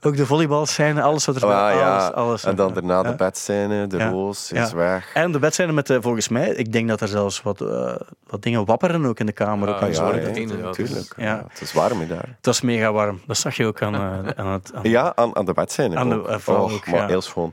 ook 0.03 0.17
de 0.17 0.27
volleybalscène, 0.27 1.03
alles 1.03 1.25
wat 1.27 1.37
er 1.37 1.47
Ah, 1.47 1.63
alles, 1.63 1.75
ja. 1.79 2.07
alles. 2.09 2.45
En 2.45 2.57
dan 2.57 2.73
daarna 2.75 2.95
Ja. 2.97 3.03
de 3.03 3.15
bedscène, 3.15 3.87
de 3.87 3.97
Ja. 3.97 4.09
roos 4.09 4.49
Ja. 4.49 4.65
is 4.65 4.73
weg. 4.73 5.11
En 5.15 5.33
de 5.33 5.39
bedscène 5.39 5.73
met 5.73 5.91
eh, 5.91 5.97
volgens 6.01 6.29
mij, 6.29 6.49
ik 6.49 6.73
denk 6.73 6.89
dat 6.89 7.01
er 7.01 7.09
zelfs 7.09 7.43
wat, 7.43 7.61
eh, 7.61 7.95
wat 8.27 8.43
dingen 8.43 8.65
wapperen 8.65 9.05
ook 9.07 9.19
in 9.21 9.27
de 9.27 9.33
kamer. 9.33 9.69
ook 9.69 9.75
Ah, 9.81 9.93
zo. 9.93 10.15
ja, 10.15 10.15
natuurlijk. 10.27 10.77
dus- 10.77 11.11
Ja. 11.17 11.25
ja. 11.25 11.45
Het 11.49 11.61
is 11.61 11.73
warm 11.73 12.01
hè, 12.01 12.07
daar. 12.07 12.29
Het 12.37 12.47
was 12.47 12.61
mega 12.61 12.93
warm. 12.93 13.21
Dat 13.27 13.37
zag 13.37 13.57
je 13.57 13.67
ook 13.67 13.83
aan, 13.83 13.95
eh, 13.95 14.01
aan 14.37 14.47
het. 14.53 14.71
aan- 14.75 14.83
Ja, 14.83 15.13
aan, 15.17 15.37
aan 15.37 15.45
de 15.45 15.53
bedscène 15.53 15.97
Aan 15.97 16.09
de- 16.09 16.15
ook. 16.29 16.49
ook, 16.49 16.87
maar 16.87 17.01
ja. 17.01 17.07
heel 17.07 17.23
schoon. 17.23 17.53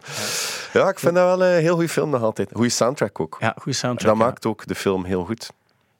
Ja, 0.73 0.89
ik 0.89 0.99
vind 0.99 1.15
dat 1.15 1.37
wel 1.37 1.47
een 1.47 1.59
heel 1.61 1.73
goede 1.73 1.89
film 1.89 2.09
nog 2.09 2.21
altijd. 2.21 2.49
Goede 2.53 2.69
soundtrack 2.69 3.19
ook. 3.19 3.37
Ja, 3.39 3.53
goede 3.57 3.77
soundtrack. 3.77 4.09
dat 4.11 4.19
ja. 4.19 4.25
maakt 4.25 4.45
ook 4.45 4.67
de 4.67 4.75
film 4.75 5.03
heel 5.05 5.23
goed. 5.25 5.51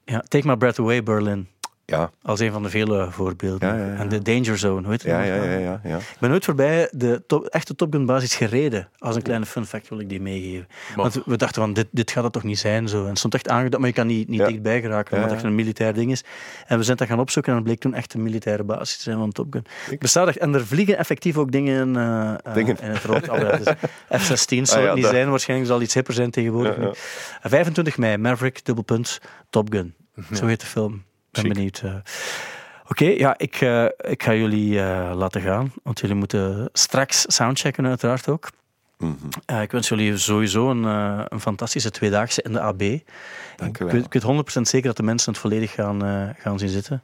Ja, 0.05 0.23
Take 0.27 0.47
My 0.47 0.55
Breath 0.55 0.79
Away, 0.79 1.03
Berlin. 1.03 1.47
Ja, 1.91 2.11
Als 2.21 2.39
een 2.39 2.51
van 2.51 2.63
de 2.63 2.69
vele 2.69 3.07
voorbeelden. 3.11 3.67
Ja, 3.67 3.75
ja, 3.85 3.93
ja. 3.93 3.99
En 3.99 4.09
de 4.09 4.21
Danger 4.21 4.57
Zone, 4.57 4.81
hoe 4.81 4.91
heet 4.91 5.01
het? 5.01 5.11
ja, 5.11 5.21
ja, 5.21 5.35
ja. 5.35 5.57
ja, 5.57 5.81
ja. 5.83 5.97
Ik 5.97 6.17
ben 6.19 6.29
nooit 6.29 6.45
voorbij 6.45 6.89
de 6.91 7.23
top, 7.27 7.45
echte 7.45 7.75
Top 7.75 7.93
Gun 7.93 8.05
basis 8.05 8.35
gereden. 8.35 8.89
Als 8.97 9.15
een 9.15 9.21
kleine 9.21 9.45
fun 9.45 9.65
fact 9.65 9.89
wil 9.89 9.99
ik 9.99 10.09
die 10.09 10.21
meegeven. 10.21 10.67
Want 10.95 11.21
we 11.25 11.37
dachten 11.37 11.61
van, 11.61 11.73
dit, 11.73 11.87
dit 11.91 12.11
gaat 12.11 12.23
het 12.23 12.33
toch 12.33 12.43
niet 12.43 12.59
zijn 12.59 12.87
zo. 12.87 13.01
En 13.01 13.09
het 13.09 13.17
stond 13.17 13.33
echt 13.33 13.49
aangeduid, 13.49 13.77
maar 13.77 13.87
je 13.87 13.95
kan 13.95 14.07
niet, 14.07 14.27
niet 14.27 14.45
dichtbij 14.45 14.81
geraken, 14.81 15.13
omdat 15.13 15.29
het 15.29 15.37
echt 15.39 15.47
een 15.47 15.55
militair 15.55 15.93
ding 15.93 16.11
is. 16.11 16.23
En 16.67 16.77
we 16.77 16.83
zijn 16.83 16.97
dat 16.97 17.07
gaan 17.07 17.19
opzoeken 17.19 17.51
en 17.51 17.57
het 17.57 17.67
bleek 17.67 17.79
toen 17.79 17.93
echt 17.93 18.13
een 18.13 18.23
militaire 18.23 18.63
basis 18.63 18.97
te 18.97 19.03
zijn 19.03 19.17
van 19.17 19.31
Top 19.31 19.47
Gun. 19.53 19.65
Bestaat 19.99 20.27
echt, 20.27 20.37
en 20.37 20.53
er 20.53 20.67
vliegen 20.67 20.97
effectief 20.97 21.37
ook 21.37 21.51
dingen, 21.51 21.95
eh, 21.95 22.33
eh, 22.43 22.53
Dingen. 22.53 22.77
in 22.81 22.89
het 22.89 23.03
rond. 23.03 23.25
Het 24.07 24.21
is 24.21 24.27
F-16 24.27 24.61
zal 24.61 24.87
Ah, 24.87 24.95
niet 24.95 25.05
zijn, 25.05 25.29
waarschijnlijk 25.29 25.69
zal 25.69 25.81
iets 25.81 25.93
hipper 25.93 26.13
zijn 26.13 26.31
tegenwoordig. 26.31 26.75
Ja, 26.75 26.81
ja. 26.81 26.87
nu. 26.87 26.93
25 27.49 27.97
mei, 27.97 28.17
Maverick, 28.17 28.65
dubbelpunt, 28.65 29.19
Top 29.49 29.73
Gun. 29.73 29.95
Zo 30.33 30.45
heet 30.45 30.59
de 30.59 30.65
film. 30.65 31.03
Ik 31.31 31.41
ben 31.41 31.43
Chic. 31.43 31.53
benieuwd. 31.53 31.81
eh. 31.83 31.95
Oké, 32.87 33.05
ja, 33.05 33.37
ik, 33.37 33.55
eh, 33.61 33.85
ik 33.85 34.23
ga 34.23 34.33
jullie 34.33 34.79
eh, 34.81 35.11
laten 35.15 35.41
gaan, 35.41 35.73
want 35.83 35.99
jullie 35.99 36.15
moeten 36.15 36.69
straks 36.73 37.23
soundchecken 37.27 37.85
uiteraard 37.85 38.27
ook. 38.29 38.49
Mhm. 38.97 39.59
Ik 39.61 39.71
wens 39.71 39.87
jullie 39.89 40.17
sowieso 40.17 40.69
een, 40.69 40.83
een 41.33 41.39
fantastische 41.39 41.91
tweedaagse 41.91 42.41
in 42.41 42.53
de 42.53 42.59
AB. 42.59 42.79
Dank 42.79 42.99
u 43.59 43.65
Ik 43.65 43.77
wel. 43.77 43.87
weet, 43.87 44.05
ik 44.05 44.13
weet 44.13 44.23
100% 44.57 44.61
zeker 44.61 44.87
dat 44.87 44.97
de 44.97 45.03
mensen 45.03 45.31
het 45.31 45.41
volledig 45.41 45.71
gaan, 45.71 46.01
gaan 46.37 46.59
zien 46.59 46.69
zitten. 46.69 47.03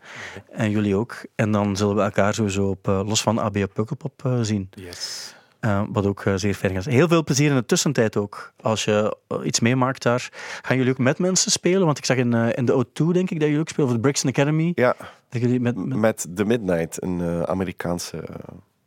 En 0.51 0.69
jullie 0.71 0.95
ook. 0.95 1.25
En 1.36 1.51
dan 1.51 1.75
zullen 1.78 1.95
we 1.95 2.01
elkaar 2.01 2.34
sowieso 2.34 2.67
op, 2.69 2.86
los 2.86 3.21
van 3.21 3.39
AB 3.39 3.55
op 3.57 3.73
Pukkelpop 3.73 4.38
zien. 4.41 4.69
Yes. 4.71 5.36
Eh, 5.68 5.82
wat 5.89 6.05
ook 6.05 6.22
eh, 6.26 6.34
zeer 6.36 6.53
fijn 6.53 6.74
gaat 6.74 6.84
zijn. 6.84 6.95
Heel 6.95 7.07
veel 7.07 7.24
plezier 7.24 7.49
in 7.49 7.55
de 7.55 7.65
tussentijd 7.65 8.18
ook. 8.18 8.53
Als 8.61 8.86
je 8.86 9.18
eh, 9.28 9.38
iets 9.45 9.59
meemaakt 9.59 10.03
daar. 10.03 10.30
Gaan 10.61 10.78
jullie 10.78 10.91
ook 10.91 10.97
met 10.97 11.20
mensen 11.20 11.51
spelen? 11.51 11.86
Want 11.86 11.97
ik 11.97 12.05
zag 12.05 12.18
in, 12.18 12.34
eh, 12.34 12.47
in 12.55 12.65
de 12.65 12.74
O2, 12.86 13.05
denk 13.11 13.30
ik, 13.30 13.39
dat 13.39 13.47
jullie 13.47 13.59
ook 13.59 13.70
spelen. 13.70 13.88
Of 13.89 13.95
de 13.95 13.99
Brixton 14.01 14.30
Academy. 14.30 14.72
Ja, 14.76 14.95
Dat 15.30 15.41
jullie 15.41 15.59
met, 15.59 15.76
met- 15.76 15.97
met 15.97 16.28
The 16.36 16.45
Midnight, 16.45 17.01
een 17.03 17.22
eh, 17.22 17.41
Amerikaanse 17.41 18.24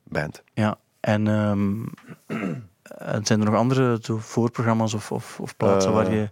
band. 0.05 0.43
ja. 0.55 0.79
En 1.01 1.29
ehm, 1.29 1.85
en 2.99 3.25
zijn 3.27 3.41
er 3.41 3.45
nog 3.47 3.55
andere 3.55 3.99
voorprogramma's 4.19 4.95
of, 4.95 5.13
of, 5.13 5.41
of 5.41 5.57
plaatsen 5.57 5.93
waar 5.93 6.13
je... 6.13 6.29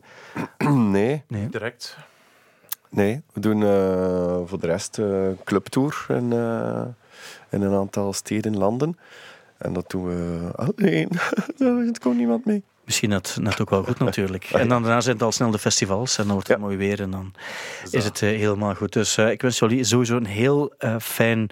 nee, 0.68 1.22
Nee. 1.28 1.48
Direct. 1.48 1.96
nee. 2.90 3.22
We 3.32 3.40
doen 3.40 3.62
eh, 3.62 3.68
voor 4.44 4.60
de 4.60 4.66
rest 4.66 4.98
eh 4.98 5.26
clubtour 5.44 6.06
in, 6.08 6.32
eh, 6.32 6.82
in 7.50 7.62
een 7.62 7.74
aantal 7.74 8.12
steden 8.12 8.52
en 8.52 8.58
landen. 8.58 8.98
En 9.58 9.72
dat 9.72 9.90
doen 9.90 10.04
we 10.04 10.50
alleen. 10.54 11.08
er 11.58 11.98
komt 12.00 12.16
niemand 12.16 12.44
mee. 12.44 12.62
Misschien 12.84 13.08
net, 13.08 13.36
net 13.40 13.60
ook 13.60 13.70
wel 13.70 13.84
goed 13.84 13.98
natuurlijk. 13.98 14.44
En 14.52 14.68
dan 14.68 14.82
daarna 14.82 15.00
zijn 15.00 15.14
het 15.14 15.24
al 15.24 15.32
snel 15.32 15.50
de 15.50 15.58
festivals 15.58 16.18
en 16.18 16.24
dan 16.24 16.32
wordt 16.32 16.48
het 16.48 16.56
Ja. 16.58 16.62
mooi 16.64 16.76
weer 16.76 17.00
en 17.00 17.10
dan 17.10 17.32
is 17.90 18.04
het 18.04 18.22
eh, 18.22 18.28
helemaal 18.28 18.74
goed. 18.74 18.92
Dus 18.92 19.16
eh, 19.16 19.30
ik 19.30 19.42
wens 19.42 19.58
jullie 19.58 19.84
sowieso 19.84 20.16
een 20.16 20.26
heel 20.26 20.72
eh, 20.78 20.96
fijn 21.00 21.50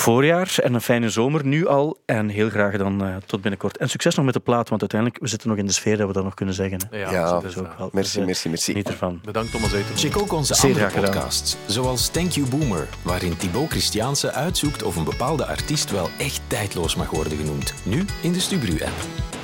voorjaar 0.00 0.58
en 0.62 0.74
een 0.74 0.80
fijne 0.80 1.10
zomer 1.10 1.44
nu 1.44 1.66
al. 1.66 1.98
En 2.06 2.28
heel 2.28 2.48
graag 2.48 2.76
dan 2.76 3.04
eh, 3.04 3.16
tot 3.26 3.40
binnenkort. 3.40 3.76
En 3.76 3.88
succes 3.88 4.14
nog 4.14 4.24
met 4.24 4.34
de 4.34 4.40
plaat, 4.40 4.68
want 4.68 4.80
uiteindelijk 4.80 5.20
we 5.20 5.28
zitten 5.28 5.48
nog 5.48 5.58
in 5.58 5.66
de 5.66 5.72
sfeer 5.72 5.96
dat 5.96 6.06
we 6.06 6.12
dat 6.12 6.24
nog 6.24 6.34
kunnen 6.34 6.54
zeggen. 6.54 6.78
Hè. 6.90 6.98
Ja, 6.98 7.10
Ja, 7.10 7.30
dat 7.30 7.44
is 7.44 7.54
Dat 7.54 7.64
is 7.64 7.70
ook 7.70 7.78
wel. 7.78 7.90
Merci, 7.92 8.10
Dus, 8.12 8.20
eh, 8.20 8.26
merci, 8.26 8.48
merci. 8.48 8.72
Niet 8.72 8.88
ervan. 8.88 9.20
Bedankt 9.24 9.52
nodigen. 9.52 9.96
Check 9.96 10.18
ook 10.18 10.32
onze 10.32 10.54
Zeer 10.54 10.84
andere 10.84 11.00
podcasts, 11.00 11.56
zoals 11.66 12.08
Thank 12.08 12.30
You 12.30 12.48
Boomer, 12.48 12.88
waarin 13.02 13.36
Thibaut 13.36 13.70
Christiaanse 13.70 14.32
uitzoekt 14.32 14.82
of 14.82 14.96
een 14.96 15.04
bepaalde 15.04 15.46
artiest 15.46 15.90
wel 15.90 16.08
echt 16.18 16.40
tijdloos 16.46 16.96
mag 16.96 17.10
worden 17.10 17.36
genoemd. 17.36 17.74
Nu 17.82 18.04
in 18.22 18.32
de 18.32 18.40
Stubru-app. 18.40 19.37